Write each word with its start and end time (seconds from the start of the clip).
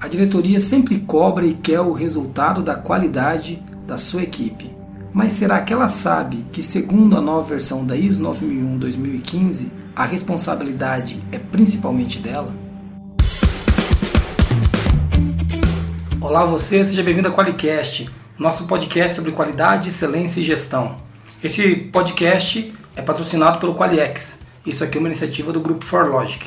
A 0.00 0.06
diretoria 0.06 0.60
sempre 0.60 1.00
cobra 1.00 1.44
e 1.44 1.54
quer 1.54 1.80
o 1.80 1.92
resultado 1.92 2.62
da 2.62 2.76
qualidade 2.76 3.60
da 3.84 3.98
sua 3.98 4.22
equipe. 4.22 4.70
Mas 5.12 5.32
será 5.32 5.60
que 5.60 5.72
ela 5.72 5.88
sabe 5.88 6.44
que, 6.52 6.62
segundo 6.62 7.16
a 7.16 7.20
nova 7.20 7.48
versão 7.48 7.84
da 7.84 7.96
ISO 7.96 8.22
9001-2015, 8.22 9.72
a 9.96 10.04
responsabilidade 10.04 11.20
é 11.32 11.38
principalmente 11.38 12.20
dela? 12.20 12.54
Olá 16.20 16.46
você, 16.46 16.86
seja 16.86 17.02
bem-vindo 17.02 17.26
ao 17.26 17.34
Qualicast, 17.34 18.08
nosso 18.38 18.68
podcast 18.68 19.16
sobre 19.16 19.32
qualidade, 19.32 19.88
excelência 19.88 20.40
e 20.40 20.44
gestão. 20.44 20.96
Esse 21.42 21.74
podcast 21.74 22.72
é 22.94 23.02
patrocinado 23.02 23.58
pelo 23.58 23.74
Qualiex. 23.74 24.42
Isso 24.64 24.84
aqui 24.84 24.96
é 24.96 25.00
uma 25.00 25.08
iniciativa 25.08 25.52
do 25.52 25.60
grupo 25.60 25.84
ForLogic. 25.84 26.46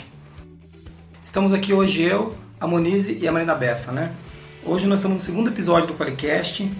Estamos 1.26 1.54
aqui 1.54 1.74
hoje 1.74 2.02
eu, 2.02 2.34
a 2.62 2.68
Monize 2.68 3.18
e 3.20 3.28
a 3.28 3.32
Marina 3.32 3.56
Befa, 3.56 3.92
né? 3.92 4.12
Hoje 4.64 4.86
nós 4.86 5.00
estamos 5.00 5.18
no 5.18 5.24
segundo 5.24 5.50
episódio 5.50 5.88
do 5.88 5.96
Qualicast 5.96 6.72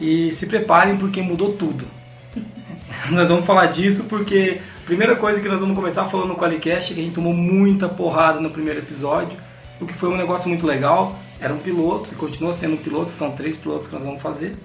e 0.00 0.32
se 0.32 0.46
preparem 0.46 0.96
porque 0.96 1.22
mudou 1.22 1.52
tudo. 1.52 1.86
nós 3.12 3.28
vamos 3.28 3.46
falar 3.46 3.66
disso 3.66 4.06
porque 4.08 4.60
a 4.82 4.86
primeira 4.86 5.14
coisa 5.14 5.40
que 5.40 5.48
nós 5.48 5.60
vamos 5.60 5.76
começar 5.76 6.06
falando 6.06 6.30
no 6.30 6.34
Qualicast 6.36 6.90
é 6.90 6.94
que 6.96 7.00
a 7.00 7.04
gente 7.04 7.14
tomou 7.14 7.32
muita 7.32 7.88
porrada 7.88 8.40
no 8.40 8.50
primeiro 8.50 8.80
episódio, 8.80 9.38
o 9.80 9.86
que 9.86 9.94
foi 9.94 10.08
um 10.08 10.16
negócio 10.16 10.48
muito 10.48 10.66
legal. 10.66 11.16
Era 11.38 11.54
um 11.54 11.58
piloto 11.58 12.08
e 12.10 12.16
continua 12.16 12.52
sendo 12.52 12.74
um 12.74 12.78
piloto, 12.78 13.12
são 13.12 13.30
três 13.30 13.56
pilotos 13.56 13.86
que 13.86 13.94
nós 13.94 14.04
vamos 14.04 14.20
fazer. 14.20 14.56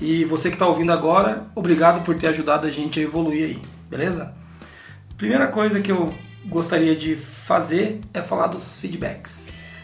E 0.00 0.24
você 0.24 0.48
que 0.48 0.56
está 0.56 0.66
ouvindo 0.66 0.92
agora, 0.92 1.46
obrigado 1.54 2.02
por 2.04 2.16
ter 2.16 2.26
ajudado 2.26 2.66
a 2.66 2.70
gente 2.72 2.98
a 2.98 3.02
evoluir 3.04 3.44
aí, 3.44 3.62
beleza? 3.88 4.34
Primeira 5.16 5.46
coisa 5.46 5.80
que 5.80 5.92
eu 5.92 6.12
gostaria 6.44 6.96
de 6.96 7.14
fazer 7.14 8.00
é 8.12 8.20
falar 8.20 8.48
dos 8.48 8.76
feedbacks. 8.76 9.41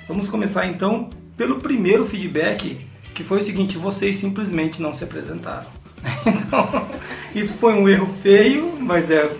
Vamos 0.09 0.27
começar 0.27 0.67
então 0.67 1.11
pelo 1.37 1.57
primeiro 1.57 2.03
feedback, 2.03 2.81
que 3.15 3.23
foi 3.23 3.41
o 3.41 3.43
seguinte: 3.43 3.77
vocês 3.77 4.17
simplesmente 4.17 4.81
não 4.81 4.93
se 4.93 5.05
apresentaram. 5.05 5.67
Então, 6.27 6.89
isso 7.35 7.55
foi 7.55 7.75
um 7.75 7.89
erro 7.89 8.07
feio, 8.23 8.77
mas 8.81 9.11
é, 9.11 9.31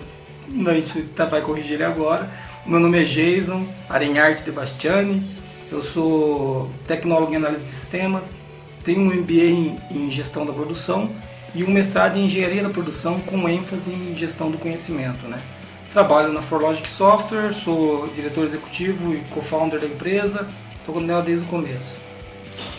a 0.67 0.73
gente 0.73 1.01
tá, 1.15 1.25
vai 1.25 1.41
corrigir 1.41 1.73
ele 1.73 1.83
agora. 1.83 2.29
Meu 2.65 2.79
nome 2.79 3.01
é 3.01 3.03
Jason 3.03 3.65
Arenharte 3.89 4.43
de 4.43 4.51
Bastiani, 4.51 5.23
eu 5.71 5.81
sou 5.81 6.69
tecnólogo 6.85 7.33
em 7.33 7.37
análise 7.37 7.63
de 7.63 7.67
sistemas, 7.67 8.39
tenho 8.83 9.01
um 9.01 9.05
MBA 9.05 9.79
em, 9.91 10.11
gestão 10.11 10.45
da 10.45 10.53
produção 10.53 11.09
e 11.55 11.63
um 11.63 11.71
mestrado 11.71 12.17
em 12.17 12.25
engenharia 12.25 12.61
da 12.61 12.69
produção 12.69 13.19
com 13.21 13.49
ênfase 13.49 13.91
em 13.91 14.13
gestão 14.13 14.51
do 14.51 14.57
conhecimento. 14.57 15.27
Né? 15.27 15.41
Trabalho 15.91 16.31
na 16.31 16.41
Forlogic 16.41 16.87
Software, 16.87 17.51
sou 17.51 18.07
diretor 18.09 18.43
executivo 18.43 19.11
e 19.15 19.21
co-founder 19.31 19.79
da 19.79 19.87
empresa, 19.87 20.47
estou 20.79 21.01
nela 21.01 21.23
desde 21.23 21.45
o 21.45 21.47
começo. 21.47 21.97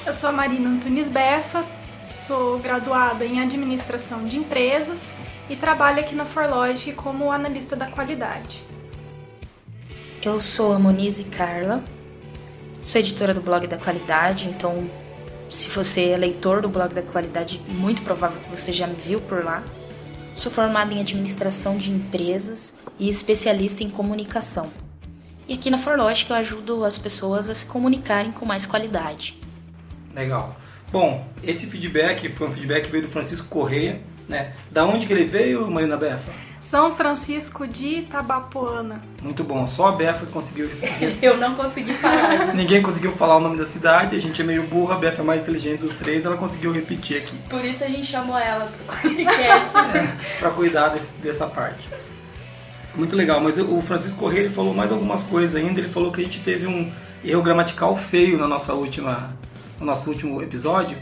Eu 0.06 0.14
sou 0.14 0.30
a 0.30 0.33
Marina 0.33 0.70
Antunes 0.70 1.11
Befa, 1.11 1.64
sou 2.06 2.61
graduada 2.61 3.25
em 3.25 3.41
administração 3.41 4.25
de 4.27 4.39
empresas 4.39 5.12
e 5.48 5.56
trabalho 5.56 5.98
aqui 5.98 6.14
na 6.14 6.25
Forlogic 6.25 6.92
como 6.92 7.33
analista 7.33 7.75
da 7.75 7.86
qualidade. 7.86 8.62
Eu 10.22 10.41
sou 10.41 10.72
a 10.72 10.78
Monize 10.78 11.24
Carla, 11.24 11.83
sou 12.80 13.00
editora 13.00 13.34
do 13.34 13.41
blog 13.41 13.67
da 13.67 13.77
qualidade, 13.77 14.48
então 14.48 14.89
se 15.48 15.69
você 15.69 16.11
é 16.11 16.17
leitor 16.17 16.62
do 16.62 16.69
blog 16.69 16.95
da 16.95 17.02
qualidade, 17.02 17.61
muito 17.67 18.02
provável 18.02 18.41
que 18.41 18.56
você 18.56 18.72
já 18.72 18.86
me 18.86 18.95
viu 18.95 19.20
por 19.20 19.45
lá. 19.45 19.64
Sou 20.41 20.50
formada 20.50 20.94
em 20.94 21.00
administração 21.00 21.77
de 21.77 21.92
empresas 21.92 22.80
e 22.98 23.10
especialista 23.10 23.84
em 23.84 23.91
comunicação. 23.91 24.70
E 25.46 25.52
aqui 25.52 25.69
na 25.69 25.77
Forlogic 25.77 26.30
eu 26.30 26.36
ajudo 26.36 26.83
as 26.83 26.96
pessoas 26.96 27.50
a 27.50 27.55
se 27.55 27.66
comunicarem 27.66 28.33
com 28.33 28.46
mais 28.46 28.64
qualidade. 28.64 29.38
Legal. 30.14 30.56
Bom, 30.91 31.28
esse 31.42 31.66
feedback 31.66 32.30
foi 32.30 32.48
um 32.48 32.52
feedback 32.52 32.86
que 32.86 32.91
veio 32.91 33.05
do 33.05 33.11
Francisco 33.11 33.48
Correia, 33.48 34.00
né? 34.30 34.55
Da 34.70 34.86
onde 34.86 35.06
que 35.06 35.12
ele 35.12 35.24
veio, 35.24 35.70
Marina 35.70 35.98
Befa? 35.98 36.33
São 36.60 36.94
Francisco 36.94 37.66
de 37.66 38.00
Itabapoana. 38.00 39.02
Muito 39.22 39.42
bom, 39.42 39.66
só 39.66 39.88
a 39.88 39.92
Befa 39.92 40.26
conseguiu 40.26 40.68
responder. 40.68 41.18
eu 41.22 41.38
não 41.38 41.54
consegui 41.54 41.94
falar. 41.94 42.52
Ninguém 42.54 42.82
conseguiu 42.82 43.12
falar 43.12 43.36
o 43.36 43.40
nome 43.40 43.56
da 43.56 43.64
cidade, 43.64 44.14
a 44.14 44.20
gente 44.20 44.40
é 44.40 44.44
meio 44.44 44.66
burro, 44.66 44.92
a 44.92 44.96
Befa 44.96 45.22
é 45.22 45.24
mais 45.24 45.42
inteligente 45.42 45.80
dos 45.80 45.94
três, 45.94 46.24
ela 46.24 46.36
conseguiu 46.36 46.70
repetir 46.70 47.16
aqui. 47.16 47.36
Por 47.48 47.64
isso 47.64 47.82
a 47.82 47.88
gente 47.88 48.06
chamou 48.06 48.38
ela 48.38 48.66
pro 48.66 48.96
podcast. 48.96 49.74
né? 49.74 50.16
pra 50.38 50.50
cuidar 50.50 50.90
desse, 50.90 51.12
dessa 51.14 51.46
parte. 51.46 51.88
Muito 52.94 53.16
legal, 53.16 53.40
mas 53.40 53.56
o 53.58 53.80
Francisco 53.80 54.18
Correia 54.18 54.40
ele 54.40 54.54
falou 54.54 54.74
mais 54.74 54.92
algumas 54.92 55.22
coisas 55.22 55.56
ainda, 55.56 55.80
ele 55.80 55.88
falou 55.88 56.12
que 56.12 56.20
a 56.20 56.24
gente 56.24 56.40
teve 56.40 56.66
um 56.66 56.92
erro 57.24 57.42
gramatical 57.42 57.96
feio 57.96 58.36
na 58.36 58.46
nossa 58.46 58.74
última, 58.74 59.34
no 59.78 59.86
nosso 59.86 60.10
último 60.10 60.42
episódio. 60.42 60.98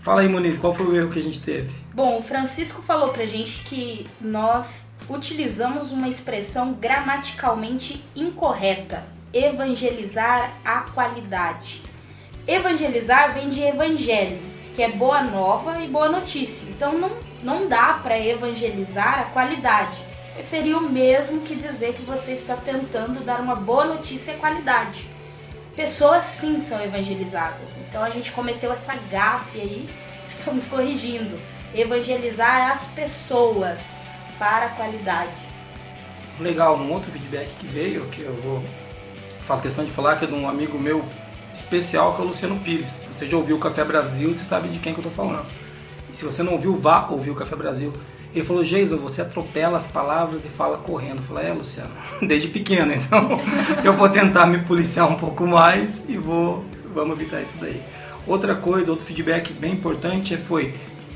Fala 0.00 0.22
aí, 0.22 0.28
Moniz, 0.28 0.58
qual 0.58 0.74
foi 0.74 0.86
o 0.86 0.96
erro 0.96 1.10
que 1.10 1.20
a 1.20 1.22
gente 1.22 1.40
teve? 1.40 1.70
Bom, 1.94 2.18
o 2.18 2.22
Francisco 2.22 2.82
falou 2.82 3.10
pra 3.10 3.24
gente 3.24 3.62
que 3.62 4.06
nós 4.20 4.91
utilizamos 5.08 5.92
uma 5.92 6.08
expressão 6.08 6.72
gramaticalmente 6.72 8.02
incorreta: 8.14 9.04
evangelizar 9.32 10.54
a 10.64 10.80
qualidade. 10.80 11.82
Evangelizar 12.46 13.32
vem 13.34 13.48
de 13.48 13.62
evangelho, 13.62 14.40
que 14.74 14.82
é 14.82 14.90
boa 14.90 15.22
nova 15.22 15.80
e 15.80 15.88
boa 15.88 16.08
notícia. 16.08 16.66
Então 16.68 16.98
não, 16.98 17.16
não 17.42 17.68
dá 17.68 18.00
para 18.02 18.18
evangelizar 18.18 19.20
a 19.20 19.24
qualidade. 19.24 19.98
Seria 20.40 20.78
o 20.78 20.90
mesmo 20.90 21.42
que 21.42 21.54
dizer 21.54 21.94
que 21.94 22.02
você 22.02 22.32
está 22.32 22.56
tentando 22.56 23.22
dar 23.22 23.40
uma 23.40 23.54
boa 23.54 23.84
notícia 23.84 24.34
à 24.34 24.38
qualidade. 24.38 25.06
Pessoas 25.76 26.24
sim 26.24 26.58
são 26.60 26.82
evangelizadas. 26.82 27.76
Então 27.76 28.02
a 28.02 28.10
gente 28.10 28.32
cometeu 28.32 28.72
essa 28.72 28.94
gafe 29.10 29.60
aí, 29.60 29.88
estamos 30.28 30.66
corrigindo. 30.66 31.38
Evangelizar 31.74 32.70
as 32.70 32.86
pessoas 32.88 34.01
para 34.42 34.66
a 34.66 34.68
qualidade. 34.70 35.30
Legal, 36.40 36.76
um 36.76 36.90
outro 36.90 37.12
feedback 37.12 37.48
que 37.60 37.66
veio, 37.68 38.06
que 38.06 38.22
eu 38.22 38.34
vou 38.42 38.60
faço 39.44 39.62
questão 39.62 39.84
de 39.84 39.92
falar, 39.92 40.16
que 40.16 40.24
é 40.24 40.28
de 40.28 40.34
um 40.34 40.48
amigo 40.48 40.80
meu 40.80 41.04
especial, 41.54 42.14
que 42.14 42.20
é 42.20 42.24
o 42.24 42.26
Luciano 42.26 42.58
Pires. 42.58 42.98
Você 43.12 43.26
já 43.26 43.36
ouviu 43.36 43.54
o 43.54 43.60
Café 43.60 43.84
Brasil, 43.84 44.34
você 44.34 44.42
sabe 44.42 44.68
de 44.68 44.80
quem 44.80 44.92
que 44.92 44.98
eu 44.98 45.06
estou 45.06 45.12
falando. 45.24 45.46
E 46.12 46.16
se 46.16 46.24
você 46.24 46.42
não 46.42 46.54
ouviu, 46.54 46.76
vá 46.76 47.06
ouvir 47.08 47.30
o 47.30 47.36
Café 47.36 47.54
Brasil. 47.54 47.92
Ele 48.34 48.44
falou, 48.44 48.64
Jason, 48.64 48.96
você 48.96 49.22
atropela 49.22 49.78
as 49.78 49.86
palavras 49.86 50.44
e 50.44 50.48
fala 50.48 50.78
correndo. 50.78 51.18
Eu 51.18 51.22
falei, 51.22 51.48
é, 51.48 51.52
Luciano, 51.52 51.90
desde 52.20 52.48
pequeno, 52.48 52.92
então 52.92 53.38
eu 53.84 53.92
vou 53.92 54.08
tentar 54.08 54.46
me 54.46 54.58
policiar 54.64 55.08
um 55.08 55.14
pouco 55.14 55.46
mais 55.46 56.04
e 56.08 56.18
vou, 56.18 56.64
vamos 56.92 57.16
evitar 57.16 57.40
isso 57.40 57.58
daí. 57.60 57.80
Outra 58.26 58.56
coisa, 58.56 58.90
outro 58.90 59.06
feedback 59.06 59.52
bem 59.52 59.72
importante 59.72 60.36
foi, 60.36 60.74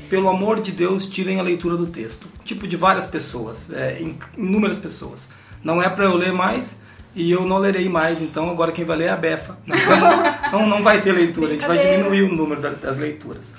pelo 0.09 0.29
amor 0.29 0.59
de 0.61 0.71
Deus, 0.71 1.05
tirem 1.05 1.39
a 1.39 1.43
leitura 1.43 1.75
do 1.75 1.87
texto. 1.87 2.27
Tipo 2.43 2.67
de 2.67 2.75
várias 2.75 3.05
pessoas, 3.05 3.71
é, 3.71 4.01
inúmeras 4.37 4.79
pessoas. 4.79 5.29
Não 5.63 5.81
é 5.81 5.89
para 5.89 6.05
eu 6.05 6.15
ler 6.15 6.31
mais 6.31 6.79
e 7.15 7.31
eu 7.31 7.45
não 7.45 7.57
lerei 7.57 7.89
mais, 7.89 8.21
então 8.21 8.49
agora 8.49 8.71
quem 8.71 8.85
vai 8.85 8.97
ler 8.97 9.05
é 9.05 9.09
a 9.09 9.17
Befa. 9.17 9.57
Não, 10.51 10.59
não, 10.59 10.69
não 10.69 10.83
vai 10.83 11.01
ter 11.01 11.11
leitura, 11.11 11.49
a 11.49 11.53
gente 11.53 11.67
vai 11.67 11.77
diminuir 11.77 12.21
o 12.21 12.33
número 12.33 12.61
das 12.61 12.97
leituras. 12.97 13.53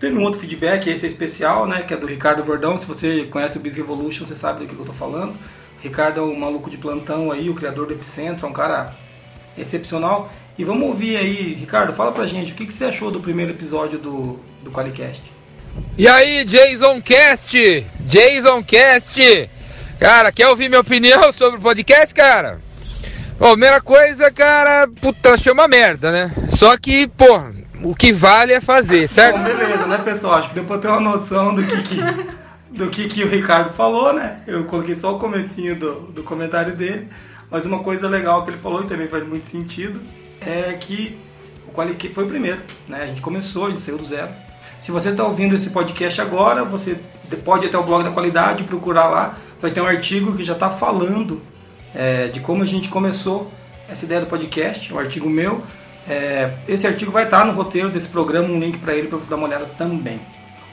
Teve 0.00 0.18
um 0.18 0.22
outro 0.22 0.40
feedback, 0.40 0.88
esse 0.88 1.06
é 1.06 1.08
especial, 1.08 1.66
né, 1.66 1.82
que 1.82 1.94
é 1.94 1.96
do 1.96 2.06
Ricardo 2.06 2.42
Vordão. 2.42 2.78
Se 2.78 2.84
você 2.84 3.24
conhece 3.24 3.56
o 3.56 3.60
Biz 3.60 3.76
Revolution, 3.76 4.26
você 4.26 4.34
sabe 4.34 4.60
do 4.60 4.66
que 4.66 4.74
eu 4.74 4.80
estou 4.80 4.94
falando. 4.94 5.32
O 5.32 5.82
Ricardo 5.82 6.20
é 6.20 6.22
um 6.22 6.38
maluco 6.38 6.68
de 6.68 6.76
plantão 6.76 7.30
aí, 7.30 7.48
o 7.48 7.54
criador 7.54 7.86
do 7.86 7.94
Epicentro, 7.94 8.46
é 8.46 8.48
um 8.48 8.52
cara 8.52 8.94
excepcional. 9.56 10.30
E 10.58 10.64
vamos 10.64 10.88
ouvir 10.88 11.16
aí, 11.16 11.54
Ricardo, 11.54 11.92
fala 11.92 12.12
pra 12.12 12.26
gente, 12.26 12.52
o 12.52 12.54
que, 12.54 12.66
que 12.66 12.72
você 12.72 12.86
achou 12.86 13.10
do 13.10 13.20
primeiro 13.20 13.52
episódio 13.52 13.98
do, 13.98 14.40
do 14.62 14.70
Qualicast? 14.70 15.22
E 15.98 16.06
aí, 16.06 16.44
Jason 16.44 17.00
Cast! 17.00 17.86
Jason 18.00 18.62
Cast! 18.62 19.50
Cara, 19.98 20.30
quer 20.30 20.48
ouvir 20.48 20.68
minha 20.68 20.80
opinião 20.80 21.30
sobre 21.32 21.58
o 21.58 21.62
podcast, 21.62 22.14
cara? 22.14 22.60
Bom, 23.38 23.50
primeira 23.52 23.80
coisa, 23.80 24.30
cara, 24.30 24.88
puta, 25.00 25.32
achei 25.32 25.52
uma 25.52 25.68
merda, 25.68 26.10
né? 26.10 26.32
Só 26.50 26.76
que, 26.76 27.06
pô, 27.06 27.40
o 27.82 27.94
que 27.94 28.12
vale 28.12 28.52
é 28.52 28.60
fazer, 28.60 29.08
certo? 29.08 29.38
Bom, 29.38 29.44
beleza, 29.44 29.86
né, 29.86 29.98
pessoal? 29.98 30.34
Acho 30.36 30.48
que 30.48 30.54
deu 30.54 30.64
pra 30.64 30.78
ter 30.78 30.88
uma 30.88 31.00
noção 31.00 31.54
do 31.54 31.62
que, 31.62 31.82
que 31.82 31.96
do 32.76 32.88
que, 32.88 33.08
que 33.08 33.24
o 33.24 33.28
Ricardo 33.28 33.72
falou, 33.72 34.12
né? 34.12 34.38
Eu 34.46 34.64
coloquei 34.64 34.94
só 34.94 35.14
o 35.14 35.18
comecinho 35.18 35.74
do, 35.76 36.00
do 36.12 36.22
comentário 36.22 36.76
dele, 36.76 37.08
mas 37.50 37.64
uma 37.64 37.78
coisa 37.80 38.08
legal 38.08 38.44
que 38.44 38.50
ele 38.50 38.58
falou 38.58 38.82
e 38.82 38.86
também 38.86 39.08
faz 39.08 39.26
muito 39.26 39.48
sentido 39.48 40.00
é 40.40 40.74
que 40.74 41.18
o 41.66 41.72
Qualique 41.72 42.12
foi 42.12 42.24
o 42.24 42.28
primeiro, 42.28 42.60
né? 42.86 43.02
A 43.02 43.06
gente 43.06 43.22
começou, 43.22 43.66
a 43.66 43.70
gente 43.70 43.82
saiu 43.82 43.98
do 43.98 44.04
zero. 44.04 44.30
Se 44.78 44.92
você 44.92 45.10
está 45.10 45.24
ouvindo 45.24 45.54
esse 45.54 45.70
podcast 45.70 46.20
agora, 46.20 46.64
você 46.64 46.98
pode 47.44 47.64
ir 47.64 47.68
até 47.68 47.78
o 47.78 47.82
blog 47.82 48.04
da 48.04 48.10
qualidade, 48.10 48.64
procurar 48.64 49.08
lá, 49.08 49.38
vai 49.60 49.70
ter 49.70 49.80
um 49.80 49.86
artigo 49.86 50.36
que 50.36 50.44
já 50.44 50.52
está 50.52 50.68
falando 50.68 51.40
é, 51.94 52.28
de 52.28 52.40
como 52.40 52.62
a 52.62 52.66
gente 52.66 52.88
começou 52.88 53.50
essa 53.88 54.04
ideia 54.04 54.20
do 54.20 54.26
podcast, 54.26 54.92
um 54.92 54.98
artigo 54.98 55.28
meu. 55.30 55.62
É, 56.08 56.52
esse 56.68 56.86
artigo 56.86 57.10
vai 57.10 57.24
estar 57.24 57.44
no 57.46 57.52
roteiro 57.52 57.90
desse 57.90 58.08
programa, 58.08 58.48
um 58.48 58.60
link 58.60 58.78
para 58.78 58.94
ele 58.94 59.08
para 59.08 59.18
você 59.18 59.30
dar 59.30 59.36
uma 59.36 59.46
olhada 59.46 59.66
também. 59.78 60.20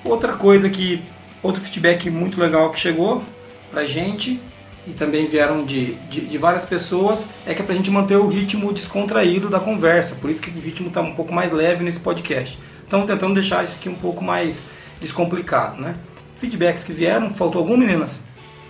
Outra 0.04 0.34
coisa 0.34 0.70
que, 0.70 1.02
outro 1.42 1.62
feedback 1.62 2.10
muito 2.10 2.40
legal 2.40 2.70
que 2.72 2.80
chegou 2.80 3.24
pra 3.72 3.86
gente 3.86 4.40
e 4.86 4.92
também 4.92 5.28
vieram 5.28 5.64
de, 5.64 5.94
de, 6.10 6.22
de 6.22 6.38
várias 6.38 6.66
pessoas, 6.66 7.26
é 7.46 7.54
que 7.54 7.62
é 7.62 7.66
para 7.66 7.74
a 7.74 7.78
gente 7.78 7.90
manter 7.90 8.18
o 8.18 8.28
ritmo 8.28 8.74
descontraído 8.74 9.50
da 9.50 9.60
conversa. 9.60 10.16
Por 10.16 10.30
isso 10.30 10.42
que 10.42 10.50
o 10.50 10.62
ritmo 10.62 10.90
está 10.90 11.00
um 11.00 11.16
pouco 11.16 11.34
mais 11.34 11.54
leve 11.54 11.86
nesse 11.86 12.02
podcast. 12.02 12.60
Então, 12.94 13.08
tentando 13.08 13.34
deixar 13.34 13.66
isso 13.66 13.76
aqui 13.76 13.90
um 13.90 13.96
pouco 13.96 14.24
mais 14.24 14.66
descomplicado, 15.02 15.82
né? 15.82 15.96
Feedbacks 16.36 16.84
que 16.84 16.94
vieram, 16.94 17.32
faltou 17.32 17.60
algum, 17.60 17.76
meninas? 17.76 18.20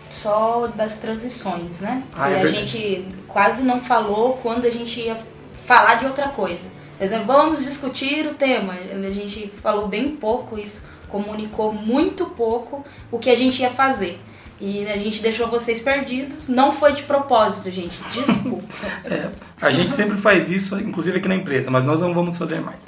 Só 0.10 0.68
das 0.68 0.98
transições, 0.98 1.82
né? 1.82 2.04
Ah, 2.16 2.30
é 2.30 2.36
a 2.36 2.44
verdade. 2.44 2.66
gente 2.66 3.06
quase 3.28 3.64
não 3.64 3.82
falou 3.82 4.40
quando 4.42 4.64
a 4.64 4.70
gente 4.70 5.02
ia 5.02 5.18
falar 5.66 5.96
de 5.96 6.06
outra 6.06 6.30
coisa. 6.30 6.70
Por 6.98 7.04
exemplo, 7.04 7.26
vamos 7.26 7.66
discutir 7.66 8.26
o 8.26 8.34
tema. 8.34 8.72
A 8.72 9.12
gente 9.12 9.52
falou 9.62 9.90
bem 9.90 10.16
pouco 10.16 10.58
isso, 10.58 10.88
comunicou 11.10 11.74
muito 11.74 12.28
pouco 12.28 12.86
o 13.12 13.20
que 13.20 13.30
a 13.30 13.36
gente 13.36 13.62
ia 13.62 13.72
fazer. 13.72 14.22
E 14.58 14.88
a 14.88 14.98
gente 14.98 15.22
deixou 15.22 15.50
vocês 15.50 15.82
perdidos. 15.82 16.48
Não 16.48 16.72
foi 16.72 16.94
de 16.94 17.04
propósito, 17.04 17.70
gente. 17.70 18.00
Desculpa. 18.10 18.74
É, 19.04 19.28
a 19.60 19.70
gente 19.70 19.92
sempre 19.92 20.16
faz 20.16 20.50
isso, 20.50 20.80
inclusive 20.80 21.18
aqui 21.18 21.28
na 21.28 21.36
empresa, 21.36 21.70
mas 21.70 21.84
nós 21.84 22.00
não 22.00 22.14
vamos 22.14 22.38
fazer 22.38 22.62
mais. 22.62 22.86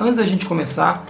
Antes 0.00 0.14
da 0.14 0.24
gente 0.24 0.46
começar, 0.46 1.06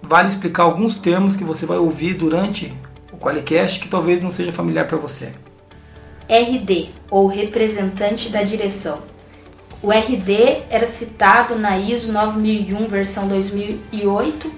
vale 0.00 0.28
explicar 0.28 0.62
alguns 0.62 0.94
termos 0.94 1.36
que 1.36 1.44
você 1.44 1.66
vai 1.66 1.76
ouvir 1.76 2.14
durante 2.14 2.72
o 3.12 3.18
Qualicast 3.18 3.78
que 3.80 3.88
talvez 3.88 4.22
não 4.22 4.30
seja 4.30 4.50
familiar 4.50 4.86
para 4.86 4.96
você. 4.96 5.34
RD, 6.26 6.88
ou 7.10 7.26
representante 7.26 8.30
da 8.30 8.42
direção. 8.42 9.02
O 9.82 9.92
RD 9.92 10.62
era 10.70 10.86
citado 10.86 11.56
na 11.56 11.76
ISO 11.76 12.12
9001, 12.12 12.88
versão 12.88 13.28
2008, 13.28 14.50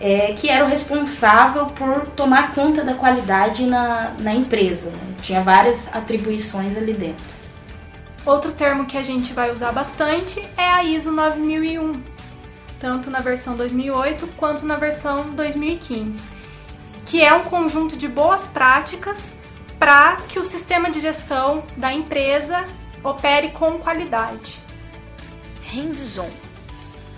é, 0.00 0.32
que 0.32 0.48
era 0.48 0.64
o 0.64 0.68
responsável 0.68 1.66
por 1.66 2.06
tomar 2.16 2.52
conta 2.52 2.82
da 2.82 2.94
qualidade 2.94 3.64
na, 3.64 4.14
na 4.18 4.34
empresa. 4.34 4.90
né? 4.90 4.98
Tinha 5.22 5.40
várias 5.40 5.88
atribuições 5.94 6.76
ali 6.76 6.92
dentro. 6.92 7.24
Outro 8.26 8.50
termo 8.50 8.86
que 8.86 8.98
a 8.98 9.02
gente 9.04 9.32
vai 9.32 9.52
usar 9.52 9.70
bastante 9.70 10.40
é 10.56 10.68
a 10.68 10.82
ISO 10.82 11.12
9001, 11.12 12.11
tanto 12.82 13.08
na 13.08 13.20
versão 13.20 13.56
2008 13.56 14.26
quanto 14.36 14.66
na 14.66 14.74
versão 14.74 15.30
2015, 15.30 16.20
que 17.06 17.22
é 17.22 17.32
um 17.32 17.44
conjunto 17.44 17.96
de 17.96 18.08
boas 18.08 18.48
práticas 18.48 19.38
para 19.78 20.16
que 20.28 20.36
o 20.40 20.42
sistema 20.42 20.90
de 20.90 21.00
gestão 21.00 21.62
da 21.76 21.92
empresa 21.92 22.66
opere 23.04 23.50
com 23.50 23.78
qualidade. 23.78 24.60
Hands-on. 25.72 26.28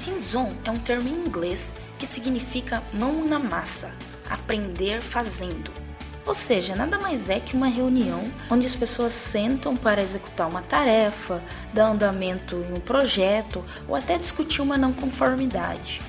Hands-on 0.07 0.53
é 0.65 0.71
um 0.71 0.79
termo 0.79 1.09
em 1.09 1.27
inglês 1.27 1.73
que 1.99 2.07
significa 2.07 2.83
mão 2.93 3.25
na 3.25 3.39
massa, 3.39 3.95
aprender 4.29 5.01
fazendo. 5.01 5.84
Ou 6.27 6.35
seja, 6.35 6.75
nada 6.75 6.99
mais 6.99 7.29
é 7.29 7.39
que 7.39 7.55
uma 7.55 7.67
reunião 7.67 8.25
onde 8.51 8.67
as 8.67 8.75
pessoas 8.75 9.13
sentam 9.13 9.77
para 9.77 10.03
executar 10.03 10.49
uma 10.49 10.63
tarefa, 10.63 11.43
dar 11.73 11.87
andamento 11.87 12.57
em 12.57 12.73
um 12.73 12.81
projeto 12.81 13.63
ou 13.87 13.95
até 13.95 14.17
discutir 14.17 14.63
uma 14.63 14.79
não 14.79 14.93
conformidade. 14.93 16.01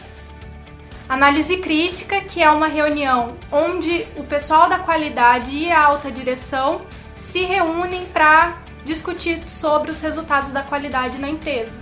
Análise 1.08 1.58
crítica, 1.58 2.22
que 2.22 2.42
é 2.42 2.50
uma 2.50 2.68
reunião 2.68 3.36
onde 3.52 4.08
o 4.18 4.24
pessoal 4.24 4.70
da 4.70 4.80
qualidade 4.80 5.56
e 5.56 5.70
a 5.70 5.84
alta 5.84 6.10
direção 6.10 6.82
se 7.18 7.44
reúnem 7.44 8.06
para 8.06 8.58
discutir 8.86 9.48
sobre 9.48 9.92
os 9.92 10.02
resultados 10.02 10.52
da 10.52 10.64
qualidade 10.64 11.20
na 11.20 11.30
empresa. 11.30 11.80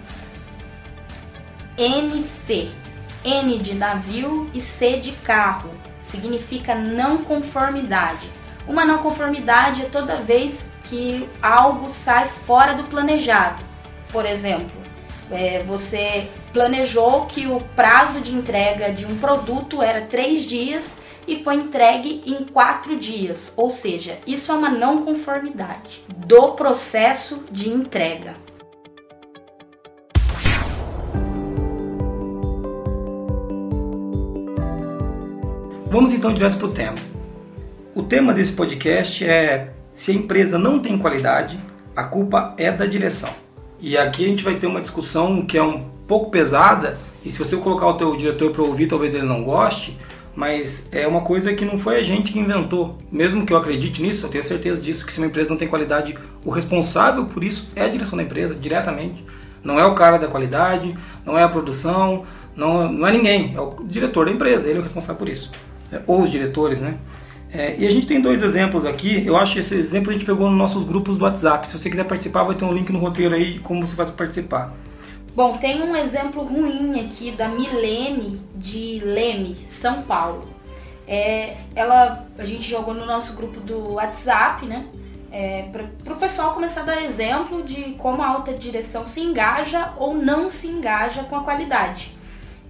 NC. 1.77 2.69
N 3.23 3.57
de 3.59 3.73
navio 3.73 4.49
e 4.53 4.59
C 4.59 4.97
de 4.97 5.11
carro. 5.11 5.82
Significa 6.03 6.75
não 6.75 7.17
conformidade. 7.17 8.29
Uma 8.67 8.85
não 8.85 8.99
conformidade 8.99 9.81
é 9.81 9.85
toda 9.85 10.17
vez 10.17 10.67
que 10.83 11.27
algo 11.41 11.89
sai 11.89 12.27
fora 12.27 12.75
do 12.75 12.83
planejado. 12.83 13.63
Por 14.11 14.25
exemplo, 14.25 14.83
é, 15.31 15.63
você 15.63 16.29
planejou 16.53 17.25
que 17.25 17.47
o 17.47 17.57
prazo 17.75 18.21
de 18.21 18.35
entrega 18.35 18.91
de 18.91 19.05
um 19.05 19.17
produto 19.17 19.81
era 19.81 20.01
três 20.01 20.43
dias 20.43 20.99
e 21.27 21.43
foi 21.43 21.55
entregue 21.55 22.21
em 22.25 22.43
quatro 22.43 22.95
dias. 22.95 23.53
Ou 23.57 23.71
seja, 23.71 24.19
isso 24.27 24.51
é 24.51 24.55
uma 24.55 24.69
não 24.69 25.03
conformidade 25.03 26.03
do 26.07 26.51
processo 26.51 27.43
de 27.51 27.69
entrega. 27.69 28.42
Vamos 35.93 36.11
então 36.11 36.33
direto 36.33 36.57
para 36.57 36.65
o 36.65 36.71
tema. 36.71 36.97
O 37.93 38.01
tema 38.01 38.33
desse 38.33 38.51
podcast 38.51 39.23
é 39.23 39.73
se 39.91 40.09
a 40.09 40.15
empresa 40.15 40.57
não 40.57 40.79
tem 40.79 40.97
qualidade, 40.97 41.59
a 41.95 42.03
culpa 42.03 42.55
é 42.57 42.71
da 42.71 42.87
direção. 42.87 43.29
E 43.79 43.95
aqui 43.95 44.25
a 44.25 44.27
gente 44.27 44.43
vai 44.43 44.55
ter 44.55 44.65
uma 44.65 44.81
discussão 44.81 45.45
que 45.45 45.55
é 45.55 45.61
um 45.61 45.85
pouco 46.07 46.31
pesada 46.31 46.97
e 47.23 47.31
se 47.31 47.37
você 47.37 47.55
colocar 47.57 47.85
o 47.85 47.93
teu 47.93 48.17
diretor 48.17 48.49
para 48.49 48.63
ouvir, 48.63 48.87
talvez 48.87 49.13
ele 49.13 49.27
não 49.27 49.43
goste, 49.43 49.95
mas 50.35 50.89
é 50.91 51.05
uma 51.07 51.21
coisa 51.21 51.53
que 51.53 51.63
não 51.63 51.77
foi 51.77 51.99
a 51.99 52.03
gente 52.03 52.31
que 52.31 52.39
inventou. 52.39 52.97
Mesmo 53.11 53.45
que 53.45 53.53
eu 53.53 53.57
acredite 53.57 54.01
nisso, 54.01 54.25
eu 54.25 54.31
tenho 54.31 54.43
certeza 54.43 54.81
disso, 54.81 55.05
que 55.05 55.13
se 55.13 55.19
uma 55.19 55.27
empresa 55.27 55.51
não 55.51 55.57
tem 55.57 55.67
qualidade, 55.67 56.17
o 56.43 56.49
responsável 56.49 57.25
por 57.25 57.43
isso 57.43 57.69
é 57.75 57.83
a 57.83 57.87
direção 57.87 58.17
da 58.17 58.23
empresa, 58.23 58.55
diretamente. 58.55 59.23
Não 59.63 59.79
é 59.79 59.85
o 59.85 59.93
cara 59.93 60.17
da 60.17 60.25
qualidade, 60.25 60.97
não 61.23 61.37
é 61.37 61.43
a 61.43 61.49
produção, 61.49 62.25
não, 62.55 62.91
não 62.91 63.07
é 63.07 63.11
ninguém, 63.11 63.53
é 63.55 63.61
o 63.61 63.75
diretor 63.83 64.25
da 64.25 64.31
empresa, 64.31 64.67
ele 64.67 64.79
é 64.79 64.81
o 64.81 64.83
responsável 64.83 65.19
por 65.19 65.29
isso. 65.29 65.51
É, 65.93 66.01
ou 66.07 66.23
os 66.23 66.31
diretores, 66.31 66.81
né? 66.81 66.97
É, 67.53 67.75
e 67.77 67.87
a 67.87 67.91
gente 67.91 68.07
tem 68.07 68.19
dois 68.19 68.41
exemplos 68.41 68.83
aqui. 68.83 69.23
Eu 69.25 69.37
acho 69.37 69.53
que 69.53 69.59
esse 69.59 69.75
exemplo 69.75 70.09
a 70.09 70.13
gente 70.13 70.25
pegou 70.25 70.49
nos 70.49 70.57
nossos 70.57 70.83
grupos 70.83 71.17
do 71.17 71.23
WhatsApp. 71.23 71.67
Se 71.67 71.77
você 71.77 71.87
quiser 71.87 72.05
participar, 72.05 72.43
vai 72.43 72.55
ter 72.55 72.65
um 72.65 72.73
link 72.73 72.91
no 72.91 72.97
roteiro 72.97 73.35
aí 73.35 73.53
de 73.53 73.59
como 73.59 73.85
você 73.85 73.95
faz 73.95 74.09
para 74.09 74.17
participar. 74.17 74.73
Bom, 75.35 75.57
tem 75.57 75.81
um 75.83 75.95
exemplo 75.95 76.43
ruim 76.43 76.99
aqui 76.99 77.31
da 77.31 77.47
Milene 77.47 78.41
de 78.55 78.99
Leme, 79.03 79.55
São 79.55 80.01
Paulo. 80.01 80.47
É, 81.07 81.57
ela, 81.75 82.25
a 82.37 82.45
gente 82.45 82.67
jogou 82.67 82.93
no 82.93 83.05
nosso 83.05 83.35
grupo 83.35 83.59
do 83.59 83.93
WhatsApp, 83.93 84.65
né? 84.65 84.85
É, 85.31 85.65
para 86.03 86.13
o 86.13 86.17
pessoal 86.17 86.53
começar 86.53 86.81
a 86.81 86.85
dar 86.85 87.03
exemplo 87.03 87.63
de 87.63 87.93
como 87.97 88.21
a 88.21 88.27
alta 88.27 88.53
direção 88.53 89.05
se 89.05 89.19
engaja 89.19 89.93
ou 89.97 90.13
não 90.13 90.49
se 90.49 90.67
engaja 90.67 91.23
com 91.23 91.35
a 91.35 91.43
qualidade. 91.43 92.15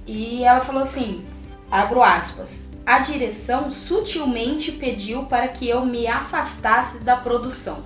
E 0.08 0.44
ela 0.44 0.62
falou 0.62 0.81
assim, 0.81 1.24
abro 1.70 2.02
aspas, 2.02 2.70
a 2.85 3.00
direção 3.00 3.69
sutilmente 3.69 4.71
pediu 4.71 5.24
para 5.24 5.47
que 5.47 5.68
eu 5.68 5.85
me 5.85 6.07
afastasse 6.07 7.00
da 7.00 7.15
produção. 7.15 7.83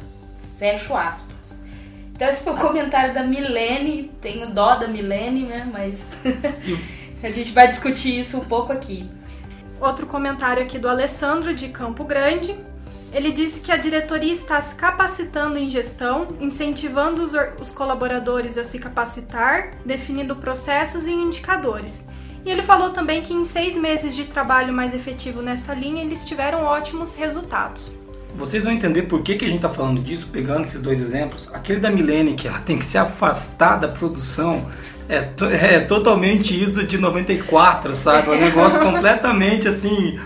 Fecho 0.58 0.96
aspas. 0.96 1.60
Então 2.14 2.28
esse 2.28 2.44
foi 2.44 2.54
o 2.54 2.58
comentário 2.60 3.14
da 3.14 3.24
Milene, 3.24 4.12
tenho 4.20 4.48
dó 4.48 4.76
da 4.76 4.88
Milene, 4.88 5.44
né? 5.44 5.70
Mas 5.72 6.18
a 7.22 7.30
gente 7.30 7.52
vai 7.52 7.68
discutir 7.68 8.20
isso 8.20 8.38
um 8.38 8.46
pouco 8.46 8.74
aqui. 8.74 9.08
Outro 9.80 10.08
comentário 10.08 10.64
aqui 10.64 10.80
do 10.80 10.90
Alessandro 10.90 11.54
de 11.54 11.68
Campo 11.70 12.04
Grande. 12.04 12.56
Ele 13.14 13.32
disse 13.32 13.62
que 13.62 13.72
a 13.72 13.78
diretoria 13.78 14.34
está 14.34 14.60
se 14.60 14.76
capacitando 14.76 15.58
em 15.58 15.70
gestão, 15.70 16.28
incentivando 16.42 17.24
os, 17.24 17.32
os 17.62 17.72
colaboradores 17.72 18.58
a 18.58 18.66
se 18.66 18.80
capacitar, 18.80 19.72
definindo 19.86 20.36
processos 20.36 21.08
e 21.08 21.12
indicadores. 21.12 22.06
E 22.48 22.50
ele 22.50 22.64
falou 22.64 22.92
também 22.92 23.22
que 23.22 23.34
em 23.34 23.44
seis 23.44 23.76
meses 23.76 24.16
de 24.16 24.24
trabalho 24.24 24.72
mais 24.74 24.94
efetivo 24.94 25.42
nessa 25.42 25.74
linha, 25.74 26.02
eles 26.02 26.26
tiveram 26.26 26.64
ótimos 26.64 27.14
resultados. 27.14 27.94
Vocês 28.38 28.64
vão 28.64 28.72
entender 28.72 29.02
por 29.02 29.22
que, 29.22 29.36
que 29.36 29.44
a 29.44 29.48
gente 29.50 29.58
está 29.58 29.68
falando 29.70 30.02
disso, 30.02 30.30
pegando 30.32 30.62
esses 30.62 30.82
dois 30.82 31.02
exemplos. 31.02 31.50
Aquele 31.54 31.82
da 31.82 31.92
Milene, 31.92 32.36
que 32.36 32.48
ela 32.48 32.60
tem 32.60 32.78
que 32.78 32.86
se 32.86 32.98
afastar 32.98 33.76
da 33.78 33.90
produção, 33.90 34.66
é, 35.10 35.20
to 35.24 35.44
é 35.44 35.82
totalmente 35.82 36.56
ISO 36.58 36.86
de 36.86 36.98
94, 36.98 37.94
sabe? 37.94 38.30
É 38.30 38.36
um 38.38 38.40
negócio 38.40 38.80
completamente 38.92 39.68
assim, 39.68 40.18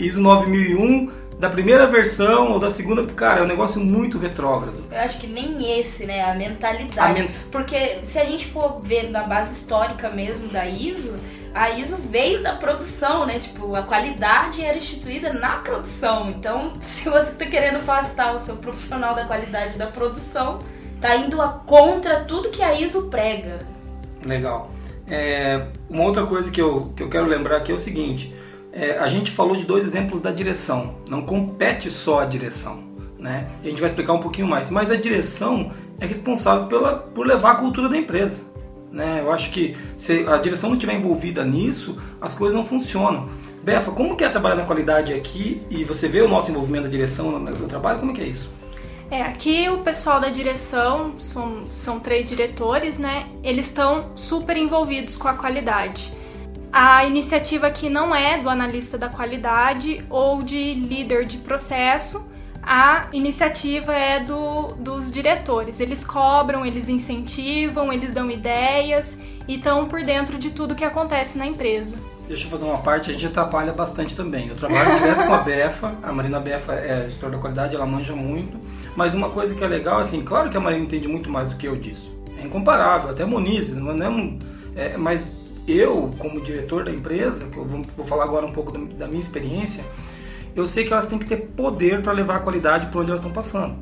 ISO 0.00 0.20
9001 0.20 1.12
da 1.38 1.48
primeira 1.48 1.86
versão 1.86 2.50
ou 2.50 2.58
da 2.58 2.68
segunda, 2.68 3.04
cara, 3.04 3.38
é 3.38 3.42
um 3.44 3.46
negócio 3.46 3.80
muito 3.80 4.18
retrógrado. 4.18 4.82
Eu 4.90 4.98
acho 4.98 5.20
que 5.20 5.28
nem 5.28 5.78
esse, 5.78 6.04
né? 6.04 6.28
A 6.28 6.34
mentalidade. 6.34 7.20
A 7.20 7.22
men- 7.22 7.30
Porque 7.52 8.00
se 8.02 8.18
a 8.18 8.24
gente 8.24 8.46
for 8.46 8.80
ver 8.82 9.08
na 9.10 9.22
base 9.22 9.52
histórica 9.52 10.10
mesmo 10.10 10.48
da 10.48 10.66
ISO, 10.66 11.14
a 11.54 11.70
ISO 11.70 11.96
veio 11.96 12.42
da 12.42 12.54
produção, 12.54 13.26
né? 13.26 13.38
Tipo, 13.38 13.74
a 13.74 13.82
qualidade 13.82 14.62
era 14.62 14.76
instituída 14.76 15.32
na 15.32 15.56
produção. 15.56 16.30
Então, 16.30 16.72
se 16.80 17.08
você 17.08 17.32
tá 17.32 17.46
querendo 17.46 17.78
afastar 17.78 18.34
o 18.34 18.38
seu 18.38 18.56
profissional 18.56 19.14
da 19.14 19.24
qualidade 19.24 19.78
da 19.78 19.86
produção, 19.86 20.58
tá 21.00 21.16
indo 21.16 21.40
a 21.40 21.48
contra 21.48 22.20
tudo 22.20 22.50
que 22.50 22.62
a 22.62 22.78
ISO 22.78 23.08
prega. 23.08 23.58
Legal. 24.24 24.70
É, 25.06 25.66
uma 25.88 26.04
outra 26.04 26.26
coisa 26.26 26.50
que 26.50 26.60
eu, 26.60 26.92
que 26.94 27.02
eu 27.02 27.08
quero 27.08 27.26
lembrar 27.26 27.56
aqui 27.56 27.72
é 27.72 27.74
o 27.74 27.78
seguinte: 27.78 28.34
é, 28.72 28.98
a 28.98 29.08
gente 29.08 29.30
falou 29.30 29.56
de 29.56 29.64
dois 29.64 29.84
exemplos 29.84 30.20
da 30.20 30.30
direção. 30.30 30.96
Não 31.08 31.22
compete 31.22 31.90
só 31.90 32.20
a 32.20 32.24
direção, 32.24 32.84
né? 33.18 33.48
A 33.62 33.68
gente 33.68 33.80
vai 33.80 33.88
explicar 33.88 34.12
um 34.12 34.20
pouquinho 34.20 34.46
mais. 34.46 34.70
Mas 34.70 34.90
a 34.90 34.96
direção 34.96 35.72
é 36.00 36.06
responsável 36.06 36.66
pela, 36.66 36.96
por 36.96 37.26
levar 37.26 37.52
a 37.52 37.54
cultura 37.56 37.88
da 37.88 37.96
empresa. 37.96 38.40
Né? 38.98 39.20
Eu 39.20 39.30
acho 39.30 39.52
que 39.52 39.76
se 39.96 40.26
a 40.26 40.38
direção 40.38 40.70
não 40.70 40.76
estiver 40.76 40.94
envolvida 40.94 41.44
nisso, 41.44 42.02
as 42.20 42.34
coisas 42.34 42.56
não 42.56 42.66
funcionam. 42.66 43.28
Befa, 43.62 43.92
como 43.92 44.16
que 44.16 44.24
é 44.24 44.28
trabalhar 44.28 44.56
na 44.56 44.64
qualidade 44.64 45.14
aqui 45.14 45.62
e 45.70 45.84
você 45.84 46.08
vê 46.08 46.20
o 46.20 46.26
nosso 46.26 46.50
envolvimento 46.50 46.86
da 46.86 46.90
direção 46.90 47.38
no, 47.38 47.68
trabalho? 47.68 48.00
Como 48.00 48.12
que 48.12 48.20
é 48.20 48.24
isso? 48.24 48.50
É, 49.08 49.22
aqui 49.22 49.68
o 49.68 49.78
pessoal 49.78 50.18
da 50.20 50.30
direção, 50.30 51.14
são, 51.20 51.64
são 51.70 52.00
três 52.00 52.28
diretores, 52.28 52.98
né? 52.98 53.28
Eles 53.40 53.66
estão 53.66 54.10
super 54.16 54.56
envolvidos 54.56 55.14
com 55.14 55.28
a 55.28 55.34
qualidade. 55.34 56.12
A 56.72 57.04
iniciativa 57.04 57.68
aqui 57.68 57.88
não 57.88 58.12
é 58.12 58.36
do 58.42 58.50
analista 58.50 58.98
da 58.98 59.08
qualidade 59.08 60.04
ou 60.10 60.42
de 60.42 60.74
líder 60.74 61.24
de 61.24 61.38
processo, 61.38 62.28
a 62.70 63.06
iniciativa 63.14 63.94
é 63.94 64.20
do, 64.22 64.66
dos 64.74 65.10
diretores. 65.10 65.80
Eles 65.80 66.04
cobram, 66.04 66.66
eles 66.66 66.90
incentivam, 66.90 67.90
eles 67.90 68.12
dão 68.12 68.30
ideias 68.30 69.18
e 69.48 69.54
estão 69.54 69.86
por 69.86 70.04
dentro 70.04 70.36
de 70.36 70.50
tudo 70.50 70.74
que 70.74 70.84
acontece 70.84 71.38
na 71.38 71.46
empresa. 71.46 71.96
Deixa 72.28 72.44
eu 72.44 72.50
fazer 72.50 72.66
uma 72.66 72.76
parte, 72.76 73.08
a 73.08 73.14
gente 73.14 73.26
atrapalha 73.26 73.72
bastante 73.72 74.14
também. 74.14 74.48
Eu 74.48 74.54
trabalho 74.54 74.96
direto 74.96 75.26
com 75.26 75.32
a 75.32 75.38
Befa, 75.38 75.94
a 76.02 76.12
Marina 76.12 76.38
Befa 76.38 76.74
é 76.74 77.04
gestora 77.06 77.32
da 77.32 77.38
qualidade, 77.38 77.74
ela 77.74 77.86
manja 77.86 78.14
muito. 78.14 78.58
Mas 78.94 79.14
uma 79.14 79.30
coisa 79.30 79.54
que 79.54 79.64
é 79.64 79.66
legal, 79.66 79.98
assim, 79.98 80.22
claro 80.22 80.50
que 80.50 80.56
a 80.58 80.60
Marina 80.60 80.84
entende 80.84 81.08
muito 81.08 81.30
mais 81.30 81.48
do 81.48 81.56
que 81.56 81.66
eu 81.66 81.74
disso. 81.74 82.14
É 82.38 82.44
incomparável, 82.44 83.08
até 83.08 83.24
Moniz, 83.24 83.72
não 83.72 83.92
é, 84.76 84.92
é 84.92 84.96
mas 84.98 85.32
eu, 85.66 86.10
como 86.18 86.42
diretor 86.42 86.84
da 86.84 86.90
empresa, 86.90 87.46
que 87.46 87.56
eu 87.56 87.64
vou, 87.64 87.80
vou 87.96 88.04
falar 88.04 88.24
agora 88.24 88.44
um 88.44 88.52
pouco 88.52 88.76
da 88.76 89.08
minha 89.08 89.22
experiência, 89.22 89.82
eu 90.58 90.66
sei 90.66 90.84
que 90.84 90.92
elas 90.92 91.06
têm 91.06 91.18
que 91.18 91.24
ter 91.24 91.36
poder 91.36 92.02
para 92.02 92.12
levar 92.12 92.36
a 92.36 92.40
qualidade 92.40 92.86
para 92.86 93.00
onde 93.00 93.10
elas 93.10 93.20
estão 93.20 93.32
passando. 93.32 93.76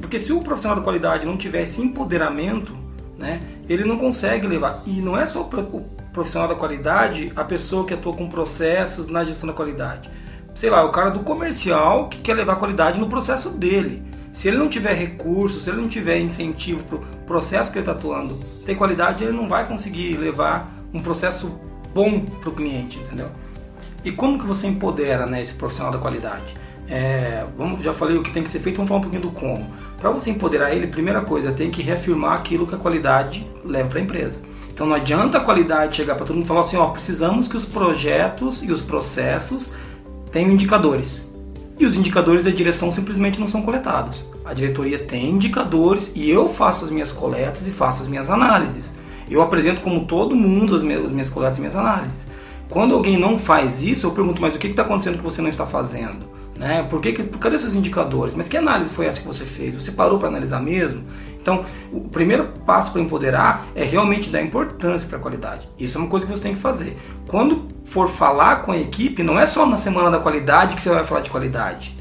Porque 0.00 0.18
se 0.18 0.32
o 0.32 0.40
profissional 0.40 0.76
da 0.76 0.82
qualidade 0.82 1.26
não 1.26 1.36
tiver 1.36 1.62
esse 1.62 1.82
empoderamento, 1.82 2.76
né, 3.18 3.40
ele 3.68 3.84
não 3.84 3.98
consegue 3.98 4.46
levar. 4.46 4.80
E 4.86 5.00
não 5.00 5.18
é 5.18 5.26
só 5.26 5.40
o 5.42 5.84
profissional 6.12 6.48
da 6.48 6.54
qualidade 6.54 7.32
a 7.34 7.42
pessoa 7.42 7.84
que 7.84 7.94
atua 7.94 8.12
com 8.14 8.28
processos 8.28 9.08
na 9.08 9.24
gestão 9.24 9.48
da 9.48 9.52
qualidade. 9.52 10.08
Sei 10.54 10.70
lá, 10.70 10.84
o 10.84 10.92
cara 10.92 11.10
do 11.10 11.20
comercial 11.20 12.08
que 12.08 12.20
quer 12.20 12.34
levar 12.34 12.56
qualidade 12.56 13.00
no 13.00 13.08
processo 13.08 13.50
dele. 13.50 14.02
Se 14.32 14.46
ele 14.46 14.56
não 14.56 14.68
tiver 14.68 14.94
recursos, 14.94 15.64
se 15.64 15.70
ele 15.70 15.80
não 15.80 15.88
tiver 15.88 16.20
incentivo 16.20 16.84
para 16.84 16.96
o 16.96 17.00
processo 17.26 17.72
que 17.72 17.78
ele 17.78 17.82
está 17.82 17.92
atuando 17.92 18.38
ter 18.64 18.76
qualidade, 18.76 19.24
ele 19.24 19.32
não 19.32 19.48
vai 19.48 19.66
conseguir 19.66 20.16
levar 20.16 20.72
um 20.94 21.00
processo 21.00 21.58
bom 21.92 22.20
para 22.20 22.50
o 22.50 22.52
cliente, 22.52 23.00
entendeu? 23.00 23.30
E 24.04 24.10
como 24.12 24.38
que 24.38 24.46
você 24.46 24.66
empodera 24.66 25.26
né, 25.26 25.42
esse 25.42 25.54
profissional 25.54 25.92
da 25.92 25.98
qualidade? 25.98 26.54
É, 26.88 27.44
vamos, 27.56 27.82
já 27.82 27.92
falei 27.92 28.16
o 28.16 28.22
que 28.22 28.32
tem 28.32 28.42
que 28.42 28.50
ser 28.50 28.58
feito, 28.58 28.76
vamos 28.76 28.88
falar 28.88 28.98
um 28.98 29.02
pouquinho 29.02 29.22
do 29.22 29.30
como. 29.30 29.70
Para 29.98 30.10
você 30.10 30.30
empoderar 30.30 30.74
ele, 30.74 30.86
primeira 30.86 31.20
coisa, 31.20 31.52
tem 31.52 31.70
que 31.70 31.82
reafirmar 31.82 32.34
aquilo 32.34 32.66
que 32.66 32.74
a 32.74 32.78
qualidade 32.78 33.46
leva 33.64 33.88
para 33.88 33.98
a 34.00 34.02
empresa. 34.02 34.42
Então 34.72 34.86
não 34.86 34.96
adianta 34.96 35.38
a 35.38 35.40
qualidade 35.40 35.96
chegar 35.96 36.14
para 36.14 36.24
todo 36.24 36.36
mundo 36.36 36.46
e 36.46 36.48
falar 36.48 36.62
assim, 36.62 36.76
ó, 36.76 36.86
precisamos 36.88 37.46
que 37.46 37.56
os 37.56 37.64
projetos 37.64 38.62
e 38.62 38.72
os 38.72 38.82
processos 38.82 39.72
tenham 40.32 40.50
indicadores. 40.50 41.28
E 41.78 41.86
os 41.86 41.96
indicadores 41.96 42.44
da 42.44 42.50
direção 42.50 42.90
simplesmente 42.90 43.38
não 43.38 43.46
são 43.46 43.62
coletados. 43.62 44.24
A 44.44 44.52
diretoria 44.52 44.98
tem 44.98 45.30
indicadores 45.30 46.10
e 46.14 46.28
eu 46.28 46.48
faço 46.48 46.84
as 46.84 46.90
minhas 46.90 47.12
coletas 47.12 47.68
e 47.68 47.70
faço 47.70 48.02
as 48.02 48.08
minhas 48.08 48.28
análises. 48.28 48.92
Eu 49.30 49.42
apresento 49.42 49.80
como 49.80 50.06
todo 50.06 50.34
mundo 50.34 50.74
as 50.74 50.82
minhas, 50.82 51.04
as 51.04 51.10
minhas 51.10 51.30
coletas 51.30 51.58
e 51.58 51.60
minhas 51.60 51.76
análises. 51.76 52.29
Quando 52.70 52.94
alguém 52.94 53.18
não 53.18 53.36
faz 53.36 53.82
isso, 53.82 54.06
eu 54.06 54.12
pergunto, 54.12 54.40
mas 54.40 54.54
o 54.54 54.58
que 54.58 54.68
está 54.68 54.82
acontecendo 54.82 55.18
que 55.18 55.24
você 55.24 55.42
não 55.42 55.48
está 55.48 55.66
fazendo? 55.66 56.30
Né? 56.56 56.86
Por 56.88 57.00
que, 57.00 57.12
cadê 57.12 57.58
seus 57.58 57.74
indicadores? 57.74 58.34
Mas 58.34 58.46
que 58.46 58.56
análise 58.56 58.92
foi 58.92 59.06
essa 59.06 59.20
que 59.20 59.26
você 59.26 59.44
fez? 59.44 59.74
Você 59.74 59.90
parou 59.90 60.18
para 60.18 60.28
analisar 60.28 60.60
mesmo? 60.62 61.02
Então, 61.40 61.64
o 61.92 62.02
primeiro 62.02 62.48
passo 62.64 62.92
para 62.92 63.00
empoderar 63.00 63.66
é 63.74 63.82
realmente 63.82 64.30
dar 64.30 64.40
importância 64.40 65.08
para 65.08 65.18
a 65.18 65.20
qualidade. 65.20 65.68
Isso 65.78 65.98
é 65.98 66.00
uma 66.00 66.08
coisa 66.08 66.26
que 66.26 66.30
você 66.30 66.42
tem 66.42 66.54
que 66.54 66.60
fazer. 66.60 66.96
Quando 67.26 67.66
for 67.84 68.08
falar 68.08 68.56
com 68.62 68.70
a 68.70 68.78
equipe, 68.78 69.22
não 69.22 69.40
é 69.40 69.46
só 69.46 69.66
na 69.66 69.76
semana 69.76 70.10
da 70.10 70.20
qualidade 70.20 70.76
que 70.76 70.82
você 70.82 70.90
vai 70.90 71.02
falar 71.02 71.22
de 71.22 71.30
qualidade. 71.30 71.96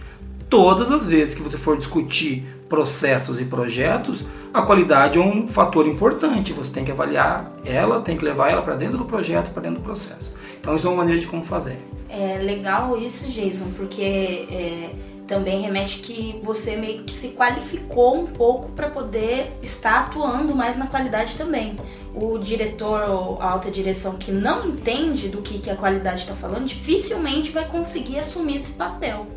Todas 0.49 0.91
as 0.91 1.05
vezes 1.05 1.33
que 1.33 1.41
você 1.41 1.57
for 1.57 1.77
discutir 1.77 2.45
processos 2.67 3.39
e 3.39 3.45
projetos, 3.45 4.23
a 4.53 4.61
qualidade 4.61 5.17
é 5.17 5.21
um 5.21 5.47
fator 5.47 5.87
importante. 5.87 6.53
Você 6.53 6.71
tem 6.71 6.83
que 6.83 6.91
avaliar 6.91 7.51
ela, 7.65 8.01
tem 8.01 8.17
que 8.17 8.25
levar 8.25 8.51
ela 8.51 8.61
para 8.61 8.75
dentro 8.75 8.97
do 8.97 9.05
projeto, 9.05 9.51
para 9.51 9.63
dentro 9.63 9.79
do 9.79 9.83
processo. 9.83 10.37
Então 10.59 10.75
isso 10.75 10.87
é 10.87 10.89
uma 10.89 10.97
maneira 10.97 11.19
de 11.19 11.27
como 11.27 11.43
fazer. 11.43 11.79
É 12.09 12.39
legal 12.39 12.97
isso, 12.97 13.29
Jason, 13.29 13.71
porque 13.75 14.47
é, 14.51 14.89
também 15.27 15.61
remete 15.61 15.99
que 15.99 16.39
você 16.43 16.75
meio 16.75 17.03
que 17.03 17.13
se 17.13 17.29
qualificou 17.29 18.19
um 18.19 18.25
pouco 18.25 18.69
para 18.71 18.89
poder 18.89 19.55
estar 19.61 19.99
atuando 20.05 20.55
mais 20.55 20.75
na 20.75 20.87
qualidade 20.87 21.35
também. 21.35 21.75
O 22.15 22.39
diretor 22.39 23.07
ou 23.09 23.39
a 23.39 23.51
alta 23.51 23.69
direção 23.69 24.17
que 24.17 24.31
não 24.31 24.67
entende 24.67 25.29
do 25.29 25.41
que, 25.41 25.59
que 25.59 25.69
a 25.69 25.75
qualidade 25.75 26.21
está 26.21 26.33
falando, 26.33 26.65
dificilmente 26.65 27.51
vai 27.51 27.65
conseguir 27.65 28.17
assumir 28.17 28.57
esse 28.57 28.71
papel. 28.71 29.27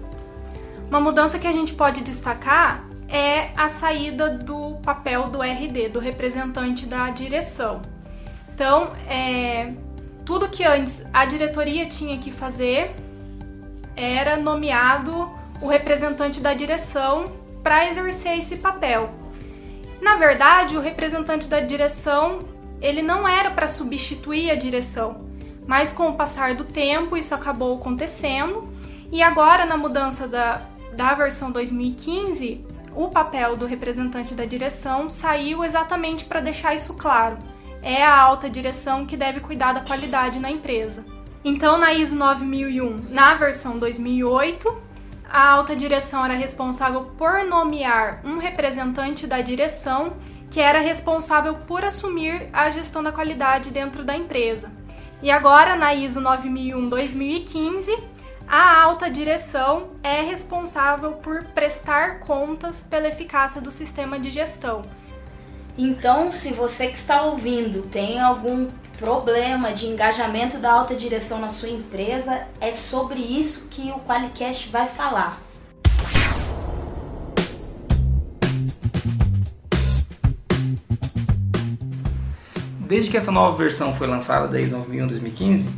Uma 0.88 1.00
mudança 1.00 1.38
que 1.38 1.46
a 1.46 1.52
gente 1.52 1.74
pode 1.74 2.02
destacar 2.02 2.88
é 3.06 3.50
a 3.54 3.68
saída 3.68 4.30
do 4.30 4.76
papel 4.82 5.24
do 5.28 5.42
RD, 5.42 5.90
do 5.90 5.98
representante 5.98 6.86
da 6.86 7.10
direção. 7.10 7.82
Então, 8.54 8.92
é, 9.06 9.74
tudo 10.24 10.48
que 10.48 10.64
antes 10.64 11.06
a 11.12 11.24
diretoria 11.24 11.86
tinha 11.86 12.18
que 12.18 12.30
fazer 12.30 12.94
era 13.96 14.36
nomeado 14.36 15.30
o 15.60 15.66
representante 15.66 16.40
da 16.40 16.54
direção 16.54 17.24
para 17.62 17.88
exercer 17.88 18.38
esse 18.38 18.56
papel. 18.56 19.10
Na 20.00 20.16
verdade, 20.16 20.76
o 20.76 20.80
representante 20.80 21.46
da 21.46 21.60
direção 21.60 22.40
ele 22.80 23.02
não 23.02 23.26
era 23.26 23.50
para 23.50 23.68
substituir 23.68 24.50
a 24.50 24.56
direção, 24.56 25.24
mas 25.66 25.92
com 25.92 26.08
o 26.08 26.16
passar 26.16 26.54
do 26.54 26.64
tempo 26.64 27.16
isso 27.16 27.34
acabou 27.34 27.76
acontecendo 27.76 28.68
e 29.12 29.22
agora 29.22 29.64
na 29.64 29.76
mudança 29.76 30.26
da, 30.26 30.62
da 30.92 31.14
versão 31.14 31.52
2015 31.52 32.66
o 32.94 33.08
papel 33.08 33.56
do 33.56 33.64
representante 33.64 34.34
da 34.34 34.44
direção 34.44 35.08
saiu 35.08 35.64
exatamente 35.64 36.24
para 36.24 36.40
deixar 36.40 36.74
isso 36.74 36.94
claro 36.94 37.38
é 37.82 38.04
a 38.04 38.16
alta 38.16 38.48
direção 38.48 39.04
que 39.04 39.16
deve 39.16 39.40
cuidar 39.40 39.72
da 39.72 39.80
qualidade 39.80 40.38
na 40.38 40.50
empresa. 40.50 41.04
Então, 41.44 41.76
na 41.76 41.92
ISO 41.92 42.16
9001, 42.16 43.08
na 43.10 43.34
versão 43.34 43.78
2008, 43.78 44.80
a 45.28 45.48
alta 45.48 45.74
direção 45.74 46.24
era 46.24 46.34
responsável 46.34 47.10
por 47.18 47.44
nomear 47.44 48.20
um 48.24 48.38
representante 48.38 49.26
da 49.26 49.40
direção 49.40 50.16
que 50.50 50.60
era 50.60 50.80
responsável 50.80 51.54
por 51.54 51.84
assumir 51.84 52.48
a 52.52 52.68
gestão 52.70 53.02
da 53.02 53.10
qualidade 53.10 53.70
dentro 53.70 54.04
da 54.04 54.16
empresa. 54.16 54.70
E 55.22 55.30
agora, 55.30 55.74
na 55.74 55.94
ISO 55.94 56.20
9001-2015, 56.20 57.98
a 58.46 58.82
alta 58.82 59.10
direção 59.10 59.92
é 60.02 60.20
responsável 60.20 61.12
por 61.12 61.42
prestar 61.44 62.20
contas 62.20 62.82
pela 62.82 63.08
eficácia 63.08 63.60
do 63.60 63.70
sistema 63.70 64.18
de 64.18 64.30
gestão 64.30 64.82
então, 65.76 66.30
se 66.30 66.52
você 66.52 66.88
que 66.88 66.96
está 66.96 67.22
ouvindo 67.22 67.82
tem 67.82 68.20
algum 68.20 68.68
problema 68.98 69.72
de 69.72 69.86
engajamento 69.86 70.58
da 70.58 70.70
alta 70.70 70.94
direção 70.94 71.40
na 71.40 71.48
sua 71.48 71.70
empresa, 71.70 72.46
é 72.60 72.70
sobre 72.72 73.20
isso 73.20 73.68
que 73.70 73.90
o 73.90 73.98
Qualicast 74.00 74.68
vai 74.68 74.86
falar. 74.86 75.40
Desde 82.80 83.10
que 83.10 83.16
essa 83.16 83.32
nova 83.32 83.56
versão 83.56 83.94
foi 83.94 84.06
lançada, 84.06 84.46
da 84.46 84.60
ISO 84.60 84.76
9001 84.76 85.06
2015, 85.08 85.70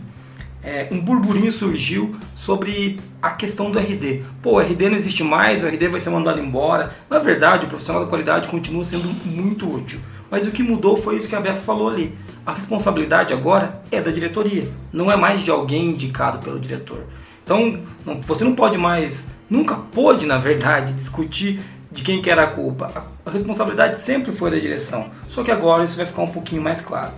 é, 0.64 0.88
um 0.90 0.98
burburinho 0.98 1.52
surgiu 1.52 2.16
sobre 2.36 2.98
a 3.20 3.30
questão 3.30 3.70
do 3.70 3.78
RD. 3.78 4.22
Pô, 4.42 4.52
o 4.52 4.60
RD 4.60 4.88
não 4.88 4.96
existe 4.96 5.22
mais, 5.22 5.62
o 5.62 5.66
RD 5.66 5.88
vai 5.88 6.00
ser 6.00 6.08
mandado 6.08 6.40
embora. 6.40 6.94
Na 7.10 7.18
verdade, 7.18 7.66
o 7.66 7.68
profissional 7.68 8.02
da 8.02 8.08
qualidade 8.08 8.48
continua 8.48 8.84
sendo 8.84 9.08
muito 9.26 9.70
útil. 9.70 10.00
Mas 10.30 10.46
o 10.46 10.50
que 10.50 10.62
mudou 10.62 10.96
foi 10.96 11.16
isso 11.16 11.28
que 11.28 11.36
a 11.36 11.40
Beth 11.40 11.60
falou 11.60 11.90
ali. 11.90 12.16
A 12.46 12.52
responsabilidade 12.52 13.32
agora 13.32 13.82
é 13.92 14.00
da 14.00 14.10
diretoria, 14.10 14.66
não 14.92 15.12
é 15.12 15.16
mais 15.16 15.42
de 15.42 15.50
alguém 15.50 15.90
indicado 15.90 16.38
pelo 16.38 16.58
diretor. 16.58 17.04
Então, 17.44 17.80
não, 18.04 18.20
você 18.22 18.42
não 18.42 18.54
pode 18.54 18.78
mais, 18.78 19.30
nunca 19.50 19.76
pôde, 19.76 20.24
na 20.24 20.38
verdade, 20.38 20.92
discutir 20.94 21.60
de 21.92 22.02
quem 22.02 22.22
que 22.22 22.30
era 22.30 22.42
a 22.42 22.46
culpa. 22.46 23.04
A 23.24 23.30
responsabilidade 23.30 24.00
sempre 24.00 24.32
foi 24.32 24.50
da 24.50 24.58
direção. 24.58 25.10
Só 25.28 25.44
que 25.44 25.50
agora 25.50 25.84
isso 25.84 25.96
vai 25.96 26.06
ficar 26.06 26.22
um 26.22 26.30
pouquinho 26.30 26.62
mais 26.62 26.80
claro. 26.80 27.12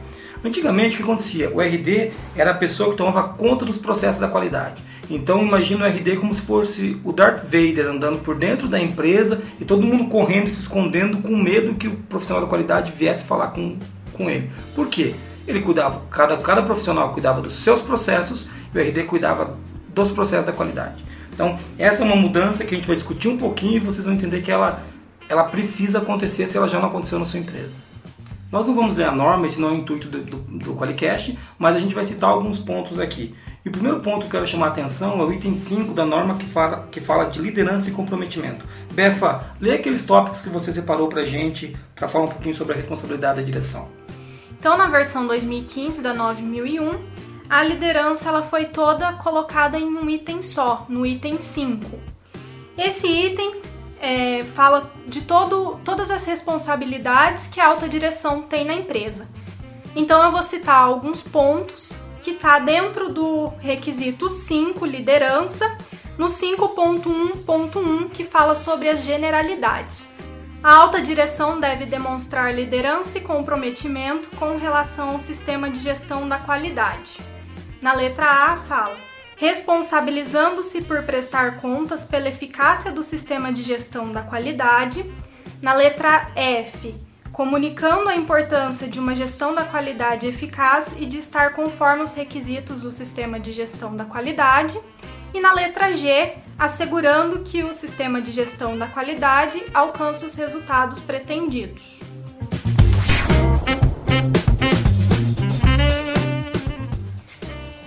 Antigamente 0.46 0.94
o 0.94 0.98
que 0.98 1.02
acontecia? 1.02 1.50
O 1.52 1.60
RD 1.60 2.12
era 2.36 2.52
a 2.52 2.54
pessoa 2.54 2.90
que 2.90 2.96
tomava 2.96 3.30
conta 3.30 3.64
dos 3.64 3.78
processos 3.78 4.20
da 4.20 4.28
qualidade. 4.28 4.80
Então 5.10 5.42
imagina 5.42 5.84
o 5.84 5.88
RD 5.88 6.18
como 6.18 6.32
se 6.32 6.40
fosse 6.40 7.00
o 7.02 7.12
Darth 7.12 7.42
Vader 7.42 7.88
andando 7.88 8.22
por 8.22 8.36
dentro 8.36 8.68
da 8.68 8.78
empresa 8.78 9.42
e 9.60 9.64
todo 9.64 9.84
mundo 9.84 10.08
correndo 10.08 10.46
e 10.46 10.52
se 10.52 10.60
escondendo 10.60 11.18
com 11.18 11.36
medo 11.36 11.74
que 11.74 11.88
o 11.88 11.96
profissional 11.96 12.44
da 12.44 12.48
qualidade 12.48 12.92
viesse 12.92 13.24
falar 13.24 13.48
com, 13.48 13.76
com 14.12 14.30
ele. 14.30 14.48
Por 14.72 14.86
quê? 14.86 15.16
Ele 15.48 15.60
cuidava, 15.62 16.02
cada, 16.10 16.36
cada 16.36 16.62
profissional 16.62 17.10
cuidava 17.10 17.42
dos 17.42 17.56
seus 17.56 17.82
processos 17.82 18.46
e 18.72 18.78
o 18.78 18.80
RD 18.80 19.02
cuidava 19.02 19.58
dos 19.88 20.12
processos 20.12 20.46
da 20.46 20.52
qualidade. 20.52 21.04
Então 21.34 21.58
essa 21.76 22.04
é 22.04 22.06
uma 22.06 22.14
mudança 22.14 22.64
que 22.64 22.72
a 22.72 22.78
gente 22.78 22.86
vai 22.86 22.94
discutir 22.94 23.26
um 23.26 23.36
pouquinho 23.36 23.78
e 23.78 23.80
vocês 23.80 24.04
vão 24.04 24.14
entender 24.14 24.42
que 24.42 24.52
ela, 24.52 24.80
ela 25.28 25.42
precisa 25.42 25.98
acontecer 25.98 26.46
se 26.46 26.56
ela 26.56 26.68
já 26.68 26.78
não 26.78 26.86
aconteceu 26.86 27.18
na 27.18 27.24
sua 27.24 27.40
empresa. 27.40 27.85
Nós 28.50 28.66
não 28.66 28.74
vamos 28.74 28.96
ler 28.96 29.04
a 29.04 29.12
norma, 29.12 29.46
esse 29.46 29.60
não 29.60 29.70
é 29.70 29.72
o 29.72 29.76
intuito 29.76 30.08
do, 30.08 30.22
do, 30.22 30.36
do 30.36 30.74
Qualicast, 30.74 31.36
mas 31.58 31.74
a 31.74 31.80
gente 31.80 31.94
vai 31.94 32.04
citar 32.04 32.30
alguns 32.30 32.58
pontos 32.58 33.00
aqui. 33.00 33.34
E 33.64 33.68
o 33.68 33.72
primeiro 33.72 34.00
ponto 34.00 34.20
que 34.20 34.26
eu 34.26 34.30
quero 34.30 34.46
chamar 34.46 34.66
a 34.66 34.68
atenção 34.68 35.20
é 35.20 35.24
o 35.24 35.32
item 35.32 35.52
5 35.52 35.92
da 35.92 36.06
norma 36.06 36.36
que 36.36 36.46
fala, 36.46 36.86
que 36.90 37.00
fala 37.00 37.24
de 37.24 37.40
liderança 37.40 37.88
e 37.88 37.92
comprometimento. 37.92 38.64
Befa, 38.92 39.56
lê 39.60 39.72
aqueles 39.72 40.04
tópicos 40.04 40.40
que 40.40 40.48
você 40.48 40.72
separou 40.72 41.08
para 41.08 41.24
gente 41.24 41.76
para 41.94 42.06
falar 42.06 42.26
um 42.26 42.28
pouquinho 42.28 42.54
sobre 42.54 42.74
a 42.74 42.76
responsabilidade 42.76 43.40
da 43.40 43.42
direção. 43.42 43.88
Então, 44.58 44.78
na 44.78 44.86
versão 44.86 45.26
2015 45.26 46.00
da 46.00 46.14
9001, 46.14 47.00
a 47.50 47.62
liderança 47.64 48.28
ela 48.28 48.42
foi 48.42 48.66
toda 48.66 49.12
colocada 49.14 49.78
em 49.78 49.84
um 49.84 50.08
item 50.08 50.42
só, 50.42 50.86
no 50.88 51.04
item 51.04 51.38
5. 51.38 51.98
Esse 52.78 53.08
item 53.08 53.62
é, 54.00 54.44
fala 54.54 54.92
de 55.06 55.22
todo, 55.22 55.80
todas 55.84 56.10
as 56.10 56.24
responsabilidades 56.24 57.46
que 57.46 57.60
a 57.60 57.68
alta 57.68 57.88
direção 57.88 58.42
tem 58.42 58.64
na 58.64 58.74
empresa. 58.74 59.28
Então 59.94 60.22
eu 60.22 60.30
vou 60.30 60.42
citar 60.42 60.76
alguns 60.76 61.22
pontos 61.22 61.96
que 62.22 62.32
está 62.32 62.58
dentro 62.58 63.12
do 63.12 63.46
requisito 63.58 64.28
5, 64.28 64.84
liderança, 64.84 65.78
no 66.18 66.26
5.1.1, 66.26 68.10
que 68.10 68.24
fala 68.24 68.54
sobre 68.54 68.88
as 68.88 69.00
generalidades. 69.02 70.06
A 70.62 70.74
alta 70.74 71.00
direção 71.00 71.60
deve 71.60 71.86
demonstrar 71.86 72.52
liderança 72.52 73.18
e 73.18 73.20
comprometimento 73.20 74.28
com 74.36 74.56
relação 74.56 75.10
ao 75.10 75.20
sistema 75.20 75.70
de 75.70 75.78
gestão 75.78 76.28
da 76.28 76.38
qualidade. 76.38 77.18
Na 77.80 77.92
letra 77.92 78.26
A 78.26 78.56
fala: 78.56 78.96
responsabilizando-se 79.36 80.82
por 80.82 81.02
prestar 81.02 81.58
contas 81.58 82.04
pela 82.04 82.28
eficácia 82.28 82.90
do 82.90 83.02
sistema 83.02 83.52
de 83.52 83.62
gestão 83.62 84.10
da 84.10 84.22
qualidade. 84.22 85.04
Na 85.62 85.74
letra 85.74 86.30
F, 86.34 86.94
comunicando 87.32 88.08
a 88.08 88.16
importância 88.16 88.88
de 88.88 88.98
uma 88.98 89.14
gestão 89.14 89.54
da 89.54 89.62
qualidade 89.62 90.26
eficaz 90.26 90.94
e 90.98 91.06
de 91.06 91.18
estar 91.18 91.52
conforme 91.52 92.02
os 92.02 92.14
requisitos 92.14 92.82
do 92.82 92.90
sistema 92.90 93.38
de 93.38 93.52
gestão 93.52 93.94
da 93.94 94.06
qualidade. 94.06 94.78
E 95.34 95.40
na 95.40 95.52
letra 95.52 95.94
G, 95.94 96.34
assegurando 96.58 97.40
que 97.40 97.62
o 97.62 97.74
sistema 97.74 98.22
de 98.22 98.32
gestão 98.32 98.78
da 98.78 98.86
qualidade 98.86 99.62
alcance 99.74 100.24
os 100.24 100.34
resultados 100.34 101.00
pretendidos. 101.00 101.95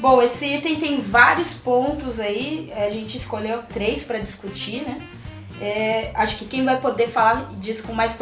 Bom, 0.10 0.24
esse 0.24 0.44
item 0.44 0.78
tem 0.78 1.00
vários 1.00 1.54
pontos 1.54 2.20
aí, 2.20 2.74
a 2.76 2.90
gente 2.90 3.16
escolheu 3.16 3.62
três 3.62 4.04
para 4.04 4.18
discutir, 4.18 4.82
né? 4.82 5.00
É, 5.62 6.12
acho 6.16 6.36
que 6.36 6.46
quem 6.46 6.66
vai 6.66 6.82
poder 6.82 7.08
falar 7.08 7.52
disso 7.60 7.84
com 7.84 7.94
mais 7.94 8.18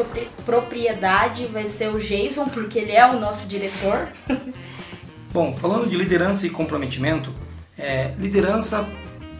propriedade 0.46 1.46
vai 1.46 1.65
ser 1.65 1.88
o 1.88 1.98
Jason, 1.98 2.50
porque 2.50 2.77
ele 2.77 2.91
é 2.91 3.10
o 3.10 3.17
nosso 3.17 3.48
diretor. 3.48 4.10
Bom, 5.32 5.56
falando 5.56 5.89
de 5.89 5.96
liderança 5.96 6.46
e 6.46 6.50
comprometimento, 6.50 7.34
é, 7.77 8.12
liderança, 8.20 8.86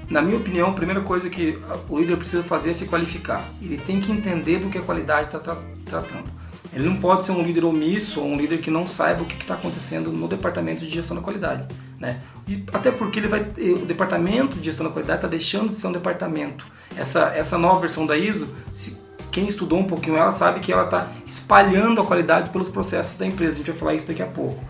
na 0.10 0.22
minha 0.22 0.38
opinião, 0.38 0.70
a 0.70 0.74
primeira 0.74 1.02
coisa 1.02 1.30
que 1.30 1.60
o 1.90 2.00
líder 2.00 2.16
precisa 2.16 2.44
fazer 2.44 2.72
é 2.72 2.74
se 2.74 2.86
qualificar. 2.86 3.44
Ele 3.62 3.76
tem 3.76 4.00
que 4.00 4.10
entender 4.10 4.60
do 4.60 4.70
que 4.70 4.78
a 4.78 4.82
qualidade 4.82 5.28
está 5.28 5.40
tra 5.40 5.58
tratando. 5.84 6.32
Ele 6.72 6.88
não 6.88 6.96
pode 6.96 7.26
ser 7.26 7.34
um 7.34 7.44
líder 7.44 7.66
omisso 7.66 8.22
ou 8.22 8.28
um 8.28 8.38
líder 8.38 8.60
que 8.60 8.72
não 8.72 8.88
saiba 8.88 9.24
o 9.24 9.26
que 9.26 9.36
está 9.36 9.56
acontecendo 9.56 10.14
no 10.14 10.30
departamento 10.30 10.86
de 10.86 10.90
gestão 10.90 11.18
da 11.18 11.22
qualidade. 11.22 11.68
Né? 12.00 12.22
E 12.48 12.64
até 12.72 12.92
porque 12.92 13.20
ele 13.20 13.28
vai, 13.28 13.42
o 13.42 13.86
departamento 13.86 14.58
de 14.58 14.66
gestão 14.66 14.86
da 14.86 14.92
qualidade 14.92 15.20
está 15.20 15.28
deixando 15.28 15.70
de 15.70 15.78
ser 15.78 15.88
um 15.88 15.92
departamento. 15.92 16.66
Essa, 16.96 17.32
essa 17.36 17.58
nova 17.58 17.80
versão 17.80 18.06
da 18.06 18.18
ISO, 18.18 18.48
se, 18.72 18.98
quem 19.32 19.48
estudou 19.48 19.80
um 19.80 19.86
pouquinho 19.86 20.16
ela 20.16 20.32
sabe 20.32 20.60
que 20.60 20.72
ela 20.72 20.86
está 20.86 21.08
espalhando 21.26 22.00
a 22.00 22.06
qualidade 22.06 22.50
pelos 22.52 22.70
processos 22.70 23.18
da 23.18 23.26
empresa. 23.26 23.54
A 23.54 23.56
gente 23.58 23.72
vai 23.72 23.80
falar 23.80 23.96
isso 23.96 24.08
daqui 24.08 24.22
a 24.22 24.28
pouco. 24.28 24.64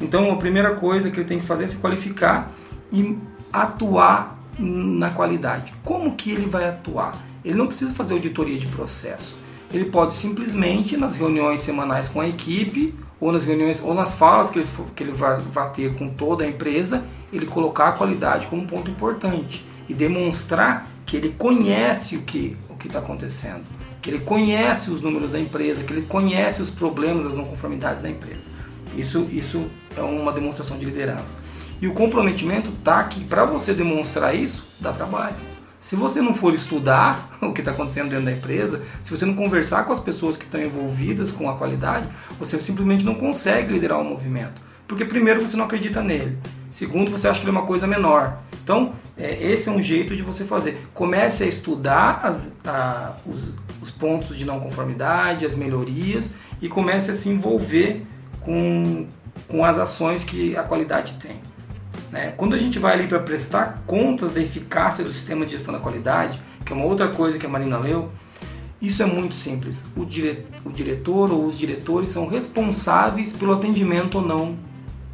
Então 0.00 0.30
a 0.32 0.36
primeira 0.36 0.74
coisa 0.74 1.10
que 1.10 1.16
ele 1.18 1.28
tem 1.28 1.38
que 1.38 1.46
fazer 1.46 1.64
é 1.64 1.68
se 1.68 1.76
qualificar 1.76 2.50
e 2.90 3.18
atuar 3.52 4.38
na 4.58 5.10
qualidade. 5.10 5.72
Como 5.84 6.16
que 6.16 6.30
ele 6.30 6.46
vai 6.46 6.68
atuar? 6.68 7.12
Ele 7.44 7.54
não 7.54 7.66
precisa 7.66 7.92
fazer 7.94 8.14
auditoria 8.14 8.58
de 8.58 8.66
processo 8.66 9.42
ele 9.72 9.86
pode 9.86 10.14
simplesmente 10.14 10.96
nas 10.96 11.16
reuniões 11.16 11.60
semanais 11.60 12.08
com 12.08 12.20
a 12.20 12.28
equipe 12.28 12.94
ou 13.22 13.30
nas 13.30 13.44
reuniões 13.44 13.80
ou 13.80 13.94
nas 13.94 14.14
falas 14.14 14.50
que 14.50 14.58
ele, 14.58 14.68
que 14.96 15.02
ele 15.04 15.12
vai, 15.12 15.36
vai 15.36 15.70
ter 15.70 15.94
com 15.94 16.08
toda 16.08 16.42
a 16.42 16.48
empresa, 16.48 17.04
ele 17.32 17.46
colocar 17.46 17.90
a 17.90 17.92
qualidade 17.92 18.48
como 18.48 18.62
um 18.62 18.66
ponto 18.66 18.90
importante 18.90 19.64
e 19.88 19.94
demonstrar 19.94 20.90
que 21.06 21.16
ele 21.16 21.32
conhece 21.38 22.16
o 22.16 22.22
que 22.22 22.56
o 22.68 22.74
que 22.74 22.88
está 22.88 22.98
acontecendo, 22.98 23.62
que 24.02 24.10
ele 24.10 24.18
conhece 24.18 24.90
os 24.90 25.02
números 25.02 25.30
da 25.30 25.38
empresa, 25.38 25.84
que 25.84 25.92
ele 25.92 26.02
conhece 26.02 26.60
os 26.60 26.68
problemas, 26.68 27.24
as 27.24 27.36
não 27.36 27.44
conformidades 27.44 28.02
da 28.02 28.10
empresa. 28.10 28.50
Isso, 28.96 29.28
isso 29.30 29.66
é 29.96 30.00
uma 30.02 30.32
demonstração 30.32 30.76
de 30.76 30.84
liderança. 30.84 31.38
E 31.80 31.86
o 31.86 31.94
comprometimento 31.94 32.70
está 32.70 33.04
que 33.04 33.22
para 33.22 33.44
você 33.44 33.72
demonstrar 33.72 34.34
isso, 34.34 34.66
dá 34.80 34.92
trabalho. 34.92 35.51
Se 35.82 35.96
você 35.96 36.22
não 36.22 36.32
for 36.32 36.54
estudar 36.54 37.28
o 37.42 37.52
que 37.52 37.60
está 37.60 37.72
acontecendo 37.72 38.10
dentro 38.10 38.26
da 38.26 38.30
empresa, 38.30 38.80
se 39.02 39.10
você 39.10 39.26
não 39.26 39.34
conversar 39.34 39.84
com 39.84 39.92
as 39.92 39.98
pessoas 39.98 40.36
que 40.36 40.44
estão 40.44 40.62
envolvidas 40.62 41.32
com 41.32 41.50
a 41.50 41.56
qualidade, 41.56 42.08
você 42.38 42.56
simplesmente 42.60 43.04
não 43.04 43.16
consegue 43.16 43.72
liderar 43.72 44.00
o 44.00 44.04
movimento. 44.04 44.62
Porque, 44.86 45.04
primeiro, 45.04 45.40
você 45.40 45.56
não 45.56 45.64
acredita 45.64 46.00
nele. 46.00 46.38
Segundo, 46.70 47.10
você 47.10 47.26
acha 47.26 47.40
que 47.40 47.46
ele 47.46 47.56
é 47.56 47.58
uma 47.58 47.66
coisa 47.66 47.84
menor. 47.84 48.38
Então, 48.62 48.92
é, 49.18 49.42
esse 49.42 49.68
é 49.68 49.72
um 49.72 49.82
jeito 49.82 50.14
de 50.14 50.22
você 50.22 50.44
fazer. 50.44 50.86
Comece 50.94 51.42
a 51.42 51.46
estudar 51.48 52.20
as, 52.22 52.52
a, 52.64 53.16
os, 53.26 53.52
os 53.82 53.90
pontos 53.90 54.38
de 54.38 54.44
não 54.44 54.60
conformidade, 54.60 55.44
as 55.44 55.56
melhorias, 55.56 56.32
e 56.60 56.68
comece 56.68 57.10
a 57.10 57.14
se 57.16 57.28
envolver 57.28 58.06
com, 58.40 59.08
com 59.48 59.64
as 59.64 59.78
ações 59.78 60.22
que 60.22 60.56
a 60.56 60.62
qualidade 60.62 61.14
tem. 61.14 61.40
Né? 62.12 62.34
Quando 62.36 62.54
a 62.54 62.58
gente 62.58 62.78
vai 62.78 62.92
ali 62.92 63.08
para 63.08 63.18
prestar 63.18 63.82
contas 63.86 64.34
da 64.34 64.40
eficácia 64.40 65.02
do 65.02 65.12
sistema 65.12 65.46
de 65.46 65.52
gestão 65.52 65.72
da 65.72 65.80
qualidade, 65.80 66.38
que 66.64 66.72
é 66.72 66.76
uma 66.76 66.84
outra 66.84 67.08
coisa 67.08 67.38
que 67.38 67.46
a 67.46 67.48
Marina 67.48 67.78
leu, 67.78 68.10
isso 68.80 69.02
é 69.02 69.06
muito 69.06 69.34
simples. 69.34 69.86
O, 69.96 70.04
dire... 70.04 70.44
o 70.64 70.70
diretor 70.70 71.32
ou 71.32 71.46
os 71.46 71.56
diretores 71.56 72.10
são 72.10 72.26
responsáveis 72.26 73.32
pelo 73.32 73.54
atendimento 73.54 74.18
ou 74.18 74.26
não 74.26 74.58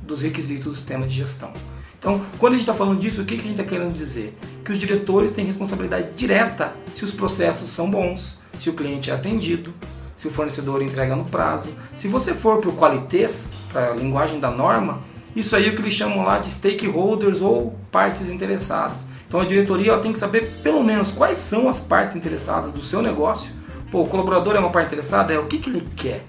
dos 0.03 0.23
requisitos 0.23 0.65
do 0.65 0.75
sistema 0.75 1.07
de 1.07 1.15
gestão. 1.15 1.53
Então, 1.99 2.21
quando 2.39 2.55
a 2.55 2.57
gente 2.57 2.63
está 2.63 2.75
falando 2.75 2.99
disso, 2.99 3.23
o 3.23 3.25
que, 3.25 3.37
que 3.37 3.43
a 3.43 3.49
gente 3.49 3.61
está 3.61 3.65
querendo 3.65 3.93
dizer? 3.93 4.37
Que 4.65 4.73
os 4.73 4.79
diretores 4.79 5.31
têm 5.33 5.45
responsabilidade 5.45 6.13
direta 6.17 6.73
se 6.95 7.05
os 7.05 7.13
processos 7.13 7.71
são 7.71 7.91
bons, 7.91 8.39
se 8.57 8.71
o 8.71 8.73
cliente 8.73 9.11
é 9.11 9.15
atendido, 9.15 9.75
se 10.17 10.27
o 10.27 10.31
fornecedor 10.31 10.83
entrega 10.83 11.15
no 11.15 11.25
prazo. 11.25 11.69
Se 11.93 12.09
você 12.09 12.35
for 12.35 12.61
para 12.61 12.71
o 12.71 12.77
qualitês, 12.77 13.53
para 13.73 13.93
a 13.93 13.95
linguagem 13.95 14.41
da 14.41 14.51
norma, 14.51 15.01
isso 15.37 15.55
aí 15.55 15.67
é 15.67 15.71
o 15.71 15.75
que 15.75 15.83
eles 15.83 15.95
chamam 15.95 16.25
lá 16.25 16.39
de 16.39 16.51
stakeholders 16.51 17.41
ou 17.43 17.79
partes 17.91 18.29
interessadas. 18.29 19.05
Então 19.27 19.41
a 19.41 19.45
diretoria 19.45 19.93
ela 19.93 20.03
tem 20.03 20.13
que 20.13 20.19
saber 20.19 20.51
pelo 20.63 20.83
menos 20.83 21.11
quais 21.11 21.39
são 21.39 21.69
as 21.69 21.79
partes 21.79 22.17
interessadas 22.17 22.73
do 22.73 22.83
seu 22.83 23.03
negócio. 23.03 23.51
Pô, 23.91 24.03
o 24.03 24.09
colaborador 24.09 24.57
é 24.57 24.59
uma 24.59 24.71
parte 24.71 24.89
interessada? 24.89 25.33
É 25.33 25.39
o 25.39 25.47
que, 25.47 25.59
que 25.59 25.71
ele 25.71 25.87
quer? 25.95 26.25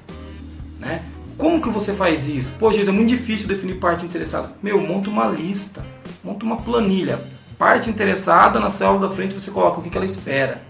Né? 0.79 1.03
Como 1.37 1.61
que 1.61 1.69
você 1.69 1.93
faz 1.93 2.27
isso? 2.27 2.53
Pô, 2.59 2.71
gente, 2.71 2.89
é 2.89 2.91
muito 2.91 3.09
difícil 3.09 3.47
definir 3.47 3.75
parte 3.75 4.05
interessada. 4.05 4.51
Meu, 4.61 4.79
monta 4.81 5.09
uma 5.09 5.25
lista, 5.25 5.85
monta 6.21 6.45
uma 6.45 6.57
planilha. 6.57 7.19
Parte 7.57 7.89
interessada, 7.89 8.59
na 8.59 8.69
célula 8.69 9.07
da 9.07 9.15
frente 9.15 9.33
você 9.33 9.49
coloca 9.49 9.79
o 9.79 9.83
que, 9.83 9.89
que 9.89 9.97
ela 9.97 10.05
espera. 10.05 10.61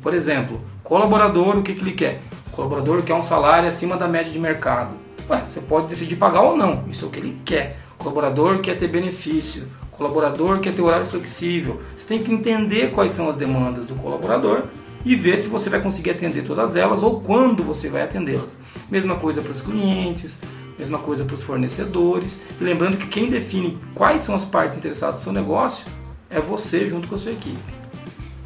Por 0.00 0.14
exemplo, 0.14 0.60
colaborador, 0.82 1.58
o 1.58 1.62
que, 1.62 1.74
que 1.74 1.80
ele 1.80 1.92
quer? 1.92 2.20
O 2.48 2.50
colaborador 2.50 3.02
quer 3.02 3.14
um 3.14 3.22
salário 3.22 3.68
acima 3.68 3.96
da 3.96 4.08
média 4.08 4.32
de 4.32 4.38
mercado. 4.38 4.90
Ué, 5.28 5.42
você 5.50 5.60
pode 5.60 5.88
decidir 5.88 6.16
pagar 6.16 6.42
ou 6.42 6.56
não, 6.56 6.84
isso 6.90 7.04
é 7.04 7.08
o 7.08 7.10
que 7.10 7.18
ele 7.18 7.38
quer. 7.44 7.78
O 7.94 7.98
colaborador 7.98 8.60
quer 8.60 8.76
ter 8.76 8.88
benefício, 8.88 9.68
o 9.92 9.96
colaborador 9.96 10.60
quer 10.60 10.74
ter 10.74 10.82
horário 10.82 11.06
flexível. 11.06 11.80
Você 11.96 12.06
tem 12.06 12.22
que 12.22 12.32
entender 12.32 12.90
quais 12.90 13.12
são 13.12 13.28
as 13.28 13.36
demandas 13.36 13.86
do 13.86 13.94
colaborador 13.94 14.64
e 15.04 15.14
ver 15.14 15.38
se 15.38 15.48
você 15.48 15.68
vai 15.68 15.80
conseguir 15.80 16.10
atender 16.10 16.42
todas 16.42 16.76
elas 16.76 17.02
ou 17.02 17.20
quando 17.20 17.62
você 17.62 17.88
vai 17.88 18.02
atendê-las. 18.02 18.56
Mesma 18.90 19.16
coisa 19.16 19.40
para 19.40 19.52
os 19.52 19.60
clientes, 19.60 20.38
mesma 20.78 20.98
coisa 20.98 21.24
para 21.24 21.34
os 21.34 21.42
fornecedores. 21.42 22.40
E 22.60 22.64
lembrando 22.64 22.96
que 22.96 23.06
quem 23.06 23.28
define 23.28 23.78
quais 23.94 24.22
são 24.22 24.34
as 24.34 24.44
partes 24.44 24.76
interessadas 24.76 25.18
no 25.18 25.24
seu 25.24 25.32
negócio 25.32 25.84
é 26.28 26.40
você 26.40 26.86
junto 26.86 27.08
com 27.08 27.14
a 27.14 27.18
sua 27.18 27.32
equipe. 27.32 27.60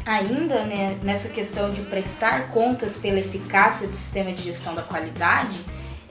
Ainda 0.04 0.64
né, 0.64 0.96
nessa 1.02 1.28
questão 1.28 1.70
de 1.70 1.80
prestar 1.82 2.48
contas 2.50 2.96
pela 2.96 3.18
eficácia 3.18 3.88
do 3.88 3.92
sistema 3.92 4.32
de 4.32 4.42
gestão 4.42 4.74
da 4.74 4.82
qualidade, 4.82 5.58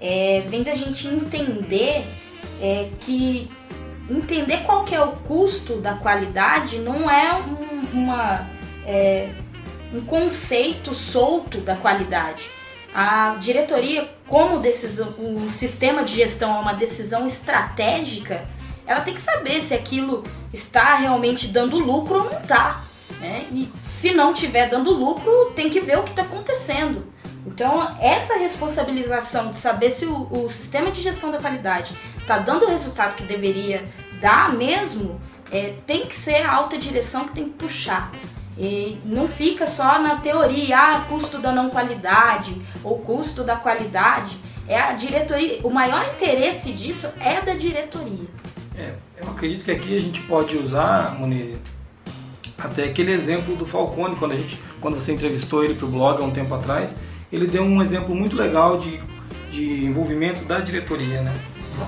é, 0.05 0.43
vem 0.47 0.61
da 0.61 0.75
gente 0.75 1.07
entender 1.07 2.05
é, 2.61 2.89
que 2.99 3.49
entender 4.07 4.57
qual 4.57 4.83
que 4.83 4.93
é 4.93 5.01
o 5.01 5.13
custo 5.13 5.77
da 5.77 5.95
qualidade 5.95 6.77
não 6.77 7.09
é 7.09 7.33
um, 7.33 8.01
uma, 8.01 8.47
é, 8.85 9.29
um 9.91 10.01
conceito 10.01 10.93
solto 10.93 11.57
da 11.59 11.75
qualidade. 11.75 12.43
A 12.93 13.35
diretoria, 13.39 14.07
como 14.27 14.59
decisão, 14.59 15.15
o 15.17 15.49
sistema 15.49 16.03
de 16.03 16.13
gestão 16.13 16.55
é 16.55 16.59
uma 16.59 16.73
decisão 16.73 17.25
estratégica, 17.25 18.47
ela 18.85 19.01
tem 19.01 19.15
que 19.15 19.19
saber 19.19 19.59
se 19.59 19.73
aquilo 19.73 20.23
está 20.53 20.95
realmente 20.95 21.47
dando 21.47 21.79
lucro 21.79 22.19
ou 22.19 22.25
não 22.25 22.39
está. 22.39 22.83
Né? 23.19 23.47
E 23.51 23.67
se 23.81 24.13
não 24.13 24.33
estiver 24.33 24.69
dando 24.69 24.91
lucro, 24.91 25.51
tem 25.55 25.67
que 25.67 25.79
ver 25.79 25.97
o 25.97 26.03
que 26.03 26.11
está 26.11 26.21
acontecendo. 26.21 27.14
Então, 27.45 27.95
essa 27.99 28.37
responsabilização 28.37 29.51
de 29.51 29.57
saber 29.57 29.89
se 29.89 30.05
o, 30.05 30.27
o 30.31 30.49
sistema 30.49 30.91
de 30.91 31.01
gestão 31.01 31.31
da 31.31 31.37
qualidade 31.37 31.95
está 32.19 32.39
dando 32.39 32.65
o 32.65 32.69
resultado 32.69 33.15
que 33.15 33.23
deveria 33.23 33.85
dar 34.19 34.53
mesmo, 34.53 35.21
é, 35.51 35.75
tem 35.85 36.05
que 36.07 36.15
ser 36.15 36.37
a 36.37 36.53
alta 36.53 36.77
direção 36.77 37.25
que 37.25 37.33
tem 37.33 37.45
que 37.45 37.51
puxar. 37.51 38.11
E 38.57 38.97
não 39.03 39.27
fica 39.27 39.67
só 39.67 39.99
na 39.99 40.15
teoria, 40.17 40.77
ah, 40.77 41.05
custo 41.09 41.39
da 41.39 41.51
não 41.51 41.69
qualidade 41.69 42.59
ou 42.83 42.99
custo 42.99 43.43
da 43.43 43.55
qualidade. 43.55 44.37
É 44.67 44.79
a 44.79 44.93
diretoria, 44.93 45.59
o 45.63 45.69
maior 45.69 46.03
interesse 46.15 46.71
disso 46.71 47.07
é 47.19 47.41
da 47.41 47.53
diretoria. 47.53 48.27
É, 48.75 48.93
eu 49.21 49.29
acredito 49.29 49.63
que 49.63 49.71
aqui 49.71 49.95
a 49.95 50.01
gente 50.01 50.21
pode 50.21 50.57
usar, 50.57 51.15
Muniz, 51.19 51.55
até 52.57 52.85
aquele 52.85 53.11
exemplo 53.11 53.55
do 53.55 53.65
Falcone, 53.65 54.15
quando, 54.15 54.31
a 54.31 54.35
gente, 54.35 54.59
quando 54.81 54.95
você 54.95 55.13
entrevistou 55.13 55.63
ele 55.63 55.75
para 55.75 55.85
o 55.85 55.89
blog 55.89 56.21
há 56.21 56.25
um 56.25 56.31
tempo 56.31 56.53
atrás, 56.55 56.95
ele 57.31 57.47
deu 57.47 57.63
um 57.63 57.81
exemplo 57.81 58.13
muito 58.15 58.35
legal 58.35 58.77
de, 58.77 58.99
de 59.51 59.85
envolvimento 59.85 60.43
da 60.45 60.59
diretoria, 60.59 61.21
né? 61.21 61.33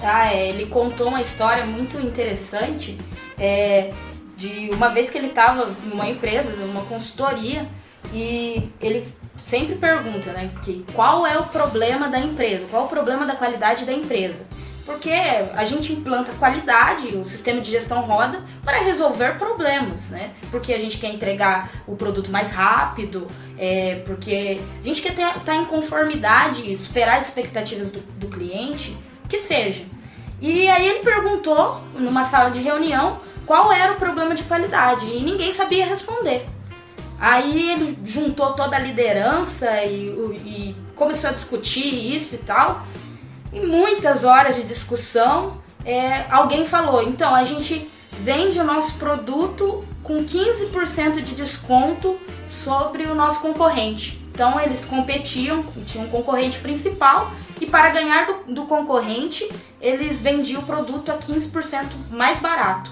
Ah, 0.04 0.34
é, 0.34 0.50
ele 0.50 0.65
contou 0.65 1.08
uma 1.08 1.21
história 1.21 1.65
muito 1.65 1.97
interessante 1.97 2.97
é, 3.39 3.91
de 4.36 4.69
uma 4.71 4.89
vez 4.89 5.10
que 5.10 5.17
ele 5.17 5.28
estava 5.28 5.71
numa 5.86 6.10
empresa, 6.10 6.52
numa 6.52 6.82
consultoria, 6.82 7.67
e 8.13 8.69
ele 8.82 9.06
sempre 9.38 9.76
pergunta, 9.76 10.32
né, 10.32 10.50
que 10.63 10.86
qual 10.93 11.26
é 11.26 11.38
o 11.38 11.43
problema 11.43 12.08
da 12.08 12.19
empresa, 12.19 12.65
qual 12.69 12.84
é 12.84 12.86
o 12.86 12.89
problema 12.89 13.26
da 13.26 13.36
qualidade 13.36 13.86
da 13.86 13.93
empresa. 13.93 14.45
Porque 14.88 15.12
a 15.12 15.65
gente 15.65 15.91
implanta 15.91 16.32
qualidade, 16.39 17.10
o 17.17 17.26
sistema 17.26 17.60
de 17.60 17.69
gestão 17.69 18.00
roda 18.00 18.41
para 18.63 18.80
resolver 18.80 19.38
problemas, 19.38 20.10
né? 20.12 20.32
Porque 20.50 20.73
a 20.73 20.80
gente 20.80 20.97
quer 20.97 21.13
entregar 21.13 21.69
o 21.86 21.97
produto 21.97 22.32
mais 22.32 22.52
rápido, 22.52 23.28
é, 23.58 24.02
porque 24.06 24.62
a 24.80 24.84
gente 24.84 25.02
quer 25.02 25.12
estar 25.12 25.39
tá 25.43 25.56
em 25.58 25.65
conformidade, 25.65 26.73
superar 26.78 27.17
as 27.17 27.28
expectativas 27.28 27.91
do, 27.91 28.00
do 28.17 28.30
cliente, 28.30 28.95
que 29.28 29.38
seja. 29.38 29.84
E 30.39 30.69
aí 30.69 30.88
ele 30.88 31.00
perguntou 31.00 31.82
numa 32.00 32.23
sala 32.23 32.50
de 32.50 32.62
reunião 32.62 33.19
qual 33.45 33.73
era 33.73 33.91
o 33.91 33.97
problema 33.97 34.34
de 34.34 34.43
qualidade 34.43 35.06
e 35.06 35.21
ninguém 35.21 35.52
sabia 35.52 35.86
responder. 35.86 36.47
Aí 37.19 37.71
ele 37.71 37.97
juntou 38.06 38.54
toda 38.54 38.78
a 38.78 38.80
liderança 38.80 39.84
e, 39.84 40.08
e 40.45 40.76
começou 40.95 41.30
a 41.30 41.34
discutir 41.34 42.15
isso 42.15 42.36
e 42.36 42.38
tal. 42.38 42.88
Em 43.51 43.65
muitas 43.65 44.23
horas 44.23 44.55
de 44.55 44.63
discussão, 44.63 45.62
é, 45.86 46.25
alguém 46.29 46.65
falou: 46.65 47.01
então 47.01 47.33
a 47.33 47.43
gente 47.43 47.89
vende 48.19 48.60
o 48.60 48.63
nosso 48.63 48.95
produto 48.95 49.86
com 50.03 50.23
15% 50.23 51.21
de 51.21 51.36
desconto 51.36 52.19
sobre 52.47 53.03
o 53.03 53.15
nosso 53.15 53.41
concorrente. 53.41 54.21
Então 54.33 54.60
eles 54.60 54.86
competiam, 54.86 55.63
tinha 55.86 56.03
um 56.03 56.10
concorrente 56.10 56.60
principal 56.60 57.31
e 57.60 57.65
para 57.65 57.89
ganhar 57.89 58.27
do, 58.27 58.53
do 58.53 58.65
concorrente 58.65 59.49
eles 59.81 60.21
vendiam 60.21 60.62
o 60.62 60.65
produto 60.65 61.12
a 61.12 61.17
15% 61.17 61.86
mais 62.12 62.39
barato. 62.39 62.91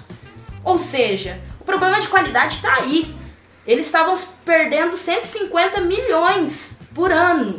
Ou 0.64 0.78
seja, 0.78 1.40
o 1.60 1.64
problema 1.64 2.00
de 2.00 2.08
qualidade 2.08 2.56
está 2.56 2.74
aí. 2.74 3.14
Eles 3.66 3.86
estavam 3.86 4.16
perdendo 4.44 4.96
150 4.96 5.80
milhões 5.82 6.78
por 6.94 7.12
ano 7.12 7.56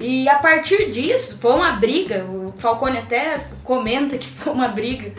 e 0.00 0.26
a 0.30 0.36
partir 0.36 0.90
disso, 0.90 1.38
foi 1.38 1.52
uma 1.52 1.72
briga, 1.72 2.24
o 2.24 2.54
Falcone 2.56 2.96
até 2.96 3.38
comenta 3.62 4.16
que 4.16 4.26
foi 4.26 4.50
uma 4.50 4.68
briga. 4.68 5.12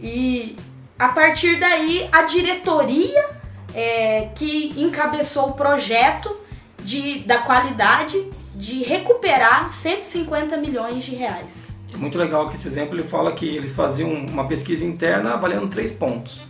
E 0.00 0.56
a 0.96 1.08
partir 1.08 1.58
daí, 1.58 2.08
a 2.12 2.22
diretoria 2.22 3.26
é, 3.74 4.28
que 4.36 4.72
encabeçou 4.76 5.48
o 5.48 5.52
projeto 5.54 6.34
de, 6.84 7.18
da 7.20 7.38
qualidade 7.38 8.30
de 8.54 8.84
recuperar 8.84 9.72
150 9.72 10.56
milhões 10.56 11.04
de 11.04 11.16
reais. 11.16 11.66
É 11.92 11.96
muito 11.96 12.16
legal 12.16 12.48
que 12.48 12.54
esse 12.54 12.68
exemplo 12.68 12.94
ele 12.94 13.02
fala 13.02 13.32
que 13.32 13.44
eles 13.44 13.74
faziam 13.74 14.08
uma 14.08 14.46
pesquisa 14.46 14.84
interna 14.84 15.34
avaliando 15.34 15.66
três 15.66 15.92
pontos. 15.92 16.40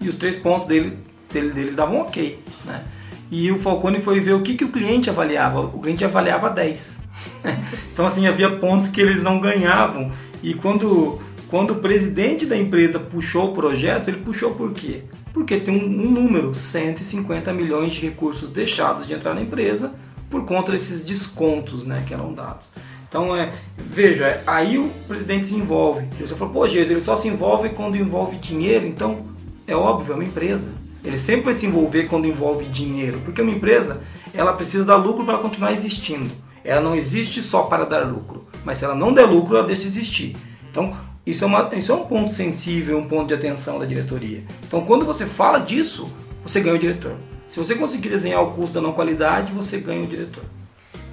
E 0.00 0.08
os 0.08 0.14
três 0.14 0.36
pontos 0.36 0.66
dele, 0.66 0.96
dele, 1.32 1.50
deles 1.50 1.74
davam 1.74 2.02
ok. 2.02 2.38
Né? 2.64 2.84
E 3.30 3.50
o 3.50 3.58
Falcone 3.58 4.00
foi 4.00 4.20
ver 4.20 4.34
o 4.34 4.42
que, 4.42 4.54
que 4.54 4.64
o 4.64 4.68
cliente 4.68 5.10
avaliava. 5.10 5.60
O 5.60 5.80
cliente 5.80 6.04
avaliava 6.04 6.48
10. 6.48 7.05
então, 7.92 8.06
assim, 8.06 8.26
havia 8.26 8.50
pontos 8.50 8.88
que 8.88 9.00
eles 9.00 9.22
não 9.22 9.40
ganhavam. 9.40 10.10
E 10.42 10.54
quando, 10.54 11.20
quando 11.48 11.72
o 11.72 11.76
presidente 11.76 12.46
da 12.46 12.56
empresa 12.56 12.98
puxou 12.98 13.50
o 13.50 13.54
projeto, 13.54 14.08
ele 14.08 14.18
puxou 14.18 14.52
por 14.52 14.72
quê? 14.72 15.02
Porque 15.32 15.58
tem 15.58 15.74
um, 15.74 15.84
um 15.84 16.10
número, 16.10 16.54
150 16.54 17.52
milhões 17.52 17.92
de 17.92 18.00
recursos 18.00 18.50
deixados 18.50 19.06
de 19.06 19.14
entrar 19.14 19.34
na 19.34 19.42
empresa 19.42 19.94
por 20.30 20.44
conta 20.44 20.72
desses 20.72 21.04
descontos 21.04 21.84
né, 21.84 22.02
que 22.06 22.12
eram 22.12 22.32
dados. 22.32 22.68
Então, 23.08 23.36
é, 23.36 23.52
veja, 23.76 24.42
aí 24.46 24.78
o 24.78 24.88
presidente 25.06 25.46
se 25.46 25.54
envolve. 25.54 26.06
Você 26.18 26.34
falou, 26.34 26.52
pô, 26.52 26.68
Jesus, 26.68 26.90
ele 26.90 27.00
só 27.00 27.16
se 27.16 27.28
envolve 27.28 27.70
quando 27.70 27.96
envolve 27.96 28.36
dinheiro, 28.36 28.86
então 28.86 29.26
é 29.66 29.74
óbvio, 29.74 30.12
é 30.12 30.14
uma 30.16 30.24
empresa. 30.24 30.68
Ele 31.04 31.16
sempre 31.16 31.46
vai 31.46 31.54
se 31.54 31.66
envolver 31.66 32.04
quando 32.08 32.26
envolve 32.26 32.64
dinheiro, 32.64 33.20
porque 33.24 33.40
uma 33.40 33.52
empresa 33.52 34.02
ela 34.34 34.52
precisa 34.52 34.84
dar 34.84 34.96
lucro 34.96 35.24
para 35.24 35.38
continuar 35.38 35.72
existindo. 35.72 36.30
Ela 36.66 36.80
não 36.80 36.96
existe 36.96 37.42
só 37.42 37.62
para 37.62 37.84
dar 37.84 38.00
lucro, 38.00 38.46
mas 38.64 38.78
se 38.78 38.84
ela 38.84 38.94
não 38.94 39.12
der 39.12 39.24
lucro, 39.24 39.56
ela 39.56 39.66
deixa 39.66 39.82
de 39.82 39.88
existir. 39.88 40.36
Então, 40.70 40.96
isso 41.24 41.44
é, 41.44 41.46
uma, 41.46 41.74
isso 41.74 41.92
é 41.92 41.94
um 41.94 42.04
ponto 42.04 42.32
sensível, 42.32 42.98
um 42.98 43.06
ponto 43.06 43.28
de 43.28 43.34
atenção 43.34 43.78
da 43.78 43.84
diretoria. 43.84 44.44
Então, 44.66 44.84
quando 44.84 45.04
você 45.04 45.26
fala 45.26 45.60
disso, 45.60 46.10
você 46.42 46.60
ganha 46.60 46.76
o 46.76 46.78
diretor. 46.78 47.16
Se 47.46 47.58
você 47.58 47.74
conseguir 47.74 48.08
desenhar 48.08 48.42
o 48.42 48.50
custo 48.50 48.74
da 48.74 48.80
não 48.80 48.92
qualidade, 48.92 49.52
você 49.52 49.78
ganha 49.78 50.02
o 50.02 50.06
diretor. 50.06 50.44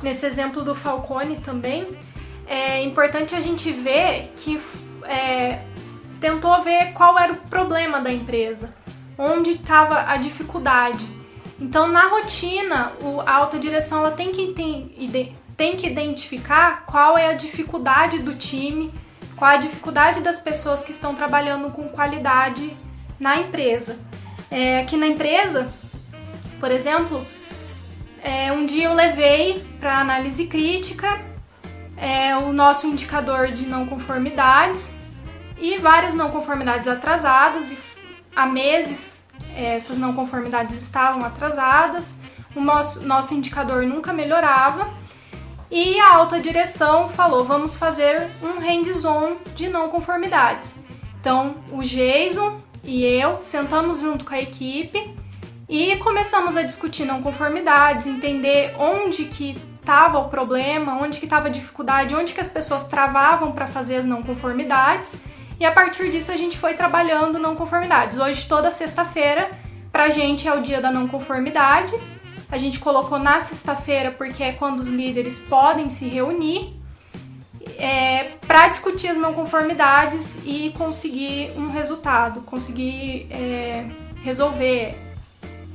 Nesse 0.01 0.25
exemplo 0.25 0.63
do 0.63 0.75
Falcone 0.75 1.37
também, 1.37 1.87
é 2.47 2.83
importante 2.83 3.35
a 3.35 3.39
gente 3.39 3.71
ver 3.71 4.33
que 4.35 4.59
é, 5.03 5.61
tentou 6.19 6.61
ver 6.63 6.93
qual 6.93 7.17
era 7.17 7.33
o 7.33 7.37
problema 7.37 7.99
da 8.01 8.11
empresa, 8.11 8.73
onde 9.17 9.51
estava 9.51 10.01
a 10.01 10.17
dificuldade. 10.17 11.07
Então, 11.59 11.87
na 11.87 12.07
rotina, 12.07 12.91
a 13.25 13.35
alta 13.35 13.57
direção 13.57 13.99
ela 13.99 14.11
tem 14.11 14.31
que 14.31 14.41
tem 15.55 15.77
que 15.77 15.87
identificar 15.87 16.83
qual 16.85 17.17
é 17.17 17.27
a 17.27 17.33
dificuldade 17.33 18.19
do 18.19 18.33
time, 18.35 18.93
qual 19.35 19.51
a 19.51 19.57
dificuldade 19.57 20.21
das 20.21 20.39
pessoas 20.39 20.83
que 20.83 20.91
estão 20.91 21.15
trabalhando 21.15 21.69
com 21.71 21.87
qualidade 21.89 22.75
na 23.19 23.37
empresa. 23.37 23.99
É, 24.49 24.81
aqui 24.81 24.97
na 24.97 25.07
empresa, 25.07 25.71
por 26.59 26.71
exemplo, 26.71 27.25
é, 28.21 28.51
um 28.51 28.65
dia 28.65 28.85
eu 28.85 28.93
levei 28.93 29.63
para 29.79 29.99
análise 29.99 30.45
crítica 30.47 31.21
é, 31.97 32.35
o 32.35 32.51
nosso 32.51 32.87
indicador 32.87 33.51
de 33.51 33.65
não 33.65 33.85
conformidades 33.85 34.93
e 35.57 35.77
várias 35.77 36.15
não 36.15 36.29
conformidades 36.29 36.87
atrasadas 36.87 37.71
e 37.71 37.77
há 38.35 38.45
meses 38.45 39.23
é, 39.55 39.75
essas 39.75 39.97
não 39.97 40.13
conformidades 40.13 40.81
estavam 40.81 41.23
atrasadas, 41.23 42.15
o 42.55 42.61
nosso, 42.61 43.05
nosso 43.05 43.33
indicador 43.33 43.83
nunca 43.83 44.13
melhorava 44.13 44.89
e 45.73 45.99
a 45.99 46.13
alta 46.13 46.39
direção 46.39 47.09
falou: 47.09 47.43
vamos 47.43 47.75
fazer 47.75 48.29
um 48.43 48.59
hands-on 48.59 49.37
de 49.55 49.67
não 49.67 49.89
conformidades. 49.89 50.75
Então, 51.19 51.55
o 51.71 51.81
Jason 51.81 52.59
e 52.83 53.03
eu 53.03 53.41
sentamos 53.41 53.99
junto 53.99 54.23
com 54.23 54.35
a 54.35 54.39
equipe 54.39 55.15
e 55.67 55.95
começamos 55.97 56.55
a 56.55 56.61
discutir 56.61 57.05
não 57.05 57.23
conformidades, 57.23 58.05
entender 58.05 58.75
onde 58.77 59.25
que 59.25 59.57
estava 59.79 60.19
o 60.19 60.29
problema, 60.29 61.01
onde 61.01 61.17
que 61.17 61.25
estava 61.25 61.47
a 61.47 61.51
dificuldade, 61.51 62.13
onde 62.13 62.33
que 62.33 62.41
as 62.41 62.49
pessoas 62.49 62.87
travavam 62.87 63.51
para 63.51 63.65
fazer 63.65 63.95
as 63.95 64.05
não 64.05 64.21
conformidades. 64.21 65.15
E 65.59 65.65
a 65.65 65.71
partir 65.71 66.11
disso 66.11 66.31
a 66.31 66.37
gente 66.37 66.55
foi 66.57 66.75
trabalhando 66.75 67.39
não 67.39 67.55
conformidades. 67.55 68.19
Hoje 68.19 68.47
toda 68.47 68.69
sexta-feira 68.69 69.49
pra 69.91 70.09
gente 70.09 70.47
é 70.47 70.53
o 70.53 70.61
dia 70.61 70.79
da 70.79 70.91
não 70.91 71.07
conformidade 71.07 71.93
a 72.53 72.57
gente 72.59 72.79
colocou 72.79 73.17
na 73.17 73.41
sexta-feira 73.41 74.11
porque 74.11 74.43
é 74.43 74.51
quando 74.51 74.79
os 74.79 74.87
líderes 74.87 75.39
podem 75.39 75.89
se 75.89 76.07
reunir 76.07 76.79
é, 77.79 78.33
para 78.45 78.67
discutir 78.67 79.07
as 79.07 79.17
não 79.17 79.33
conformidades 79.33 80.37
e 80.45 80.71
conseguir 80.77 81.51
um 81.57 81.71
resultado, 81.71 82.41
conseguir 82.41 83.25
é, 83.31 83.85
resolver. 84.23 84.93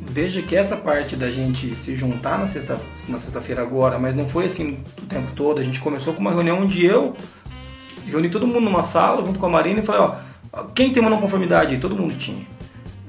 Veja 0.00 0.40
que 0.40 0.54
essa 0.54 0.76
parte 0.76 1.16
da 1.16 1.32
gente 1.32 1.74
se 1.74 1.96
juntar 1.96 2.38
na 2.38 2.46
sexta 2.46 2.80
na 3.08 3.18
sexta-feira 3.18 3.60
agora, 3.60 3.98
mas 3.98 4.14
não 4.14 4.28
foi 4.28 4.44
assim 4.44 4.78
o 5.02 5.06
tempo 5.06 5.32
todo. 5.34 5.60
A 5.60 5.64
gente 5.64 5.80
começou 5.80 6.14
com 6.14 6.20
uma 6.20 6.30
reunião 6.30 6.60
onde 6.60 6.86
eu 6.86 7.16
reuni 8.06 8.30
todo 8.30 8.46
mundo 8.46 8.60
numa 8.60 8.84
sala 8.84 9.26
junto 9.26 9.40
com 9.40 9.46
a 9.46 9.50
Marina 9.50 9.80
e 9.80 9.84
falei, 9.84 10.02
ó, 10.02 10.64
quem 10.76 10.92
tem 10.92 11.00
uma 11.00 11.10
não 11.10 11.20
conformidade? 11.20 11.76
Todo 11.78 11.96
mundo 11.96 12.16
tinha. 12.16 12.46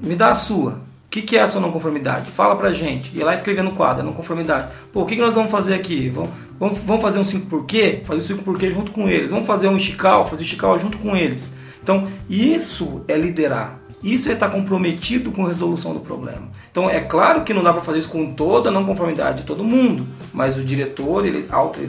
Me 0.02 0.16
dá 0.16 0.32
a 0.32 0.34
sua. 0.34 0.89
O 1.10 1.12
que, 1.12 1.22
que 1.22 1.36
é 1.36 1.40
essa 1.40 1.58
não 1.58 1.72
conformidade? 1.72 2.30
Fala 2.30 2.54
pra 2.54 2.72
gente. 2.72 3.10
E 3.12 3.20
lá 3.24 3.34
escrever 3.34 3.64
no 3.64 3.72
quadro, 3.72 4.04
não 4.04 4.12
conformidade. 4.12 4.68
Pô, 4.92 5.02
o 5.02 5.06
que, 5.06 5.16
que 5.16 5.20
nós 5.20 5.34
vamos 5.34 5.50
fazer 5.50 5.74
aqui? 5.74 6.08
Vamos, 6.08 6.30
vamos, 6.56 6.78
vamos 6.78 7.02
fazer 7.02 7.18
um 7.18 7.24
5 7.24 7.46
porquê? 7.46 8.00
Fazer 8.04 8.20
o 8.20 8.22
5 8.22 8.44
porquê 8.44 8.70
junto 8.70 8.92
com 8.92 9.08
eles. 9.08 9.32
Vamos 9.32 9.44
fazer 9.44 9.66
um 9.66 9.76
estical? 9.76 10.28
Fazer 10.28 10.44
estical 10.44 10.78
junto 10.78 10.98
com 10.98 11.16
eles. 11.16 11.52
Então, 11.82 12.06
isso 12.28 13.02
é 13.08 13.16
liderar. 13.16 13.80
Isso 14.04 14.30
é 14.30 14.34
estar 14.34 14.50
comprometido 14.50 15.32
com 15.32 15.46
a 15.46 15.48
resolução 15.48 15.94
do 15.94 15.98
problema. 15.98 16.48
Então, 16.70 16.88
é 16.88 17.00
claro 17.00 17.42
que 17.42 17.52
não 17.52 17.64
dá 17.64 17.72
para 17.72 17.82
fazer 17.82 17.98
isso 17.98 18.10
com 18.10 18.32
toda 18.32 18.68
a 18.68 18.72
não 18.72 18.84
conformidade 18.84 19.38
de 19.38 19.48
todo 19.48 19.64
mundo, 19.64 20.06
mas 20.32 20.56
o 20.56 20.62
diretor, 20.62 21.26
ele, 21.26 21.44
a 21.50 21.56
alta 21.56 21.80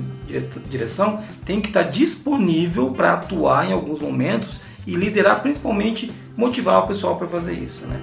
direção, 0.68 1.22
tem 1.46 1.62
que 1.62 1.68
estar 1.68 1.84
disponível 1.84 2.90
para 2.90 3.14
atuar 3.14 3.70
em 3.70 3.72
alguns 3.72 4.02
momentos 4.02 4.60
e 4.88 4.96
liderar, 4.96 5.44
principalmente 5.44 6.12
motivar 6.36 6.84
o 6.84 6.88
pessoal 6.88 7.18
para 7.18 7.28
fazer 7.28 7.54
isso. 7.54 7.86
Né? 7.86 8.02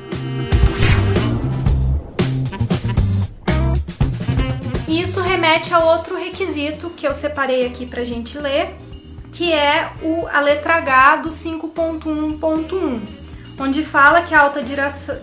Isso 5.09 5.23
remete 5.23 5.73
a 5.73 5.79
outro 5.79 6.19
requisito 6.19 6.91
que 6.91 7.09
eu 7.09 7.15
separei 7.15 7.65
aqui 7.65 7.87
para 7.87 8.05
gente 8.05 8.37
ler, 8.37 8.75
que 9.33 9.51
é 9.51 9.91
o, 10.03 10.27
a 10.27 10.39
letra 10.39 10.75
H 10.75 11.17
do 11.17 11.31
5.1.1, 11.31 13.01
onde 13.59 13.83
fala 13.85 14.21
que 14.21 14.35
a 14.35 14.43
alta 14.43 14.63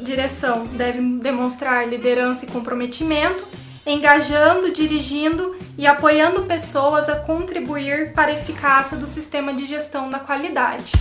direção 0.01 0.65
deve 0.69 0.99
demonstrar 1.19 1.87
liderança 1.87 2.45
e 2.45 2.47
comprometimento, 2.49 3.45
engajando, 3.85 4.73
dirigindo 4.73 5.55
e 5.77 5.85
apoiando 5.85 6.41
pessoas 6.45 7.07
a 7.07 7.17
contribuir 7.17 8.11
para 8.13 8.31
a 8.31 8.39
eficácia 8.39 8.97
do 8.97 9.05
sistema 9.05 9.53
de 9.53 9.67
gestão 9.67 10.09
da 10.09 10.17
qualidade. 10.17 10.93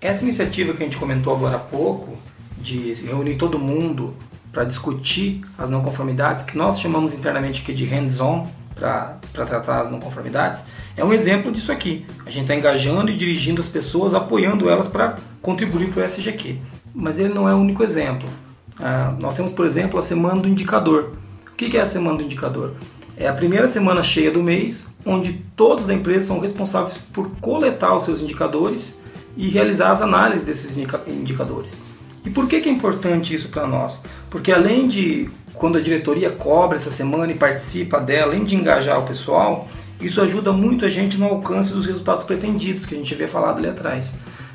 Essa 0.00 0.24
iniciativa 0.24 0.72
que 0.72 0.82
a 0.82 0.86
gente 0.86 0.98
comentou 0.98 1.32
agora 1.32 1.54
há 1.54 1.60
pouco, 1.60 2.18
de 2.64 2.94
reunir 3.06 3.36
todo 3.36 3.58
mundo 3.58 4.14
para 4.50 4.64
discutir 4.64 5.44
as 5.58 5.68
não 5.68 5.82
conformidades, 5.82 6.42
que 6.42 6.56
nós 6.56 6.80
chamamos 6.80 7.12
internamente 7.12 7.60
aqui 7.60 7.74
de 7.74 7.84
hands-on, 7.84 8.48
para 8.74 9.18
tratar 9.32 9.82
as 9.82 9.90
não 9.90 10.00
conformidades, 10.00 10.64
é 10.96 11.04
um 11.04 11.12
exemplo 11.12 11.52
disso 11.52 11.70
aqui. 11.70 12.04
A 12.26 12.30
gente 12.30 12.42
está 12.42 12.54
engajando 12.54 13.10
e 13.10 13.16
dirigindo 13.16 13.60
as 13.60 13.68
pessoas, 13.68 14.14
apoiando 14.14 14.68
elas 14.68 14.88
para 14.88 15.16
contribuir 15.40 15.90
para 15.90 16.02
o 16.02 16.04
SGQ. 16.04 16.56
Mas 16.94 17.18
ele 17.18 17.32
não 17.32 17.48
é 17.48 17.54
o 17.54 17.58
único 17.58 17.84
exemplo. 17.84 18.28
Ah, 18.80 19.14
nós 19.20 19.34
temos, 19.36 19.52
por 19.52 19.64
exemplo, 19.64 19.98
a 19.98 20.02
Semana 20.02 20.40
do 20.40 20.48
Indicador. 20.48 21.12
O 21.52 21.56
que 21.56 21.76
é 21.76 21.80
a 21.80 21.86
Semana 21.86 22.18
do 22.18 22.24
Indicador? 22.24 22.74
É 23.16 23.28
a 23.28 23.32
primeira 23.32 23.68
semana 23.68 24.02
cheia 24.02 24.30
do 24.30 24.42
mês, 24.42 24.86
onde 25.06 25.34
todos 25.54 25.86
da 25.86 25.94
empresa 25.94 26.26
são 26.26 26.40
responsáveis 26.40 26.98
por 27.12 27.30
coletar 27.40 27.94
os 27.94 28.04
seus 28.04 28.20
indicadores 28.20 28.98
e 29.36 29.48
realizar 29.48 29.92
as 29.92 30.02
análises 30.02 30.44
desses 30.44 30.76
indicadores. 31.06 31.74
E 32.24 32.30
por 32.30 32.48
que, 32.48 32.60
que 32.60 32.68
é 32.68 32.72
importante 32.72 33.34
isso 33.34 33.48
para 33.48 33.66
nós? 33.66 34.00
Porque 34.30 34.50
além 34.50 34.88
de 34.88 35.28
quando 35.52 35.78
a 35.78 35.80
diretoria 35.80 36.30
cobra 36.30 36.76
essa 36.76 36.90
semana 36.90 37.32
e 37.32 37.36
participa 37.36 38.00
dela, 38.00 38.32
além 38.32 38.44
de 38.44 38.56
engajar 38.56 38.98
o 38.98 39.06
pessoal, 39.06 39.68
isso 40.00 40.20
ajuda 40.20 40.52
muito 40.52 40.84
a 40.84 40.88
gente 40.88 41.16
no 41.16 41.26
alcance 41.26 41.72
dos 41.72 41.86
resultados 41.86 42.24
pretendidos 42.24 42.86
que 42.86 42.94
a 42.94 42.98
gente 42.98 43.14
havia 43.14 43.28
falado 43.28 43.58
ali 43.58 43.68
atrás. 43.68 44.14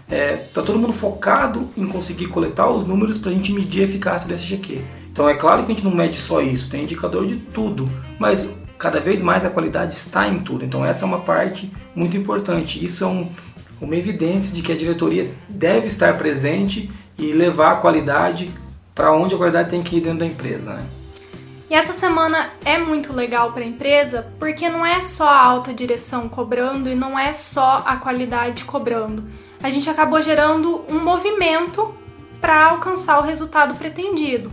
Está 0.09 0.61
é, 0.61 0.65
todo 0.65 0.79
mundo 0.79 0.93
focado 0.93 1.69
em 1.77 1.87
conseguir 1.87 2.27
coletar 2.27 2.69
os 2.69 2.85
números 2.85 3.17
para 3.17 3.31
a 3.31 3.33
gente 3.33 3.53
medir 3.53 3.81
a 3.81 3.85
eficácia 3.85 4.27
do 4.27 4.33
SGQ. 4.33 4.81
Então 5.11 5.29
é 5.29 5.35
claro 5.35 5.63
que 5.63 5.71
a 5.71 5.75
gente 5.75 5.83
não 5.83 5.93
mede 5.93 6.17
só 6.17 6.41
isso, 6.41 6.69
tem 6.69 6.83
indicador 6.83 7.27
de 7.27 7.37
tudo, 7.37 7.89
mas 8.17 8.53
cada 8.77 8.99
vez 8.99 9.21
mais 9.21 9.45
a 9.45 9.49
qualidade 9.49 9.93
está 9.93 10.27
em 10.27 10.39
tudo. 10.39 10.65
Então 10.65 10.83
essa 10.83 11.03
é 11.03 11.07
uma 11.07 11.19
parte 11.19 11.71
muito 11.95 12.17
importante. 12.17 12.83
Isso 12.83 13.03
é 13.03 13.07
um, 13.07 13.29
uma 13.79 13.95
evidência 13.95 14.53
de 14.55 14.61
que 14.61 14.71
a 14.71 14.75
diretoria 14.75 15.29
deve 15.47 15.87
estar 15.87 16.17
presente 16.17 16.89
e 17.19 17.33
levar 17.33 17.73
a 17.73 17.75
qualidade 17.75 18.49
para 18.95 19.11
onde 19.11 19.35
a 19.35 19.37
qualidade 19.37 19.69
tem 19.69 19.83
que 19.83 19.97
ir 19.97 20.01
dentro 20.01 20.19
da 20.19 20.25
empresa. 20.25 20.73
Né? 20.73 20.85
E 21.69 21.75
essa 21.75 21.93
semana 21.93 22.49
é 22.65 22.79
muito 22.79 23.13
legal 23.13 23.51
para 23.51 23.61
a 23.61 23.67
empresa 23.67 24.27
porque 24.39 24.67
não 24.67 24.83
é 24.83 25.01
só 25.01 25.27
a 25.27 25.45
alta 25.45 25.73
direção 25.73 26.27
cobrando 26.27 26.89
e 26.89 26.95
não 26.95 27.17
é 27.19 27.31
só 27.31 27.83
a 27.85 27.97
qualidade 27.97 28.65
cobrando. 28.65 29.25
A 29.61 29.69
gente 29.69 29.89
acabou 29.89 30.21
gerando 30.21 30.83
um 30.89 30.99
movimento 30.99 31.93
para 32.41 32.69
alcançar 32.69 33.19
o 33.19 33.23
resultado 33.23 33.75
pretendido. 33.75 34.51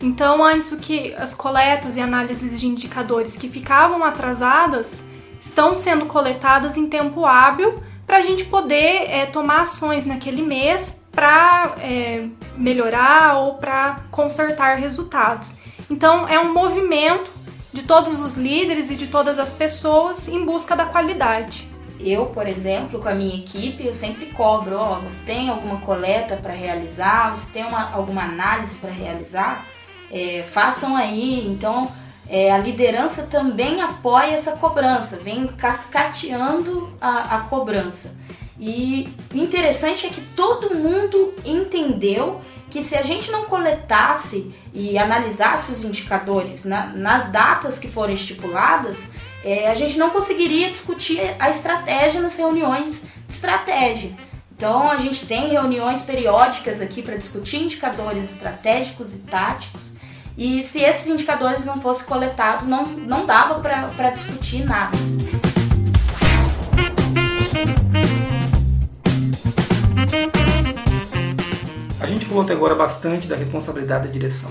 Então, 0.00 0.44
antes 0.44 0.72
o 0.72 0.78
que 0.78 1.14
as 1.14 1.34
coletas 1.34 1.96
e 1.96 2.00
análises 2.00 2.60
de 2.60 2.66
indicadores 2.66 3.36
que 3.36 3.48
ficavam 3.48 4.04
atrasadas 4.04 5.04
estão 5.40 5.74
sendo 5.74 6.06
coletadas 6.06 6.76
em 6.76 6.88
tempo 6.88 7.24
hábil 7.24 7.82
para 8.06 8.18
a 8.18 8.22
gente 8.22 8.44
poder 8.44 9.10
é, 9.10 9.26
tomar 9.26 9.62
ações 9.62 10.04
naquele 10.06 10.42
mês 10.42 10.97
para 11.12 11.74
é, 11.80 12.26
melhorar 12.56 13.38
ou 13.38 13.54
para 13.54 14.00
consertar 14.10 14.76
resultados. 14.76 15.56
Então 15.90 16.28
é 16.28 16.38
um 16.38 16.52
movimento 16.52 17.30
de 17.72 17.82
todos 17.82 18.18
os 18.20 18.36
líderes 18.36 18.90
e 18.90 18.96
de 18.96 19.06
todas 19.06 19.38
as 19.38 19.52
pessoas 19.52 20.28
em 20.28 20.44
busca 20.44 20.74
da 20.74 20.86
qualidade. 20.86 21.68
Eu, 22.00 22.26
por 22.26 22.46
exemplo, 22.46 23.00
com 23.00 23.08
a 23.08 23.14
minha 23.14 23.36
equipe, 23.36 23.84
eu 23.84 23.92
sempre 23.92 24.26
cobro, 24.26 24.76
ó, 24.76 25.00
você 25.00 25.24
tem 25.24 25.48
alguma 25.48 25.80
coleta 25.80 26.36
para 26.36 26.52
realizar, 26.52 27.34
você 27.34 27.50
tem 27.50 27.64
uma, 27.64 27.90
alguma 27.92 28.22
análise 28.22 28.76
para 28.76 28.90
realizar, 28.90 29.66
é, 30.10 30.44
façam 30.48 30.96
aí. 30.96 31.44
Então, 31.48 31.90
é, 32.28 32.52
a 32.52 32.58
liderança 32.58 33.24
também 33.24 33.82
apoia 33.82 34.32
essa 34.32 34.52
cobrança, 34.52 35.16
vem 35.16 35.46
cascateando 35.48 36.92
a, 37.00 37.36
a 37.36 37.40
cobrança. 37.40 38.14
E 38.60 39.08
o 39.32 39.38
interessante 39.38 40.06
é 40.06 40.10
que 40.10 40.20
todo 40.20 40.74
mundo 40.74 41.34
entendeu 41.44 42.40
que 42.70 42.82
se 42.82 42.96
a 42.96 43.02
gente 43.02 43.30
não 43.30 43.44
coletasse 43.44 44.52
e 44.74 44.98
analisasse 44.98 45.72
os 45.72 45.84
indicadores 45.84 46.64
na, 46.64 46.86
nas 46.88 47.30
datas 47.30 47.78
que 47.78 47.88
foram 47.88 48.12
estipuladas, 48.12 49.10
é, 49.44 49.70
a 49.70 49.74
gente 49.74 49.96
não 49.96 50.10
conseguiria 50.10 50.70
discutir 50.70 51.20
a 51.38 51.48
estratégia 51.48 52.20
nas 52.20 52.36
reuniões 52.36 53.02
de 53.26 53.32
estratégia. 53.32 54.10
Então 54.54 54.90
a 54.90 54.98
gente 54.98 55.24
tem 55.24 55.48
reuniões 55.50 56.02
periódicas 56.02 56.80
aqui 56.80 57.00
para 57.00 57.16
discutir 57.16 57.62
indicadores 57.62 58.32
estratégicos 58.32 59.14
e 59.14 59.18
táticos. 59.18 59.92
E 60.36 60.62
se 60.62 60.80
esses 60.80 61.06
indicadores 61.08 61.64
não 61.64 61.80
fossem 61.80 62.06
coletados, 62.06 62.66
não, 62.66 62.86
não 62.86 63.24
dava 63.24 63.60
para 63.60 64.10
discutir 64.10 64.64
nada. 64.64 64.96
Falou 72.26 72.42
até 72.42 72.52
agora 72.52 72.74
bastante 72.74 73.26
da 73.26 73.36
responsabilidade 73.36 74.06
da 74.06 74.12
direção. 74.12 74.50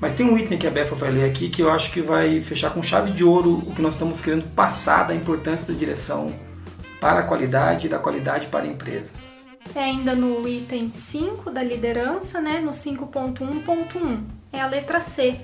Mas 0.00 0.14
tem 0.14 0.26
um 0.26 0.38
item 0.38 0.58
que 0.58 0.66
a 0.66 0.70
Befa 0.70 0.94
vai 0.94 1.10
ler 1.10 1.28
aqui 1.28 1.48
que 1.48 1.60
eu 1.60 1.70
acho 1.70 1.92
que 1.92 2.00
vai 2.00 2.40
fechar 2.40 2.70
com 2.70 2.82
chave 2.82 3.10
de 3.10 3.24
ouro 3.24 3.62
o 3.66 3.74
que 3.74 3.82
nós 3.82 3.94
estamos 3.94 4.20
querendo 4.20 4.44
passar 4.54 5.08
da 5.08 5.14
importância 5.14 5.72
da 5.72 5.78
direção 5.78 6.32
para 7.00 7.20
a 7.20 7.22
qualidade 7.24 7.86
e 7.86 7.90
da 7.90 7.98
qualidade 7.98 8.46
para 8.46 8.64
a 8.64 8.68
empresa. 8.68 9.12
É 9.74 9.80
ainda 9.80 10.14
no 10.14 10.48
item 10.48 10.92
5 10.94 11.50
da 11.50 11.62
liderança, 11.62 12.40
né, 12.40 12.60
no 12.60 12.70
5.1.1. 12.70 14.20
É 14.52 14.60
a 14.60 14.66
letra 14.66 15.00
C. 15.00 15.36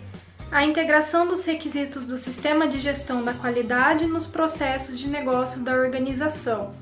A 0.50 0.64
integração 0.64 1.26
dos 1.26 1.44
requisitos 1.44 2.06
do 2.06 2.16
sistema 2.16 2.68
de 2.68 2.80
gestão 2.80 3.24
da 3.24 3.34
qualidade 3.34 4.06
nos 4.06 4.26
processos 4.26 4.98
de 4.98 5.08
negócio 5.08 5.62
da 5.62 5.72
organização. 5.72 6.72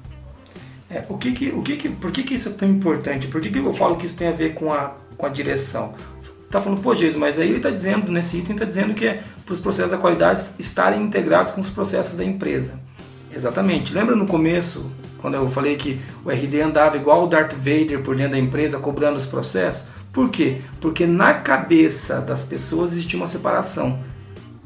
É, 0.92 1.04
o 1.08 1.16
que 1.16 1.32
que, 1.32 1.48
o 1.48 1.62
que 1.62 1.76
que, 1.76 1.88
por 1.88 2.12
que, 2.12 2.22
que 2.22 2.34
isso 2.34 2.50
é 2.50 2.52
tão 2.52 2.68
importante? 2.68 3.26
Por 3.26 3.40
que, 3.40 3.48
que 3.48 3.58
eu 3.58 3.72
falo 3.72 3.96
que 3.96 4.04
isso 4.04 4.14
tem 4.14 4.28
a 4.28 4.32
ver 4.32 4.52
com 4.52 4.70
a, 4.70 4.94
com 5.16 5.24
a 5.24 5.30
direção? 5.30 5.94
Tá 6.50 6.60
falando, 6.60 6.82
pô, 6.82 6.94
Jesus, 6.94 7.16
mas 7.16 7.38
aí 7.38 7.48
ele 7.48 7.56
está 7.56 7.70
dizendo, 7.70 8.12
nesse 8.12 8.36
item, 8.36 8.52
está 8.52 8.66
dizendo 8.66 8.92
que 8.92 9.06
é 9.06 9.22
para 9.46 9.54
os 9.54 9.60
processos 9.60 9.90
da 9.90 9.96
qualidade 9.96 10.42
estarem 10.58 11.02
integrados 11.02 11.52
com 11.52 11.62
os 11.62 11.70
processos 11.70 12.18
da 12.18 12.24
empresa. 12.24 12.78
Exatamente. 13.34 13.94
Lembra 13.94 14.14
no 14.14 14.26
começo, 14.26 14.90
quando 15.16 15.34
eu 15.34 15.48
falei 15.48 15.76
que 15.76 15.98
o 16.22 16.30
RD 16.30 16.60
andava 16.60 16.98
igual 16.98 17.24
o 17.24 17.26
Darth 17.26 17.54
Vader 17.54 18.02
por 18.02 18.14
dentro 18.14 18.32
da 18.32 18.38
empresa, 18.38 18.78
cobrando 18.78 19.16
os 19.16 19.24
processos? 19.24 19.88
Por 20.12 20.28
quê? 20.28 20.60
Porque 20.78 21.06
na 21.06 21.32
cabeça 21.32 22.20
das 22.20 22.44
pessoas 22.44 22.92
existia 22.92 23.18
uma 23.18 23.26
separação 23.26 23.98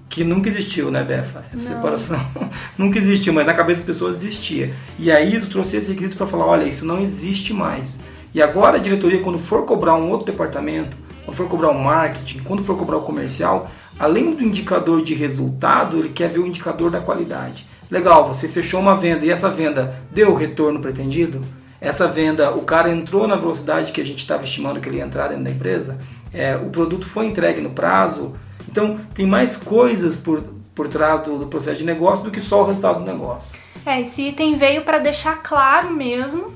que 0.09 0.25
nunca 0.25 0.49
existiu, 0.49 0.91
né, 0.91 1.03
Befa? 1.03 1.45
Essa 1.53 1.69
Não. 1.71 1.77
separação 1.77 2.21
nunca 2.79 2.99
existiu, 2.99 3.33
mas 3.33 3.47
na 3.47 3.55
cabeça 3.55 3.79
das 3.79 3.87
pessoas 3.87 4.17
existia. 4.17 4.73
E 4.99 5.11
a 5.11 5.21
ISO 5.21 5.49
trouxe 5.49 5.77
esse 5.77 5.91
requisito 5.91 6.17
para 6.17 6.27
falar, 6.27 6.47
olha, 6.47 6.65
isso 6.65 6.87
não 6.87 7.01
existe 7.01 7.53
mais. 7.53 7.99
E 8.35 8.43
agora 8.43 8.77
a 8.77 8.81
diretoria, 8.81 9.21
quando 9.21 9.39
for 9.39 9.65
cobrar 9.65 9.95
um 9.97 10.11
outro 10.11 10.27
departamento, 10.27 10.97
quando 11.25 11.37
for 11.37 11.49
cobrar 11.49 11.71
o 11.71 11.79
marketing, 11.83 12.41
quando 12.41 12.63
for 12.63 12.77
cobrar 12.77 12.99
o 12.99 13.03
comercial, 13.03 13.71
além 13.99 14.35
do 14.35 14.45
indicador 14.45 15.03
de 15.03 15.15
resultado, 15.15 15.99
ele 15.99 16.11
quer 16.11 16.29
ver 16.29 16.41
o 16.41 16.47
indicador 16.47 16.91
da 16.91 17.01
qualidade. 17.01 17.67
Legal, 17.91 18.27
você 18.27 18.49
fechou 18.49 18.81
uma 18.81 18.97
venda 18.97 19.25
e 19.25 19.31
essa 19.31 19.49
venda 19.49 19.97
deu 20.11 20.33
o 20.33 20.35
retorno 20.35 20.81
pretendido? 20.81 21.41
Essa 21.81 22.09
venda, 22.09 22.51
o 22.53 22.63
cara 22.63 22.91
entrou 22.91 23.29
na 23.29 23.37
velocidade 23.37 23.93
que 23.93 24.01
a 24.01 24.05
gente 24.05 24.19
estava 24.19 24.45
estimando 24.45 24.81
que 24.81 24.89
ele 24.89 24.99
ia 24.99 25.05
entrar 25.05 25.29
dentro 25.29 25.45
da 25.45 25.51
empresa? 25.51 25.99
É, 26.33 26.57
o 26.57 26.71
produto 26.71 27.07
foi 27.07 27.27
entregue 27.27 27.61
no 27.61 27.71
prazo? 27.71 28.35
Então, 28.69 28.99
tem 29.15 29.27
mais 29.27 29.57
coisas 29.57 30.17
por, 30.17 30.43
por 30.75 30.89
trás 30.89 31.23
do, 31.23 31.39
do 31.39 31.47
processo 31.47 31.79
de 31.79 31.85
negócio 31.85 32.25
do 32.25 32.31
que 32.31 32.41
só 32.41 32.63
o 32.63 32.67
resultado 32.67 33.01
do 33.01 33.05
negócio. 33.05 33.51
É, 33.85 34.01
esse 34.01 34.29
item 34.29 34.57
veio 34.57 34.83
para 34.83 34.99
deixar 34.99 35.43
claro 35.43 35.91
mesmo 35.91 36.53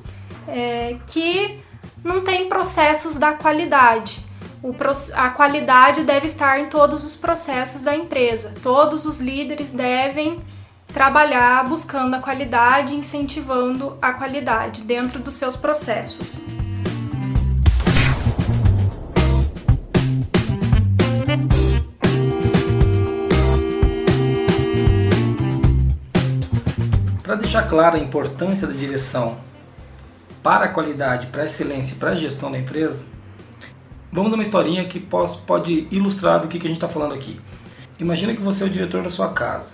é, 0.49 0.97
que 1.07 1.59
não 2.03 2.23
tem 2.23 2.49
processos 2.49 3.17
da 3.17 3.33
qualidade. 3.33 4.25
O, 4.63 4.75
a 5.15 5.31
qualidade 5.31 6.03
deve 6.03 6.27
estar 6.27 6.61
em 6.61 6.67
todos 6.69 7.05
os 7.05 7.17
processos 7.17 7.83
da 7.83 7.97
empresa. 7.97 8.53
Todos 8.63 9.07
os 9.07 9.21
líderes 9.21 9.73
devem 9.73 10.39
trabalhar 10.93 11.67
buscando 11.69 12.15
a 12.15 12.19
qualidade, 12.19 12.95
incentivando 12.95 13.97
a 14.03 14.13
qualidade 14.13 14.83
dentro 14.83 15.21
dos 15.21 15.35
seus 15.35 15.57
processos. 15.57 16.41
Deixar 27.51 27.69
clara 27.69 27.97
a 27.97 28.01
importância 28.01 28.65
da 28.65 28.73
direção 28.73 29.41
para 30.41 30.67
a 30.67 30.69
qualidade, 30.69 31.27
para 31.27 31.43
a 31.43 31.47
excelência 31.47 31.95
e 31.95 31.99
para 31.99 32.11
a 32.11 32.15
gestão 32.15 32.49
da 32.49 32.57
empresa, 32.57 33.03
vamos 34.13 34.31
a 34.31 34.37
uma 34.37 34.45
historinha 34.45 34.85
que 34.85 35.01
pode 35.01 35.89
ilustrar 35.91 36.41
do 36.41 36.47
que 36.47 36.59
a 36.59 36.61
gente 36.61 36.75
está 36.75 36.89
falando 36.89 37.13
aqui. 37.13 37.41
Imagina 37.99 38.33
que 38.35 38.41
você 38.41 38.63
é 38.63 38.67
o 38.69 38.71
diretor 38.71 39.03
da 39.03 39.11
sua 39.11 39.33
casa 39.33 39.73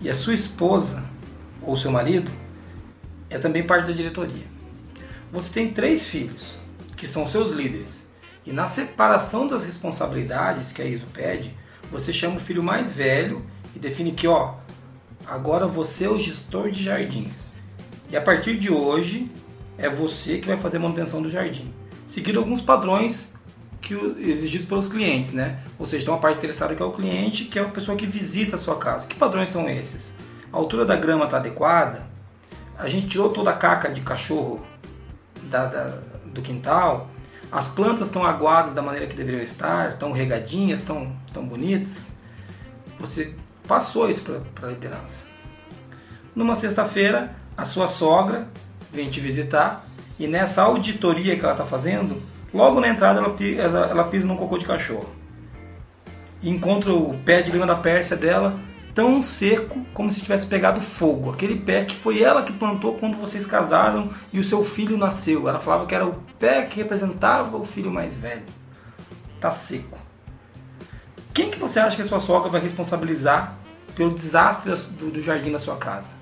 e 0.00 0.10
a 0.10 0.16
sua 0.16 0.34
esposa 0.34 1.04
ou 1.62 1.76
seu 1.76 1.92
marido 1.92 2.28
é 3.30 3.38
também 3.38 3.62
parte 3.62 3.86
da 3.86 3.92
diretoria. 3.92 4.44
Você 5.32 5.52
tem 5.52 5.72
três 5.72 6.04
filhos 6.04 6.58
que 6.96 7.06
são 7.06 7.24
seus 7.24 7.52
líderes 7.52 8.04
e 8.44 8.50
na 8.50 8.66
separação 8.66 9.46
das 9.46 9.64
responsabilidades 9.64 10.72
que 10.72 10.82
a 10.82 10.84
ISO 10.84 11.06
pede, 11.14 11.54
você 11.88 12.12
chama 12.12 12.38
o 12.38 12.40
filho 12.40 12.64
mais 12.64 12.90
velho 12.90 13.46
e 13.76 13.78
define 13.78 14.10
que, 14.10 14.26
ó, 14.26 14.54
agora 15.28 15.66
você 15.66 16.04
é 16.04 16.08
o 16.08 16.18
gestor 16.18 16.70
de 16.70 16.82
jardins. 16.82 17.48
E 18.08 18.16
a 18.16 18.20
partir 18.20 18.56
de 18.56 18.72
hoje 18.72 19.30
é 19.76 19.88
você 19.88 20.38
que 20.38 20.46
vai 20.46 20.56
fazer 20.56 20.76
a 20.76 20.80
manutenção 20.80 21.20
do 21.20 21.30
jardim, 21.30 21.72
seguindo 22.06 22.38
alguns 22.38 22.60
padrões 22.60 23.34
que 23.80 23.94
exigidos 24.18 24.66
pelos 24.66 24.88
clientes, 24.88 25.32
né? 25.32 25.60
Ou 25.78 25.86
seja, 25.86 26.06
tem 26.06 26.14
uma 26.14 26.20
parte 26.20 26.38
interessada 26.38 26.74
que 26.74 26.82
é 26.82 26.84
o 26.84 26.92
cliente, 26.92 27.44
que 27.44 27.58
é 27.58 27.62
a 27.62 27.68
pessoa 27.68 27.96
que 27.96 28.06
visita 28.06 28.56
a 28.56 28.58
sua 28.58 28.76
casa. 28.76 29.06
Que 29.06 29.14
padrões 29.14 29.48
são 29.48 29.68
esses? 29.68 30.10
A 30.52 30.56
altura 30.56 30.84
da 30.84 30.96
grama 30.96 31.24
está 31.24 31.36
adequada? 31.36 32.02
A 32.78 32.88
gente 32.88 33.08
tirou 33.08 33.30
toda 33.30 33.50
a 33.50 33.54
caca 33.54 33.90
de 33.90 34.00
cachorro 34.00 34.60
da, 35.44 35.66
da, 35.66 35.98
do 36.26 36.42
quintal? 36.42 37.08
As 37.50 37.68
plantas 37.68 38.08
estão 38.08 38.24
aguadas 38.24 38.74
da 38.74 38.82
maneira 38.82 39.06
que 39.06 39.14
deveriam 39.14 39.42
estar? 39.42 39.90
Estão 39.90 40.10
regadinhas? 40.10 40.80
Estão, 40.80 41.16
estão 41.26 41.46
bonitas? 41.46 42.10
Você 42.98 43.34
passou 43.66 44.08
isso 44.08 44.22
para 44.54 44.68
a 44.68 44.70
liderança. 44.70 45.24
Numa 46.34 46.54
sexta-feira, 46.54 47.34
a 47.56 47.64
sua 47.64 47.88
sogra 47.88 48.46
vem 48.92 49.08
te 49.08 49.20
visitar 49.20 49.86
e 50.18 50.26
nessa 50.26 50.62
auditoria 50.62 51.36
que 51.36 51.42
ela 51.42 51.52
está 51.52 51.64
fazendo, 51.64 52.20
logo 52.52 52.80
na 52.80 52.88
entrada 52.88 53.20
ela, 53.20 53.36
ela, 53.58 53.86
ela 53.86 54.04
pisa 54.04 54.26
num 54.26 54.36
cocô 54.36 54.58
de 54.58 54.64
cachorro. 54.64 55.08
Encontra 56.42 56.92
o 56.92 57.18
pé 57.24 57.42
de 57.42 57.50
lima 57.50 57.66
da 57.66 57.74
Pérsia 57.74 58.16
dela 58.16 58.58
tão 58.94 59.20
seco 59.20 59.84
como 59.92 60.10
se 60.10 60.22
tivesse 60.22 60.46
pegado 60.46 60.80
fogo. 60.80 61.30
Aquele 61.30 61.58
pé 61.58 61.84
que 61.84 61.94
foi 61.94 62.22
ela 62.22 62.42
que 62.42 62.52
plantou 62.52 62.94
quando 62.94 63.18
vocês 63.18 63.44
casaram 63.44 64.10
e 64.32 64.40
o 64.40 64.44
seu 64.44 64.64
filho 64.64 64.96
nasceu. 64.96 65.48
Ela 65.48 65.58
falava 65.58 65.84
que 65.84 65.94
era 65.94 66.06
o 66.06 66.14
pé 66.38 66.64
que 66.64 66.78
representava 66.78 67.58
o 67.58 67.64
filho 67.64 67.90
mais 67.90 68.14
velho. 68.14 68.44
Tá 69.38 69.50
seco. 69.50 70.05
Quem 71.36 71.50
que 71.50 71.58
você 71.58 71.78
acha 71.78 71.96
que 71.96 72.00
a 72.00 72.06
sua 72.06 72.18
sogra 72.18 72.48
vai 72.48 72.62
responsabilizar 72.62 73.58
pelo 73.94 74.10
desastre 74.10 74.72
do, 74.98 75.10
do 75.10 75.22
jardim 75.22 75.52
da 75.52 75.58
sua 75.58 75.76
casa? 75.76 76.14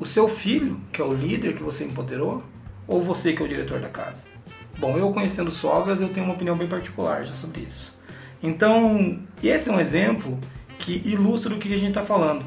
O 0.00 0.04
seu 0.04 0.28
filho, 0.28 0.80
que 0.92 1.00
é 1.00 1.04
o 1.04 1.14
líder 1.14 1.54
que 1.54 1.62
você 1.62 1.84
empoderou, 1.84 2.42
ou 2.88 3.00
você 3.00 3.34
que 3.34 3.40
é 3.40 3.44
o 3.44 3.48
diretor 3.48 3.78
da 3.78 3.88
casa? 3.88 4.24
Bom, 4.80 4.98
eu 4.98 5.12
conhecendo 5.12 5.52
sogras, 5.52 6.00
eu 6.00 6.08
tenho 6.08 6.26
uma 6.26 6.34
opinião 6.34 6.56
bem 6.56 6.66
particular 6.66 7.24
já 7.24 7.36
sobre 7.36 7.60
isso. 7.60 7.92
Então, 8.42 9.20
esse 9.40 9.70
é 9.70 9.72
um 9.72 9.78
exemplo 9.78 10.36
que 10.76 11.00
ilustra 11.04 11.54
o 11.54 11.58
que 11.60 11.72
a 11.72 11.78
gente 11.78 11.90
está 11.90 12.02
falando. 12.02 12.44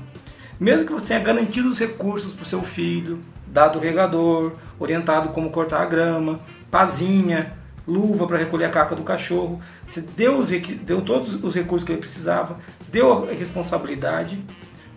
Mesmo 0.59 0.85
que 0.85 0.91
você 0.91 1.07
tenha 1.07 1.21
garantido 1.21 1.71
os 1.71 1.79
recursos 1.79 2.33
para 2.33 2.43
o 2.43 2.45
seu 2.45 2.61
filho, 2.61 3.19
dado 3.47 3.79
o 3.79 3.81
regador, 3.81 4.51
orientado 4.77 5.29
como 5.29 5.49
cortar 5.49 5.83
a 5.83 5.85
grama, 5.85 6.41
pazinha, 6.69 7.53
luva 7.87 8.27
para 8.27 8.37
recolher 8.37 8.65
a 8.65 8.69
caca 8.69 8.95
do 8.95 9.03
cachorro, 9.03 9.61
você 9.85 10.01
deu, 10.01 10.37
os, 10.37 10.49
deu 10.49 11.01
todos 11.01 11.43
os 11.43 11.53
recursos 11.53 11.85
que 11.85 11.91
ele 11.91 12.01
precisava, 12.01 12.59
deu 12.87 13.29
a 13.29 13.33
responsabilidade, 13.33 14.43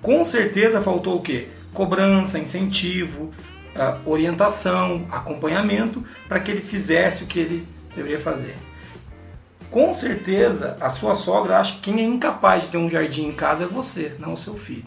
com 0.01 0.24
certeza 0.24 0.81
faltou 0.81 1.16
o 1.16 1.22
quê? 1.22 1.48
Cobrança, 1.74 2.38
incentivo, 2.38 3.31
orientação, 4.05 5.07
acompanhamento 5.11 6.05
para 6.27 6.40
que 6.40 6.51
ele 6.51 6.61
fizesse 6.61 7.24
o 7.24 7.27
que 7.27 7.38
ele 7.38 7.68
deveria 7.94 8.20
fazer. 8.20 8.57
Com 9.70 9.92
certeza 9.92 10.79
a 10.81 10.90
sua 10.90 11.14
sogra 11.14 11.59
acha 11.59 11.74
que 11.74 11.81
quem 11.81 12.01
é 12.01 12.05
incapaz 12.05 12.64
de 12.64 12.70
ter 12.70 12.79
um 12.79 12.88
jardim 12.88 13.27
em 13.27 13.33
casa 13.33 13.64
é 13.64 13.66
você, 13.66 14.14
não 14.18 14.33
o 14.33 14.37
seu 14.37 14.55
filho. 14.55 14.87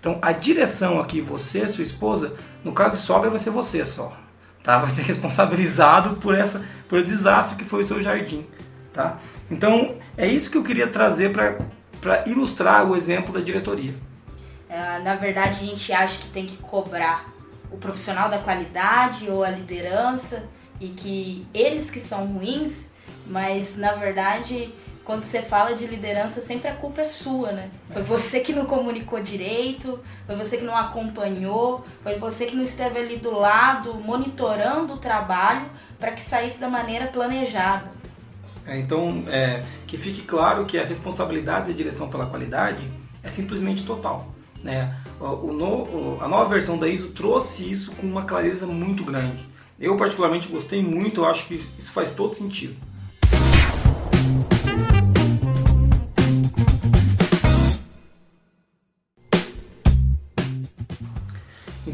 Então 0.00 0.18
a 0.20 0.32
direção 0.32 1.00
aqui, 1.00 1.20
você, 1.20 1.68
sua 1.68 1.84
esposa, 1.84 2.34
no 2.64 2.72
caso 2.72 2.96
de 2.96 3.02
sogra 3.02 3.30
vai 3.30 3.38
ser 3.38 3.50
você 3.50 3.86
só. 3.86 4.16
Tá? 4.68 4.76
Vai 4.76 4.90
ser 4.90 5.00
responsabilizado 5.00 6.16
por 6.16 6.34
essa, 6.34 6.62
por 6.90 6.98
o 6.98 7.02
desastre 7.02 7.56
que 7.56 7.64
foi 7.64 7.80
o 7.80 7.84
seu 7.84 8.02
jardim. 8.02 8.46
Tá? 8.92 9.16
Então 9.50 9.96
é 10.14 10.26
isso 10.26 10.50
que 10.50 10.58
eu 10.58 10.62
queria 10.62 10.86
trazer 10.88 11.32
para 11.32 12.28
ilustrar 12.28 12.86
o 12.86 12.94
exemplo 12.94 13.32
da 13.32 13.40
diretoria. 13.40 13.94
É, 14.68 14.98
na 14.98 15.16
verdade 15.16 15.60
a 15.62 15.66
gente 15.66 15.90
acha 15.90 16.20
que 16.20 16.28
tem 16.28 16.44
que 16.44 16.58
cobrar 16.58 17.24
o 17.70 17.78
profissional 17.78 18.28
da 18.28 18.40
qualidade 18.40 19.30
ou 19.30 19.42
a 19.42 19.48
liderança 19.48 20.44
e 20.78 20.88
que 20.88 21.46
eles 21.54 21.88
que 21.88 21.98
são 21.98 22.26
ruins, 22.26 22.90
mas 23.26 23.74
na 23.74 23.92
verdade 23.92 24.74
quando 25.08 25.22
você 25.22 25.40
fala 25.40 25.74
de 25.74 25.86
liderança, 25.86 26.42
sempre 26.42 26.68
a 26.68 26.74
culpa 26.74 27.00
é 27.00 27.06
sua, 27.06 27.50
né? 27.50 27.70
Foi 27.88 28.02
você 28.02 28.40
que 28.40 28.52
não 28.52 28.66
comunicou 28.66 29.18
direito, 29.22 29.98
foi 30.26 30.36
você 30.36 30.58
que 30.58 30.64
não 30.64 30.76
acompanhou, 30.76 31.82
foi 32.02 32.16
você 32.16 32.44
que 32.44 32.54
não 32.54 32.62
esteve 32.62 32.98
ali 32.98 33.16
do 33.16 33.32
lado, 33.32 33.94
monitorando 33.94 34.92
o 34.92 34.96
trabalho 34.98 35.64
para 35.98 36.12
que 36.12 36.20
saísse 36.20 36.60
da 36.60 36.68
maneira 36.68 37.06
planejada. 37.06 37.90
É, 38.66 38.78
então, 38.78 39.24
é, 39.28 39.62
que 39.86 39.96
fique 39.96 40.20
claro 40.20 40.66
que 40.66 40.78
a 40.78 40.84
responsabilidade 40.84 41.70
da 41.70 41.72
direção 41.74 42.10
pela 42.10 42.26
qualidade 42.26 42.86
é 43.22 43.30
simplesmente 43.30 43.86
total. 43.86 44.28
Né? 44.62 44.94
O, 45.18 45.54
no, 45.54 46.22
a 46.22 46.28
nova 46.28 46.50
versão 46.50 46.76
da 46.76 46.86
ISO 46.86 47.08
trouxe 47.12 47.72
isso 47.72 47.92
com 47.92 48.06
uma 48.06 48.24
clareza 48.26 48.66
muito 48.66 49.02
grande. 49.04 49.42
Eu 49.80 49.96
particularmente 49.96 50.48
gostei 50.48 50.82
muito, 50.82 51.22
eu 51.22 51.24
acho 51.24 51.46
que 51.46 51.54
isso 51.54 51.92
faz 51.92 52.10
todo 52.10 52.34
sentido. 52.34 52.76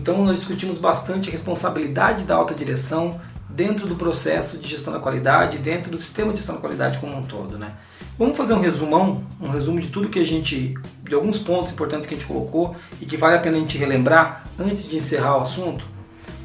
Então 0.04 0.22
nós 0.22 0.36
discutimos 0.36 0.76
bastante 0.76 1.30
a 1.30 1.32
responsabilidade 1.32 2.24
da 2.24 2.34
alta 2.34 2.54
direção 2.54 3.18
dentro 3.48 3.86
do 3.86 3.94
processo 3.94 4.58
de 4.58 4.68
gestão 4.68 4.92
da 4.92 4.98
qualidade, 4.98 5.56
dentro 5.56 5.90
do 5.90 5.96
sistema 5.96 6.30
de 6.30 6.40
gestão 6.40 6.56
da 6.56 6.60
qualidade 6.60 6.98
como 6.98 7.16
um 7.16 7.22
todo, 7.22 7.56
né? 7.56 7.72
Vamos 8.18 8.36
fazer 8.36 8.52
um 8.52 8.60
resumão, 8.60 9.24
um 9.40 9.48
resumo 9.48 9.80
de 9.80 9.88
tudo 9.88 10.10
que 10.10 10.18
a 10.18 10.24
gente, 10.24 10.74
de 11.02 11.14
alguns 11.14 11.38
pontos 11.38 11.72
importantes 11.72 12.06
que 12.06 12.14
a 12.14 12.18
gente 12.18 12.26
colocou 12.26 12.76
e 13.00 13.06
que 13.06 13.16
vale 13.16 13.36
a 13.36 13.38
pena 13.38 13.56
a 13.56 13.60
gente 13.60 13.78
relembrar 13.78 14.44
antes 14.60 14.86
de 14.86 14.94
encerrar 14.94 15.38
o 15.38 15.40
assunto. 15.40 15.86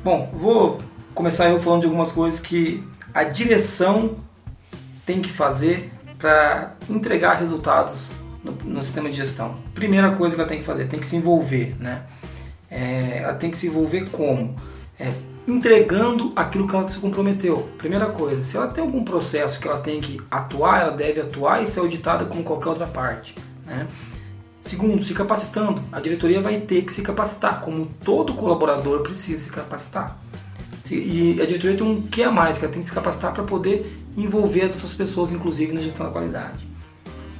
Bom, 0.01 0.31
vou 0.33 0.77
começar 1.13 1.49
eu 1.49 1.59
falando 1.59 1.81
de 1.81 1.87
algumas 1.87 2.13
coisas 2.13 2.39
que 2.39 2.81
a 3.13 3.25
direção 3.25 4.15
tem 5.05 5.21
que 5.21 5.33
fazer 5.33 5.91
para 6.17 6.77
entregar 6.89 7.33
resultados 7.33 8.07
no, 8.41 8.53
no, 8.53 8.81
sistema 8.85 9.09
de 9.09 9.17
gestão. 9.17 9.57
Primeira 9.73 10.11
coisa 10.11 10.33
que 10.33 10.39
ela 10.39 10.49
tem 10.49 10.59
que 10.59 10.65
fazer, 10.65 10.87
tem 10.87 10.97
que 10.97 11.05
se 11.05 11.17
envolver, 11.17 11.75
né? 11.77 12.03
É, 12.69 13.21
ela 13.23 13.33
tem 13.33 13.49
que 13.49 13.57
se 13.57 13.67
envolver 13.67 14.09
como? 14.09 14.55
É, 14.99 15.11
entregando 15.47 16.31
aquilo 16.35 16.67
que 16.67 16.75
ela 16.75 16.87
se 16.87 16.99
comprometeu. 16.99 17.69
Primeira 17.77 18.07
coisa, 18.07 18.43
se 18.43 18.55
ela 18.55 18.67
tem 18.67 18.83
algum 18.83 19.03
processo 19.03 19.59
que 19.59 19.67
ela 19.67 19.79
tem 19.79 19.99
que 19.99 20.21
atuar, 20.29 20.81
ela 20.81 20.91
deve 20.91 21.21
atuar 21.21 21.63
e 21.63 21.67
ser 21.67 21.79
auditada 21.79 22.25
como 22.25 22.43
qualquer 22.43 22.69
outra 22.69 22.87
parte. 22.87 23.35
Né? 23.65 23.87
Segundo, 24.59 25.03
se 25.03 25.13
capacitando. 25.13 25.81
A 25.91 25.99
diretoria 25.99 26.41
vai 26.41 26.59
ter 26.59 26.83
que 26.83 26.91
se 26.91 27.01
capacitar, 27.01 27.61
como 27.61 27.87
todo 28.03 28.33
colaborador 28.33 29.01
precisa 29.01 29.45
se 29.45 29.51
capacitar. 29.51 30.19
E 30.91 31.39
a 31.39 31.45
diretoria 31.45 31.77
tem 31.77 31.85
um 31.85 32.01
que 32.01 32.23
a 32.23 32.31
mais, 32.31 32.57
que 32.57 32.65
ela 32.65 32.73
tem 32.73 32.81
que 32.81 32.87
se 32.87 32.93
capacitar 32.93 33.31
para 33.31 33.43
poder 33.43 33.95
envolver 34.17 34.63
as 34.63 34.71
outras 34.71 34.93
pessoas, 34.93 35.31
inclusive 35.31 35.71
na 35.71 35.81
gestão 35.81 36.05
da 36.05 36.11
qualidade. 36.11 36.67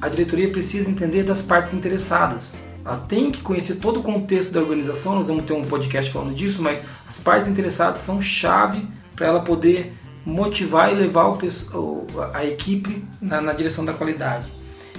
A 0.00 0.08
diretoria 0.08 0.48
precisa 0.48 0.88
entender 0.88 1.24
das 1.24 1.42
partes 1.42 1.74
interessadas. 1.74 2.54
Ela 2.84 2.96
tem 2.96 3.30
que 3.30 3.40
conhecer 3.42 3.76
todo 3.76 4.00
o 4.00 4.02
contexto 4.02 4.52
da 4.52 4.60
organização, 4.60 5.14
nós 5.14 5.28
vamos 5.28 5.44
ter 5.44 5.52
um 5.52 5.62
podcast 5.62 6.10
falando 6.10 6.34
disso, 6.34 6.62
mas 6.62 6.82
as 7.08 7.18
partes 7.18 7.48
interessadas 7.48 8.00
são 8.00 8.20
chave 8.20 8.86
para 9.14 9.26
ela 9.26 9.40
poder 9.40 9.92
motivar 10.24 10.92
e 10.92 10.94
levar 10.94 11.28
o, 11.28 12.06
a 12.32 12.44
equipe 12.44 13.04
na, 13.20 13.40
na 13.40 13.52
direção 13.52 13.84
da 13.84 13.92
qualidade. 13.92 14.46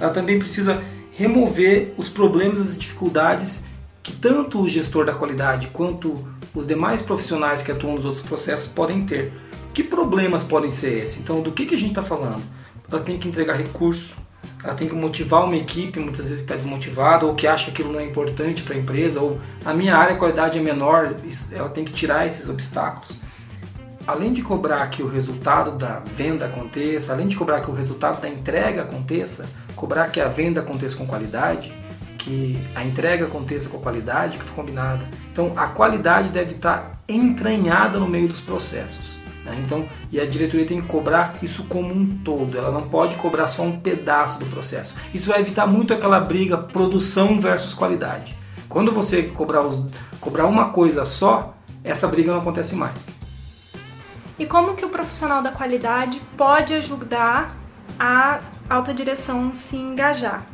Ela 0.00 0.12
também 0.12 0.38
precisa 0.38 0.82
remover 1.12 1.94
os 1.96 2.08
problemas 2.08 2.60
as 2.60 2.78
dificuldades 2.78 3.64
que 4.02 4.12
tanto 4.12 4.60
o 4.60 4.68
gestor 4.68 5.04
da 5.04 5.14
qualidade 5.14 5.68
quanto 5.68 6.14
os 6.54 6.66
demais 6.66 7.02
profissionais 7.02 7.62
que 7.62 7.70
atuam 7.70 7.94
nos 7.94 8.04
outros 8.04 8.24
processos 8.24 8.66
podem 8.66 9.04
ter. 9.04 9.32
Que 9.72 9.82
problemas 9.82 10.42
podem 10.42 10.70
ser 10.70 11.02
esses? 11.02 11.18
Então, 11.18 11.40
do 11.40 11.52
que, 11.52 11.66
que 11.66 11.74
a 11.74 11.78
gente 11.78 11.90
está 11.90 12.02
falando? 12.02 12.42
Ela 12.90 13.00
tem 13.00 13.18
que 13.18 13.28
entregar 13.28 13.54
recurso, 13.54 14.16
ela 14.62 14.74
tem 14.74 14.88
que 14.88 14.94
motivar 14.94 15.44
uma 15.44 15.56
equipe, 15.56 15.98
muitas 15.98 16.28
vezes 16.28 16.38
que 16.38 16.44
está 16.44 16.54
desmotivada 16.54 17.26
ou 17.26 17.34
que 17.34 17.46
acha 17.46 17.66
que 17.66 17.70
aquilo 17.72 17.92
não 17.92 18.00
é 18.00 18.04
importante 18.04 18.62
para 18.62 18.74
a 18.74 18.78
empresa, 18.78 19.20
ou 19.20 19.40
a 19.64 19.74
minha 19.74 19.96
área 19.96 20.12
de 20.12 20.18
qualidade 20.18 20.58
é 20.58 20.62
menor, 20.62 21.14
ela 21.50 21.68
tem 21.68 21.84
que 21.84 21.92
tirar 21.92 22.26
esses 22.26 22.48
obstáculos. 22.48 23.18
Além 24.06 24.32
de 24.32 24.42
cobrar 24.42 24.86
que 24.88 25.02
o 25.02 25.08
resultado 25.08 25.72
da 25.72 26.00
venda 26.00 26.46
aconteça, 26.46 27.12
além 27.12 27.28
de 27.28 27.36
cobrar 27.36 27.60
que 27.60 27.70
o 27.70 27.74
resultado 27.74 28.20
da 28.20 28.28
entrega 28.28 28.82
aconteça, 28.82 29.48
cobrar 29.76 30.08
que 30.08 30.20
a 30.20 30.28
venda 30.28 30.60
aconteça 30.60 30.96
com 30.96 31.06
qualidade, 31.06 31.72
que 32.18 32.58
a 32.74 32.84
entrega 32.84 33.26
aconteça 33.26 33.68
com 33.68 33.78
a 33.78 33.80
qualidade 33.80 34.38
que 34.38 34.44
foi 34.44 34.54
combinada. 34.54 35.04
Então 35.32 35.52
a 35.56 35.66
qualidade 35.68 36.30
deve 36.30 36.52
estar 36.52 37.00
entranhada 37.08 37.98
no 37.98 38.08
meio 38.08 38.28
dos 38.28 38.40
processos. 38.40 39.21
Né? 39.44 39.62
Então, 39.64 39.88
e 40.10 40.20
a 40.20 40.26
diretoria 40.26 40.66
tem 40.66 40.80
que 40.80 40.86
cobrar 40.86 41.36
isso 41.42 41.64
como 41.64 41.92
um 41.92 42.18
todo, 42.24 42.56
ela 42.56 42.70
não 42.70 42.88
pode 42.88 43.16
cobrar 43.16 43.48
só 43.48 43.62
um 43.62 43.78
pedaço 43.78 44.38
do 44.38 44.46
processo. 44.46 44.94
Isso 45.12 45.30
vai 45.30 45.40
evitar 45.40 45.66
muito 45.66 45.92
aquela 45.92 46.20
briga 46.20 46.56
produção 46.56 47.40
versus 47.40 47.74
qualidade. 47.74 48.36
Quando 48.68 48.92
você 48.92 49.24
cobrar, 49.24 49.62
os, 49.62 49.84
cobrar 50.20 50.46
uma 50.46 50.70
coisa 50.70 51.04
só, 51.04 51.54
essa 51.84 52.06
briga 52.08 52.32
não 52.32 52.40
acontece 52.40 52.74
mais. 52.74 53.08
E 54.38 54.46
como 54.46 54.74
que 54.74 54.84
o 54.84 54.88
profissional 54.88 55.42
da 55.42 55.52
qualidade 55.52 56.20
pode 56.36 56.74
ajudar 56.74 57.56
a 57.98 58.40
alta 58.68 58.94
direção 58.94 59.54
se 59.54 59.76
engajar? 59.76 60.46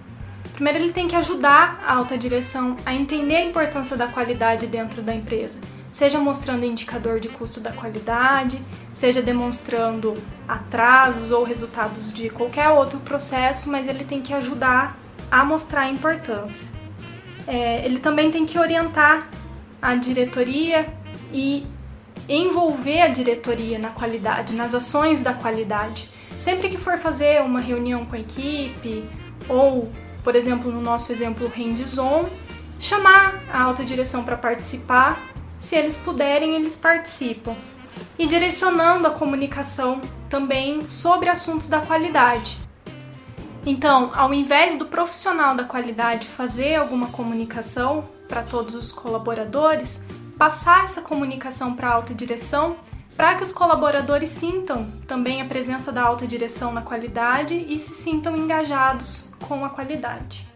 Primeiro, 0.52 0.80
ele 0.80 0.92
tem 0.92 1.06
que 1.06 1.14
ajudar 1.14 1.80
a 1.86 1.94
alta 1.94 2.18
direção 2.18 2.76
a 2.84 2.92
entender 2.92 3.36
a 3.36 3.44
importância 3.44 3.96
da 3.96 4.08
qualidade 4.08 4.66
dentro 4.66 5.00
da 5.00 5.14
empresa, 5.14 5.60
seja 5.98 6.20
mostrando 6.20 6.64
indicador 6.64 7.18
de 7.18 7.28
custo 7.28 7.58
da 7.58 7.72
qualidade, 7.72 8.62
seja 8.94 9.20
demonstrando 9.20 10.14
atrasos 10.46 11.32
ou 11.32 11.42
resultados 11.42 12.12
de 12.14 12.30
qualquer 12.30 12.68
outro 12.68 13.00
processo, 13.00 13.68
mas 13.68 13.88
ele 13.88 14.04
tem 14.04 14.22
que 14.22 14.32
ajudar 14.32 14.96
a 15.28 15.44
mostrar 15.44 15.80
a 15.80 15.90
importância. 15.90 16.70
É, 17.48 17.84
ele 17.84 17.98
também 17.98 18.30
tem 18.30 18.46
que 18.46 18.56
orientar 18.56 19.26
a 19.82 19.96
diretoria 19.96 20.86
e 21.32 21.66
envolver 22.28 23.00
a 23.00 23.08
diretoria 23.08 23.76
na 23.76 23.90
qualidade, 23.90 24.54
nas 24.54 24.74
ações 24.74 25.20
da 25.20 25.34
qualidade. 25.34 26.08
Sempre 26.38 26.68
que 26.68 26.78
for 26.78 26.96
fazer 26.98 27.42
uma 27.42 27.58
reunião 27.58 28.06
com 28.06 28.14
a 28.14 28.20
equipe 28.20 29.04
ou, 29.48 29.90
por 30.22 30.36
exemplo, 30.36 30.70
no 30.70 30.80
nosso 30.80 31.10
exemplo 31.10 31.48
hands-on, 31.48 32.26
chamar 32.78 33.42
a 33.52 33.62
alta 33.62 33.84
direção 33.84 34.22
para 34.22 34.36
participar. 34.36 35.20
Se 35.58 35.76
eles 35.76 35.96
puderem, 35.96 36.54
eles 36.54 36.76
participam. 36.76 37.54
E 38.18 38.26
direcionando 38.26 39.06
a 39.06 39.10
comunicação 39.10 40.00
também 40.28 40.88
sobre 40.88 41.28
assuntos 41.28 41.68
da 41.68 41.80
qualidade. 41.80 42.58
Então, 43.66 44.10
ao 44.14 44.32
invés 44.32 44.78
do 44.78 44.86
profissional 44.86 45.54
da 45.54 45.64
qualidade 45.64 46.26
fazer 46.28 46.76
alguma 46.76 47.08
comunicação 47.08 48.08
para 48.28 48.42
todos 48.42 48.74
os 48.74 48.92
colaboradores, 48.92 50.02
passar 50.38 50.84
essa 50.84 51.02
comunicação 51.02 51.74
para 51.74 51.88
a 51.88 51.94
alta 51.94 52.14
direção 52.14 52.76
para 53.16 53.34
que 53.34 53.42
os 53.42 53.52
colaboradores 53.52 54.30
sintam 54.30 54.88
também 55.08 55.42
a 55.42 55.44
presença 55.44 55.90
da 55.90 56.02
alta 56.02 56.24
direção 56.24 56.72
na 56.72 56.82
qualidade 56.82 57.66
e 57.68 57.76
se 57.76 57.92
sintam 57.92 58.36
engajados 58.36 59.28
com 59.40 59.64
a 59.64 59.70
qualidade. 59.70 60.46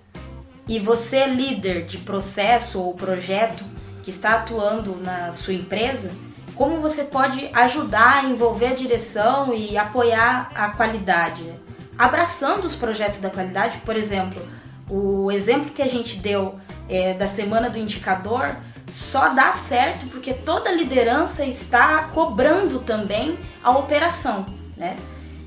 E 0.68 0.78
você, 0.78 1.26
líder 1.26 1.84
de 1.84 1.98
processo 1.98 2.80
ou 2.80 2.94
projeto 2.94 3.64
que 4.02 4.10
está 4.10 4.34
atuando 4.34 4.96
na 4.96 5.30
sua 5.30 5.54
empresa, 5.54 6.10
como 6.54 6.80
você 6.80 7.04
pode 7.04 7.48
ajudar 7.52 8.18
a 8.18 8.24
envolver 8.24 8.66
a 8.66 8.74
direção 8.74 9.54
e 9.54 9.76
apoiar 9.78 10.50
a 10.54 10.68
qualidade? 10.70 11.50
Abraçando 11.98 12.64
os 12.64 12.74
projetos 12.74 13.20
da 13.20 13.30
qualidade, 13.30 13.78
por 13.78 13.96
exemplo, 13.96 14.42
o 14.90 15.30
exemplo 15.30 15.70
que 15.70 15.82
a 15.82 15.88
gente 15.88 16.16
deu 16.16 16.58
é, 16.88 17.14
da 17.14 17.26
semana 17.26 17.70
do 17.70 17.78
indicador 17.78 18.56
só 18.88 19.28
dá 19.30 19.52
certo 19.52 20.06
porque 20.08 20.34
toda 20.34 20.70
liderança 20.70 21.44
está 21.44 22.04
cobrando 22.12 22.80
também 22.80 23.38
a 23.62 23.70
operação, 23.70 24.44
né? 24.76 24.96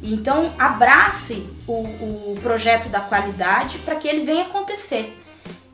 Então 0.02 0.54
abrace 0.58 1.48
o, 1.68 1.82
o 1.82 2.40
projeto 2.42 2.90
da 2.90 3.00
qualidade 3.00 3.78
para 3.80 3.96
que 3.96 4.08
ele 4.08 4.26
venha 4.26 4.44
acontecer. 4.46 5.22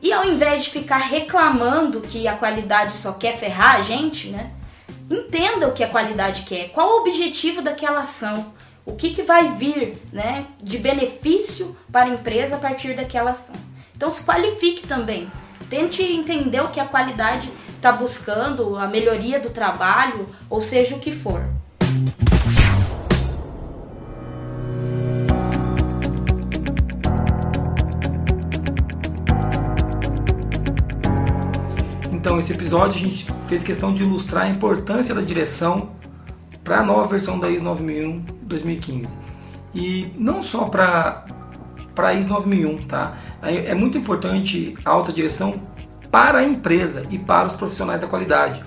E 0.01 0.11
ao 0.11 0.25
invés 0.25 0.63
de 0.63 0.71
ficar 0.71 0.97
reclamando 0.97 2.01
que 2.01 2.27
a 2.27 2.35
qualidade 2.35 2.93
só 2.93 3.13
quer 3.13 3.37
ferrar 3.37 3.75
a 3.75 3.81
gente, 3.81 4.29
né? 4.29 4.51
Entenda 5.09 5.67
o 5.67 5.73
que 5.73 5.83
a 5.83 5.89
qualidade 5.89 6.43
quer, 6.43 6.69
qual 6.69 6.87
o 6.87 7.01
objetivo 7.01 7.61
daquela 7.61 7.99
ação, 7.99 8.53
o 8.85 8.95
que, 8.95 9.13
que 9.13 9.23
vai 9.23 9.51
vir 9.57 10.01
né, 10.11 10.47
de 10.61 10.77
benefício 10.77 11.77
para 11.91 12.09
a 12.09 12.13
empresa 12.13 12.55
a 12.55 12.59
partir 12.59 12.95
daquela 12.95 13.31
ação. 13.31 13.55
Então 13.95 14.09
se 14.09 14.23
qualifique 14.23 14.87
também. 14.87 15.31
Tente 15.69 16.01
entender 16.01 16.61
o 16.61 16.69
que 16.69 16.79
a 16.79 16.85
qualidade 16.85 17.51
está 17.75 17.91
buscando, 17.91 18.75
a 18.77 18.87
melhoria 18.87 19.39
do 19.39 19.49
trabalho, 19.49 20.25
ou 20.49 20.61
seja 20.61 20.95
o 20.95 20.99
que 20.99 21.11
for. 21.11 21.43
Então, 32.31 32.39
esse 32.39 32.53
episódio 32.53 32.95
a 32.95 33.09
gente 33.09 33.27
fez 33.49 33.61
questão 33.61 33.93
de 33.93 34.03
ilustrar 34.03 34.45
a 34.45 34.49
importância 34.49 35.13
da 35.13 35.19
direção 35.19 35.89
para 36.63 36.79
a 36.79 36.81
nova 36.81 37.05
versão 37.05 37.37
da 37.37 37.49
ISO 37.49 37.65
9001 37.65 38.23
2015. 38.43 39.17
E 39.75 40.13
não 40.17 40.41
só 40.41 40.63
para 40.63 41.25
para 41.93 42.13
ISO 42.13 42.29
9001, 42.29 42.77
tá? 42.83 43.17
É 43.41 43.75
muito 43.75 43.97
importante 43.97 44.77
a 44.85 44.91
alta 44.91 45.11
direção 45.11 45.61
para 46.09 46.39
a 46.39 46.43
empresa 46.45 47.05
e 47.09 47.19
para 47.19 47.47
os 47.47 47.53
profissionais 47.53 47.99
da 47.99 48.07
qualidade. 48.07 48.63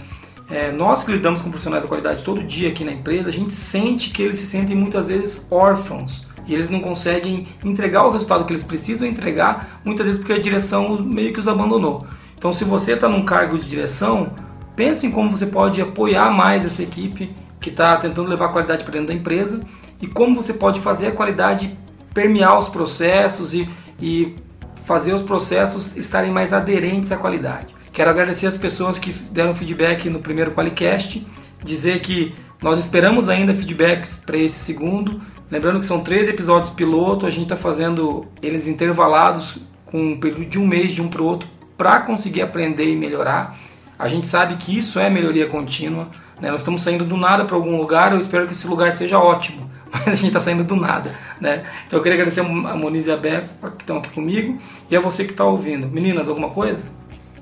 É, 0.51 0.71
nós 0.71 1.03
que 1.03 1.12
lidamos 1.12 1.41
com 1.41 1.49
profissionais 1.49 1.85
da 1.85 1.89
qualidade 1.89 2.23
todo 2.23 2.45
dia 2.45 2.69
aqui 2.69 2.85
na 2.85 2.93
empresa, 2.93 3.31
a 3.31 3.33
gente 3.33 3.55
sente 3.55 4.11
que 4.11 4.21
eles 4.21 4.37
se 4.41 4.47
sentem 4.47 4.77
muitas 4.77 5.09
vezes 5.09 5.47
órfãos 5.51 6.27
e 6.47 6.53
eles 6.53 6.69
não 6.69 6.81
conseguem 6.81 7.47
entregar 7.65 8.07
o 8.07 8.11
resultado 8.11 8.45
que 8.45 8.53
eles 8.53 8.62
precisam 8.62 9.09
entregar, 9.09 9.81
muitas 9.83 10.05
vezes 10.05 10.21
porque 10.21 10.35
a 10.35 10.39
direção 10.39 10.99
meio 11.03 11.33
que 11.33 11.41
os 11.41 11.49
abandonou. 11.49 12.07
Então, 12.45 12.53
se 12.53 12.63
você 12.63 12.93
está 12.93 13.09
num 13.09 13.25
cargo 13.25 13.59
de 13.59 13.67
direção, 13.67 14.35
pense 14.77 15.07
em 15.07 15.11
como 15.11 15.31
você 15.31 15.47
pode 15.47 15.81
apoiar 15.81 16.31
mais 16.31 16.63
essa 16.63 16.83
equipe 16.83 17.35
que 17.59 17.71
está 17.71 17.97
tentando 17.97 18.29
levar 18.29 18.51
qualidade 18.51 18.85
para 18.85 18.93
dentro 18.93 19.07
da 19.07 19.15
empresa 19.15 19.63
e 19.99 20.07
como 20.07 20.43
você 20.43 20.53
pode 20.53 20.79
fazer 20.81 21.07
a 21.07 21.13
qualidade 21.13 21.75
permear 22.13 22.59
os 22.59 22.69
processos 22.69 23.55
e, 23.55 23.67
e 23.99 24.37
fazer 24.85 25.15
os 25.15 25.23
processos 25.23 25.97
estarem 25.97 26.31
mais 26.31 26.53
aderentes 26.53 27.11
à 27.11 27.17
qualidade. 27.17 27.75
Quero 27.91 28.11
agradecer 28.11 28.47
as 28.47 28.59
pessoas 28.59 28.99
que 28.99 29.11
deram 29.11 29.55
feedback 29.55 30.11
no 30.11 30.19
primeiro 30.19 30.51
Qualicast, 30.51 31.27
dizer 31.65 32.01
que 32.01 32.35
nós 32.63 32.79
esperamos 32.79 33.31
ainda 33.31 33.55
feedbacks 33.55 34.17
para 34.17 34.37
esse 34.37 34.59
segundo. 34.59 35.19
Lembrando 35.51 35.81
que 35.81 35.87
são 35.87 36.01
três 36.01 36.29
episódios 36.29 36.69
piloto, 36.69 37.25
a 37.25 37.31
gente 37.31 37.45
está 37.45 37.57
fazendo 37.57 38.27
eles 38.43 38.69
intervalados 38.69 39.57
com 39.87 40.13
um 40.13 40.21
período 40.21 40.45
de 40.45 40.59
um 40.59 40.67
mês 40.67 40.93
de 40.93 41.01
um 41.01 41.09
para 41.09 41.23
o 41.23 41.25
outro 41.25 41.55
para 41.85 42.01
conseguir 42.01 42.41
aprender 42.41 42.91
e 42.91 42.97
melhorar. 42.97 43.59
A 43.99 44.09
gente 44.09 44.26
sabe 44.26 44.57
que 44.57 44.78
isso 44.78 44.99
é 44.99 45.11
melhoria 45.11 45.47
contínua. 45.47 46.09
Né? 46.41 46.51
Nós 46.51 46.62
estamos 46.62 46.80
saindo 46.80 47.05
do 47.05 47.14
nada 47.14 47.45
para 47.45 47.55
algum 47.55 47.76
lugar, 47.76 48.12
eu 48.12 48.18
espero 48.18 48.47
que 48.47 48.55
esse 48.55 48.66
lugar 48.66 48.91
seja 48.95 49.18
ótimo 49.18 49.70
mas 49.93 50.09
a 50.09 50.14
gente 50.14 50.28
está 50.28 50.41
saindo 50.41 50.64
do 50.64 50.74
nada, 50.74 51.12
né? 51.39 51.66
Então 51.87 51.99
eu 51.99 52.03
queria 52.03 52.14
agradecer 52.14 52.41
a 52.41 52.74
Moniz 52.74 53.07
e 53.07 53.12
a 53.12 53.16
Beth 53.16 53.45
que 53.76 53.82
estão 53.82 53.99
aqui 53.99 54.09
comigo 54.11 54.59
e 54.91 54.97
a 54.97 55.01
você 55.01 55.24
que 55.24 55.32
está 55.32 55.45
ouvindo. 55.45 55.87
Meninas, 55.87 56.26
alguma 56.26 56.51
coisa? 56.51 56.82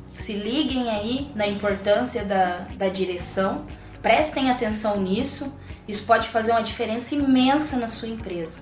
Se 0.08 0.32
liguem 0.32 0.90
aí 0.90 1.30
na 1.36 1.46
importância 1.46 2.24
da, 2.24 2.66
da 2.76 2.88
direção, 2.88 3.64
prestem 4.02 4.50
atenção 4.50 5.00
nisso, 5.00 5.56
isso 5.86 6.04
pode 6.04 6.28
fazer 6.28 6.50
uma 6.50 6.62
diferença 6.62 7.14
imensa 7.14 7.76
na 7.76 7.86
sua 7.86 8.08
empresa. 8.08 8.58